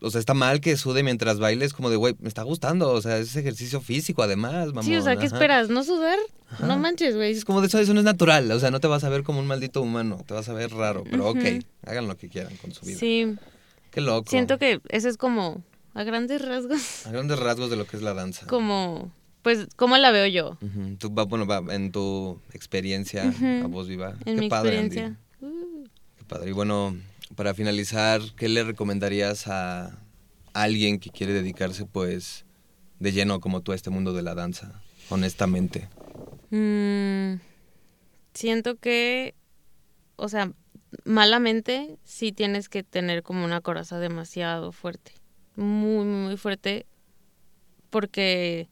O 0.00 0.10
sea, 0.10 0.18
está 0.20 0.34
mal 0.34 0.60
que 0.60 0.76
sude 0.76 1.02
mientras 1.02 1.38
bailes, 1.38 1.72
como 1.72 1.88
de, 1.88 1.96
güey, 1.96 2.14
me 2.20 2.28
está 2.28 2.42
gustando. 2.42 2.90
O 2.92 3.00
sea, 3.00 3.16
es 3.18 3.34
ejercicio 3.34 3.80
físico, 3.80 4.22
además, 4.22 4.68
mamón. 4.68 4.84
Sí, 4.84 4.94
o 4.94 5.02
sea, 5.02 5.14
¿qué 5.16 5.26
ajá. 5.26 5.34
esperas? 5.36 5.68
¿No 5.70 5.84
sudar? 5.84 6.18
Ajá. 6.50 6.66
No 6.66 6.78
manches, 6.78 7.16
güey. 7.16 7.32
Es 7.32 7.44
como 7.46 7.60
de 7.62 7.68
eso, 7.68 7.78
eso 7.78 7.94
no 7.94 8.00
es 8.00 8.04
natural. 8.04 8.50
O 8.52 8.60
sea, 8.60 8.70
no 8.70 8.78
te 8.80 8.88
vas 8.88 9.04
a 9.04 9.08
ver 9.08 9.22
como 9.22 9.40
un 9.40 9.46
maldito 9.46 9.80
humano. 9.80 10.22
Te 10.26 10.34
vas 10.34 10.48
a 10.48 10.52
ver 10.52 10.70
raro. 10.72 11.02
Pero 11.10 11.30
Ujú. 11.30 11.38
ok, 11.38 11.44
hagan 11.86 12.06
lo 12.08 12.16
que 12.18 12.28
quieran 12.28 12.54
con 12.56 12.72
su 12.72 12.84
vida. 12.84 12.98
Sí, 12.98 13.36
Qué 13.90 14.00
loco. 14.02 14.30
siento 14.30 14.58
que 14.58 14.80
eso 14.90 15.08
es 15.08 15.16
como, 15.16 15.62
a 15.94 16.02
grandes 16.04 16.42
rasgos, 16.46 17.06
A 17.06 17.10
grandes 17.10 17.38
rasgos 17.38 17.70
de 17.70 17.76
lo 17.76 17.86
que 17.86 17.96
es 17.96 18.02
la 18.02 18.12
danza. 18.12 18.46
como, 18.46 19.10
pues, 19.40 19.66
¿cómo 19.76 19.96
la 19.96 20.10
veo 20.10 20.26
yo? 20.26 20.58
Tú, 20.98 21.14
va- 21.14 21.24
bueno, 21.24 21.46
en 21.70 21.90
tu 21.90 22.38
experiencia, 22.52 23.32
a 23.62 23.66
voz 23.66 23.88
viva. 23.88 24.14
En 24.26 24.34
Qué 24.34 24.40
mi 24.42 24.48
padre, 24.50 24.78
experiencia. 24.78 25.06
Andy. 25.06 25.18
Uh. 25.40 25.84
Qué 26.18 26.24
padre. 26.24 26.50
Y 26.50 26.52
bueno, 26.52 26.94
para 27.34 27.54
finalizar, 27.54 28.20
¿qué 28.36 28.48
le 28.48 28.62
recomendarías 28.62 29.48
a 29.48 29.98
alguien 30.52 31.00
que 31.00 31.10
quiere 31.10 31.32
dedicarse, 31.32 31.84
pues, 31.84 32.44
de 32.98 33.12
lleno 33.12 33.40
como 33.40 33.60
tú 33.62 33.72
a 33.72 33.74
este 33.74 33.90
mundo 33.90 34.12
de 34.12 34.22
la 34.22 34.34
danza? 34.34 34.82
Honestamente. 35.08 35.88
Mm, 36.50 37.40
siento 38.34 38.76
que, 38.76 39.34
o 40.16 40.28
sea, 40.28 40.52
malamente 41.04 41.98
sí 42.04 42.32
tienes 42.32 42.68
que 42.68 42.82
tener 42.82 43.22
como 43.22 43.44
una 43.44 43.60
coraza 43.60 43.98
demasiado 43.98 44.72
fuerte. 44.72 45.12
Muy, 45.56 46.04
muy 46.04 46.36
fuerte. 46.36 46.86
Porque 47.90 48.68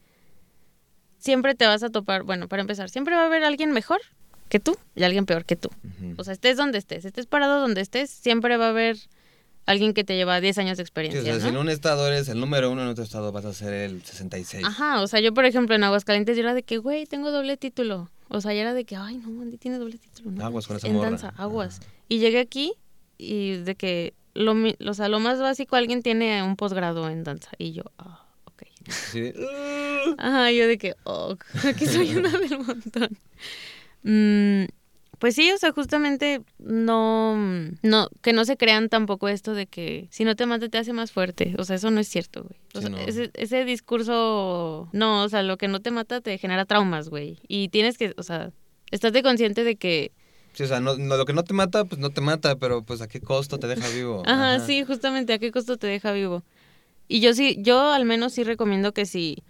siempre 1.19 1.55
te 1.55 1.67
vas 1.67 1.83
a 1.83 1.91
topar, 1.91 2.23
bueno, 2.23 2.49
para 2.49 2.63
empezar, 2.63 2.91
siempre 2.91 3.15
va 3.15 3.23
a 3.23 3.27
haber 3.27 3.45
alguien 3.45 3.73
mejor 3.73 4.01
que 4.49 4.61
tú 4.61 4.77
y 4.95 5.03
alguien 5.03 5.27
peor 5.27 5.45
que 5.45 5.57
tú. 5.57 5.71
O 6.17 6.25
sea, 6.25 6.33
estés 6.33 6.57
donde 6.57 6.79
estés, 6.79 7.05
estés 7.05 7.27
parado 7.27 7.61
donde 7.61 7.81
estés, 7.81 8.11
siempre 8.11 8.57
va 8.57 8.67
a 8.67 8.71
haber 8.71 8.97
alguien 9.67 9.95
que 9.95 10.05
te 10.05 10.15
lleva 10.17 10.41
10 10.41 10.59
años 10.59 10.77
de 10.77 10.83
Sí, 10.83 10.83
o 10.83 10.85
experiencia. 10.85 11.23
sea, 11.23 11.41
si 11.41 11.49
en 11.49 11.57
un 11.57 11.69
estado 11.71 12.07
eres 12.07 12.29
el 12.29 12.39
número 12.39 12.71
uno, 12.71 12.83
en 12.83 12.89
otro 12.89 13.03
estado 13.03 13.33
vas 13.33 13.45
a 13.47 13.53
ser 13.55 13.73
el 13.73 14.03
66. 14.03 14.65
Ajá, 14.65 15.01
o 15.01 15.07
sea, 15.07 15.21
yo 15.21 15.33
por 15.33 15.45
ejemplo 15.47 15.75
en 15.75 15.85
Aguascalientes 15.85 16.37
yo 16.37 16.43
era 16.43 16.55
de 16.55 16.63
que, 16.63 16.77
güey, 16.79 17.07
tengo 17.07 17.31
doble 17.31 17.57
título. 17.57 18.11
O 18.29 18.41
sea, 18.41 18.53
ya 18.55 18.61
era 18.63 18.75
de 18.75 18.85
que, 18.85 18.97
ay, 18.97 19.17
no, 19.19 19.43
Andy 19.43 19.57
tiene 19.59 19.79
doble 19.79 19.97
título. 19.99 20.31
No, 20.33 20.45
Aguas 20.45 20.67
con 20.67 20.77
esa 20.77 20.87
en 20.87 20.95
morra. 20.95 21.11
danza, 21.11 21.33
aguas. 21.37 21.81
Y 22.09 22.19
llegué 22.19 22.41
aquí 22.41 22.75
y 23.17 23.57
de 23.59 23.75
que, 23.75 24.13
lo, 24.35 24.55
o 24.87 24.95
sea, 24.95 25.09
lo 25.09 25.21
más 25.21 25.41
básico, 25.41 25.77
alguien 25.77 26.03
tiene 26.03 26.43
un 26.43 26.57
posgrado 26.57 27.09
en 27.09 27.23
danza. 27.25 27.51
Y 27.59 27.73
yo, 27.73 27.85
ah, 27.99 28.27
ok. 28.47 28.63
Sí. 28.91 29.33
Ajá, 30.19 30.51
yo 30.51 30.67
de 30.67 30.77
que, 30.79 30.95
oh, 31.05 31.37
aquí 31.65 31.87
soy 31.87 32.17
una 32.17 32.31
del 32.31 32.59
montón. 32.59 33.17
Mm, 34.05 34.65
pues 35.19 35.35
sí, 35.35 35.51
o 35.53 35.59
sea, 35.59 35.73
justamente 35.73 36.43
no, 36.59 37.37
no, 37.83 38.09
que 38.23 38.33
no 38.33 38.45
se 38.45 38.57
crean 38.57 38.89
tampoco 38.89 39.29
esto 39.29 39.55
de 39.55 39.67
que 39.67 40.07
si 40.11 40.25
no 40.25 40.37
te 40.37 40.45
mata 40.47 40.69
te 40.69 40.79
hace 40.79 40.93
más 40.93 41.13
fuerte. 41.13 41.55
O 41.59 41.65
sea, 41.65 41.77
eso 41.77 41.91
no 41.91 42.01
es 42.01 42.09
cierto, 42.09 42.43
güey. 42.45 42.61
O 42.75 42.81
Sí, 42.81 42.87
sea, 42.87 42.91
no. 42.91 42.99
ese, 42.99 43.31
ese 43.35 43.65
discurso, 43.65 44.89
no, 44.93 45.23
o 45.25 45.29
sea, 45.29 45.43
lo 45.43 45.57
que 45.57 45.69
no 45.69 45.81
te 45.81 45.91
mata 45.91 46.21
te 46.21 46.37
genera 46.39 46.65
traumas, 46.65 47.09
güey. 47.09 47.39
Y 47.49 47.69
tienes 47.69 47.97
que, 47.99 48.13
o 48.17 48.23
sea, 48.23 48.51
estate 48.91 49.23
consciente 49.23 49.65
de 49.65 49.77
que, 49.77 50.13
Sí, 50.53 50.63
o 50.63 50.67
sea, 50.69 50.79
no, 50.79 50.97
no- 50.97 51.17
lo 51.17 51.25
que 51.25 51.33
no 51.33 51.43
te 51.43 51.53
mata, 51.55 51.85
pues 51.85 52.01
no 52.01 52.11
te 52.11 52.21
mata, 52.21 52.57
pero 52.57 52.83
pues 52.85 53.01
a 53.01 53.09
qué 53.09 53.21
costo 53.21 53.59
te 53.59 53.67
deja 53.67 53.89
vivo. 53.89 54.23
ajá, 54.27 54.61
sí, 54.61 54.85
justamente 54.85 55.33
a 55.33 55.39
qué 55.39 55.51
costo 55.51 55.79
te 55.79 55.87
deja 55.89 56.13
vivo. 56.13 56.45
Y 57.09 57.21
yo 57.21 57.35
sí, 57.35 57.57
yo 57.61 57.93
al 57.93 58.05
menos 58.05 58.35
sí 58.35 58.45
recomiendo 58.45 58.93
que 58.93 59.05
si, 59.07 59.43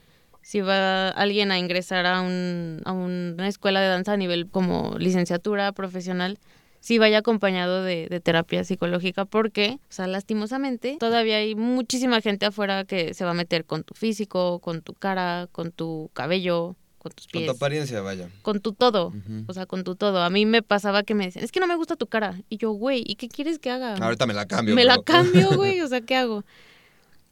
si 0.44 0.60
va 0.60 1.08
alguien 1.08 1.50
a 1.50 1.58
ingresar 1.58 2.04
a, 2.04 2.20
un, 2.20 2.82
a 2.84 2.92
una 2.92 3.48
escuela 3.48 3.80
de 3.80 3.88
danza 3.88 4.12
a 4.12 4.16
nivel 4.18 4.46
como 4.48 4.94
licenciatura 4.98 5.72
profesional, 5.72 6.38
sí 6.80 6.98
vaya 6.98 7.18
acompañado 7.18 7.82
de, 7.82 8.08
de 8.10 8.20
terapia 8.20 8.62
psicológica 8.62 9.24
porque, 9.24 9.78
o 9.88 9.92
sea, 9.92 10.06
lastimosamente, 10.06 10.98
todavía 11.00 11.38
hay 11.38 11.54
muchísima 11.54 12.20
gente 12.20 12.44
afuera 12.44 12.84
que 12.84 13.14
se 13.14 13.24
va 13.24 13.30
a 13.30 13.34
meter 13.34 13.64
con 13.64 13.84
tu 13.84 13.94
físico, 13.94 14.58
con 14.58 14.82
tu 14.82 14.92
cara, 14.92 15.48
con 15.50 15.72
tu 15.72 16.10
cabello, 16.12 16.76
con 16.98 17.12
tus 17.12 17.26
Con 17.26 17.32
pies, 17.40 17.46
tu 17.50 17.56
apariencia, 17.56 18.02
vaya. 18.02 18.28
con 18.42 18.60
tu 18.60 18.72
todo. 18.74 19.08
Ujú. 19.08 19.44
O 19.46 19.54
sea, 19.54 19.64
con 19.64 19.82
tu 19.82 19.94
todo. 19.94 20.22
A 20.22 20.28
mí 20.28 20.44
me 20.44 20.62
pasaba 20.62 21.02
que 21.04 21.14
me 21.14 21.24
decían, 21.24 21.42
es 21.44 21.52
que 21.52 21.60
no 21.60 21.66
me 21.66 21.76
gusta 21.76 21.96
tu 21.96 22.06
cara. 22.06 22.38
Y 22.50 22.58
yo, 22.58 22.70
güey, 22.72 23.02
¿y 23.06 23.14
qué 23.16 23.28
quieres 23.28 23.58
que 23.58 23.70
haga? 23.70 23.94
Ahorita 23.94 24.26
me 24.26 24.34
la 24.34 24.46
cambio. 24.46 24.74
me 24.74 24.84
la 24.84 24.94
bro. 24.96 25.04
cambio, 25.04 25.50
güey, 25.56 25.80
o 25.80 25.88
sea, 25.88 26.02
¿qué 26.02 26.16
hago? 26.16 26.44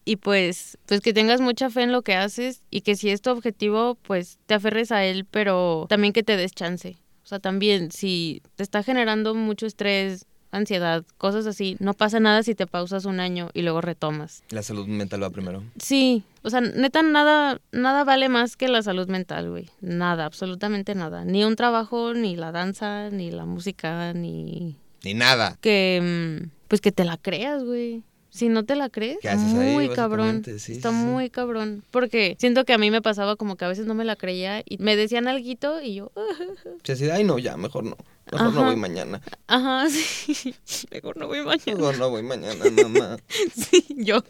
Y 0.04 0.16
pues, 0.16 0.78
pues 0.86 1.00
que 1.00 1.12
tengas 1.12 1.40
mucha 1.40 1.70
fe 1.70 1.82
en 1.82 1.92
lo 1.92 2.02
que 2.02 2.14
haces 2.14 2.62
y 2.70 2.80
que 2.80 2.96
si 2.96 3.10
es 3.10 3.22
tu 3.22 3.30
objetivo, 3.30 3.96
pues 4.02 4.38
te 4.46 4.54
aferres 4.54 4.90
a 4.90 5.04
él, 5.04 5.24
pero 5.30 5.86
también 5.88 6.12
que 6.12 6.22
te 6.22 6.36
des 6.36 6.52
chance. 6.52 6.96
O 7.24 7.26
sea, 7.26 7.38
también 7.38 7.92
si 7.92 8.42
te 8.56 8.64
está 8.64 8.82
generando 8.82 9.34
mucho 9.34 9.64
estrés, 9.64 10.26
ansiedad, 10.50 11.04
cosas 11.18 11.46
así, 11.46 11.76
no 11.78 11.94
pasa 11.94 12.18
nada 12.20 12.42
si 12.42 12.54
te 12.54 12.66
pausas 12.66 13.04
un 13.06 13.20
año 13.20 13.48
y 13.54 13.62
luego 13.62 13.80
retomas. 13.80 14.42
La 14.50 14.62
salud 14.62 14.86
mental 14.86 15.22
va 15.22 15.30
primero. 15.30 15.62
Sí, 15.78 16.24
o 16.42 16.50
sea, 16.50 16.60
neta 16.60 17.02
nada 17.02 17.60
nada 17.70 18.04
vale 18.04 18.28
más 18.28 18.56
que 18.56 18.68
la 18.68 18.82
salud 18.82 19.08
mental, 19.08 19.50
güey. 19.50 19.70
Nada, 19.80 20.24
absolutamente 20.26 20.94
nada. 20.94 21.24
Ni 21.24 21.44
un 21.44 21.56
trabajo, 21.56 22.12
ni 22.12 22.36
la 22.36 22.50
danza, 22.52 23.08
ni 23.10 23.30
la 23.30 23.46
música, 23.46 24.12
ni 24.12 24.76
Ni 25.04 25.14
nada. 25.14 25.56
que 25.60 26.40
mm, 26.42 26.50
pues 26.68 26.80
que 26.80 26.92
te 26.92 27.04
la 27.04 27.16
creas, 27.16 27.62
güey. 27.64 28.02
Si 28.34 28.48
no 28.48 28.64
te 28.64 28.76
la 28.76 28.88
crees, 28.88 29.18
¿Qué 29.20 29.28
haces 29.28 29.52
ahí, 29.52 29.74
muy 29.74 29.90
cabrón. 29.90 30.42
Sí, 30.42 30.52
Está 30.52 30.58
sí, 30.58 30.80
sí. 30.80 31.04
muy 31.04 31.28
cabrón. 31.28 31.84
Porque 31.90 32.34
siento 32.40 32.64
que 32.64 32.72
a 32.72 32.78
mí 32.78 32.90
me 32.90 33.02
pasaba 33.02 33.36
como 33.36 33.56
que 33.56 33.66
a 33.66 33.68
veces 33.68 33.84
no 33.84 33.92
me 33.92 34.06
la 34.06 34.16
creía 34.16 34.62
y 34.64 34.78
me 34.78 34.96
decían 34.96 35.28
alguito 35.28 35.82
y 35.82 35.96
yo, 35.96 36.12
"Ah, 36.16 36.22
Sí, 36.82 36.92
así 36.92 37.10
ay, 37.10 37.24
no, 37.24 37.38
ya, 37.38 37.58
mejor 37.58 37.84
no. 37.84 37.94
Mejor 38.32 38.54
no 38.54 38.64
voy 38.64 38.76
mañana. 38.76 39.20
ajá, 39.48 39.86
sí. 39.90 40.54
Mejor 40.90 41.18
no 41.18 41.26
voy 41.26 41.42
mañana. 41.44 41.74
Mejor 41.76 41.98
no 41.98 42.08
voy 42.08 42.22
mañana, 42.22 42.64
mamá. 42.82 43.18
Sí, 43.54 43.84
yo. 43.98 44.24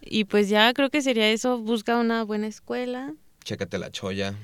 Y 0.00 0.24
pues 0.26 0.48
ya 0.48 0.72
creo 0.72 0.90
que 0.90 1.02
sería 1.02 1.28
eso. 1.30 1.58
Busca 1.58 1.96
una 1.98 2.22
buena 2.22 2.46
escuela. 2.46 3.14
Chécate 3.42 3.78
la 3.78 3.90
cholla. 3.90 4.34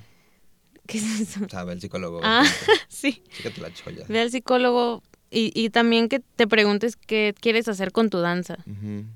¿Qué 0.88 0.98
es 0.98 1.20
eso? 1.20 1.40
Sabe, 1.48 1.72
el 1.74 1.80
psicólogo. 1.80 2.20
Ah, 2.24 2.44
sí. 2.88 3.22
Chécate 3.36 3.60
la 3.60 3.72
cholla. 3.72 4.04
Ve 4.08 4.20
al 4.20 4.30
psicólogo 4.32 5.02
y, 5.30 5.50
y 5.54 5.70
también 5.70 6.08
que 6.08 6.20
te 6.20 6.46
preguntes 6.46 6.96
qué 6.96 7.34
quieres 7.38 7.68
hacer 7.68 7.92
con 7.92 8.10
tu 8.10 8.18
danza. 8.18 8.58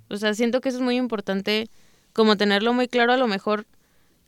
O 0.08 0.16
sea, 0.16 0.34
siento 0.34 0.60
que 0.60 0.68
eso 0.68 0.78
es 0.78 0.84
muy 0.84 0.96
importante, 0.96 1.68
como 2.12 2.36
tenerlo 2.36 2.72
muy 2.72 2.88
claro 2.88 3.12
a 3.12 3.16
lo 3.16 3.26
mejor, 3.26 3.66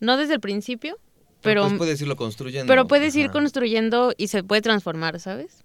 no 0.01 0.17
desde 0.17 0.35
el 0.35 0.41
principio, 0.41 0.99
pero, 1.43 1.63
pues 1.65 1.75
puedes 1.79 2.01
irlo 2.01 2.17
construyendo. 2.17 2.71
pero 2.71 2.87
puedes 2.87 3.17
ir 3.17 3.31
construyendo 3.31 4.15
y 4.17 4.29
se 4.29 4.45
puede 4.45 4.63
transformar, 4.63 5.19
¿sabes? 5.19 5.65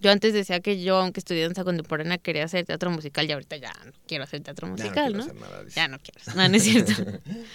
Yo 0.00 0.10
antes 0.10 0.32
decía 0.34 0.60
que 0.60 0.82
yo, 0.82 0.96
aunque 0.96 1.20
estudié 1.20 1.42
danza 1.42 1.64
contemporánea, 1.64 2.18
quería 2.18 2.44
hacer 2.44 2.64
teatro 2.66 2.90
musical 2.90 3.26
y 3.28 3.32
ahorita 3.32 3.56
ya 3.56 3.72
no 3.84 3.92
quiero 4.06 4.24
hacer 4.24 4.42
teatro 4.42 4.66
Ya 4.66 4.70
no 4.70 4.76
musical, 4.76 5.12
quiero 5.12 5.18
¿no? 5.18 5.24
hacer 5.24 5.40
nada 5.40 5.62
de 5.62 5.68
eso. 5.68 5.76
Ya 5.76 5.88
no 5.88 5.98
quiero. 5.98 6.20
No, 6.34 6.48
no 6.48 6.56
es 6.56 6.62
cierto. 6.62 6.92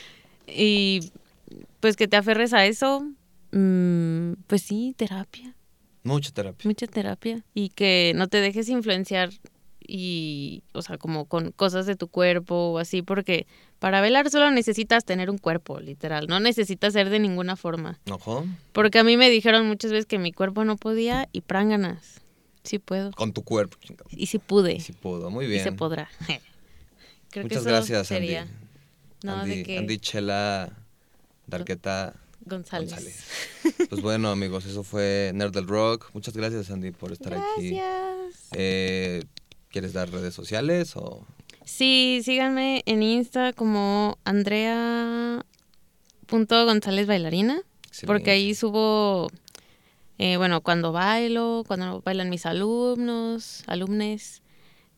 y 0.47 1.11
pues 1.79 1.95
que 1.95 2.07
te 2.07 2.17
aferres 2.17 2.53
a 2.53 2.65
eso, 2.65 3.05
mm, 3.51 4.33
pues 4.47 4.61
sí, 4.63 4.93
terapia 4.97 5.55
Mucha 6.03 6.31
terapia. 6.31 6.67
mucha 6.67 6.87
terapia 6.87 7.43
y 7.53 7.69
que 7.69 8.13
no 8.15 8.27
te 8.27 8.37
dejes 8.41 8.69
influenciar 8.69 9.29
y, 9.87 10.63
o 10.73 10.81
sea, 10.81 10.97
como 10.97 11.25
con 11.25 11.51
cosas 11.51 11.85
de 11.85 11.95
tu 11.95 12.07
cuerpo 12.07 12.55
o 12.71 12.77
así, 12.79 13.01
porque 13.01 13.45
para 13.79 13.99
bailar 13.99 14.29
solo 14.29 14.49
necesitas 14.51 15.03
tener 15.05 15.29
un 15.29 15.37
cuerpo, 15.37 15.79
literal, 15.79 16.27
no 16.27 16.39
necesitas 16.39 16.93
ser 16.93 17.09
de 17.09 17.19
ninguna 17.19 17.55
forma. 17.55 17.99
Ojo. 18.09 18.45
Porque 18.71 18.99
a 18.99 19.03
mí 19.03 19.17
me 19.17 19.29
dijeron 19.29 19.67
muchas 19.67 19.91
veces 19.91 20.05
que 20.05 20.17
mi 20.19 20.31
cuerpo 20.31 20.63
no 20.65 20.77
podía 20.77 21.27
y 21.31 21.41
pránganas, 21.41 22.21
sí 22.63 22.79
puedo. 22.79 23.11
Con 23.11 23.33
tu 23.33 23.43
cuerpo, 23.43 23.77
chingado. 23.81 24.09
Y 24.11 24.27
sí 24.27 24.39
pude, 24.39 24.79
Sí 24.79 24.93
pudo, 24.93 25.29
muy 25.29 25.45
y 25.45 25.49
bien. 25.49 25.63
se 25.63 25.71
podrá. 25.71 26.09
Creo 27.31 27.43
que 27.47 27.55
Muchas 27.55 27.61
eso 27.61 27.69
gracias, 27.69 28.07
sería. 28.07 28.41
Andy. 28.43 28.53
No, 29.23 29.33
Andy, 29.35 29.55
de 29.57 29.63
que 29.63 29.77
Andy 29.77 29.97
Chela 29.99 30.71
Darqueta 31.47 32.13
González. 32.45 32.89
González. 32.91 33.23
Pues 33.89 34.01
bueno, 34.01 34.29
amigos, 34.29 34.65
eso 34.65 34.83
fue 34.83 35.31
Nerd 35.33 35.53
del 35.53 35.67
Rock. 35.67 36.09
Muchas 36.13 36.35
gracias, 36.35 36.69
Andy, 36.71 36.91
por 36.91 37.11
estar 37.11 37.33
aquí. 37.33 37.71
Gracias. 37.71 38.49
Eh, 38.53 39.23
¿Quieres 39.69 39.93
dar 39.93 40.09
redes 40.11 40.33
sociales 40.33 40.95
o...? 40.95 41.25
Sí, 41.63 42.21
síganme 42.23 42.81
en 42.85 43.03
Insta 43.03 43.53
como 43.53 44.17
Andrea.gonzález 44.25 47.07
bailarina. 47.07 47.61
Porque 48.05 48.31
ahí 48.31 48.55
subo, 48.55 49.29
eh, 50.17 50.37
bueno, 50.37 50.61
cuando 50.61 50.91
bailo, 50.91 51.63
cuando 51.67 52.01
bailan 52.01 52.29
mis 52.29 52.45
alumnos, 52.45 53.63
alumnes. 53.67 54.41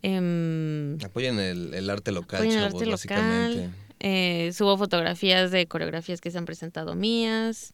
em, 0.04 0.98
Apoyen 1.04 1.39
el, 1.39 1.74
el 1.74 1.89
arte 1.89 2.12
local, 2.12 2.41
apoyen 2.41 2.60
el 2.60 2.66
chavos, 2.66 2.82
arte 2.82 2.91
básicamente. 2.91 3.70
Eh, 4.04 4.51
subo 4.54 4.78
fotografías 4.78 5.49
de 5.49 5.66
coreografías 5.66 6.22
que 6.22 6.30
se 6.30 6.38
han 6.38 6.45
presentado 6.45 6.93
mías. 6.95 7.74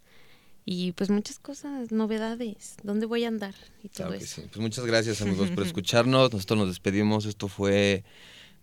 y 0.66 0.92
pues 0.92 1.10
muchas 1.10 1.40
cosas, 1.40 1.92
novedades, 1.92 2.76
dónde 2.84 3.08
voy 3.08 3.24
a 3.26 3.28
andar 3.30 3.56
y 3.84 3.90
todo 3.90 4.08
Claro 4.08 4.20
que 4.20 4.24
eso. 4.26 4.42
sí. 4.42 4.48
Pues 4.48 4.60
muchas 4.60 4.86
gracias 4.86 5.22
amigos 5.22 5.50
por 5.50 5.64
escucharnos. 5.68 6.32
Nosotros 6.32 6.60
nos 6.60 6.68
despedimos. 6.70 7.26
Esto 7.26 7.48
fue 7.48 8.04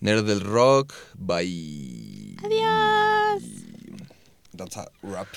Nerd 0.01 0.25
del 0.25 0.41
Rock. 0.41 0.95
Bye. 1.19 2.37
Adiós. 2.45 3.43
That's 4.57 4.77
a 4.77 4.89
wrap. 5.03 5.29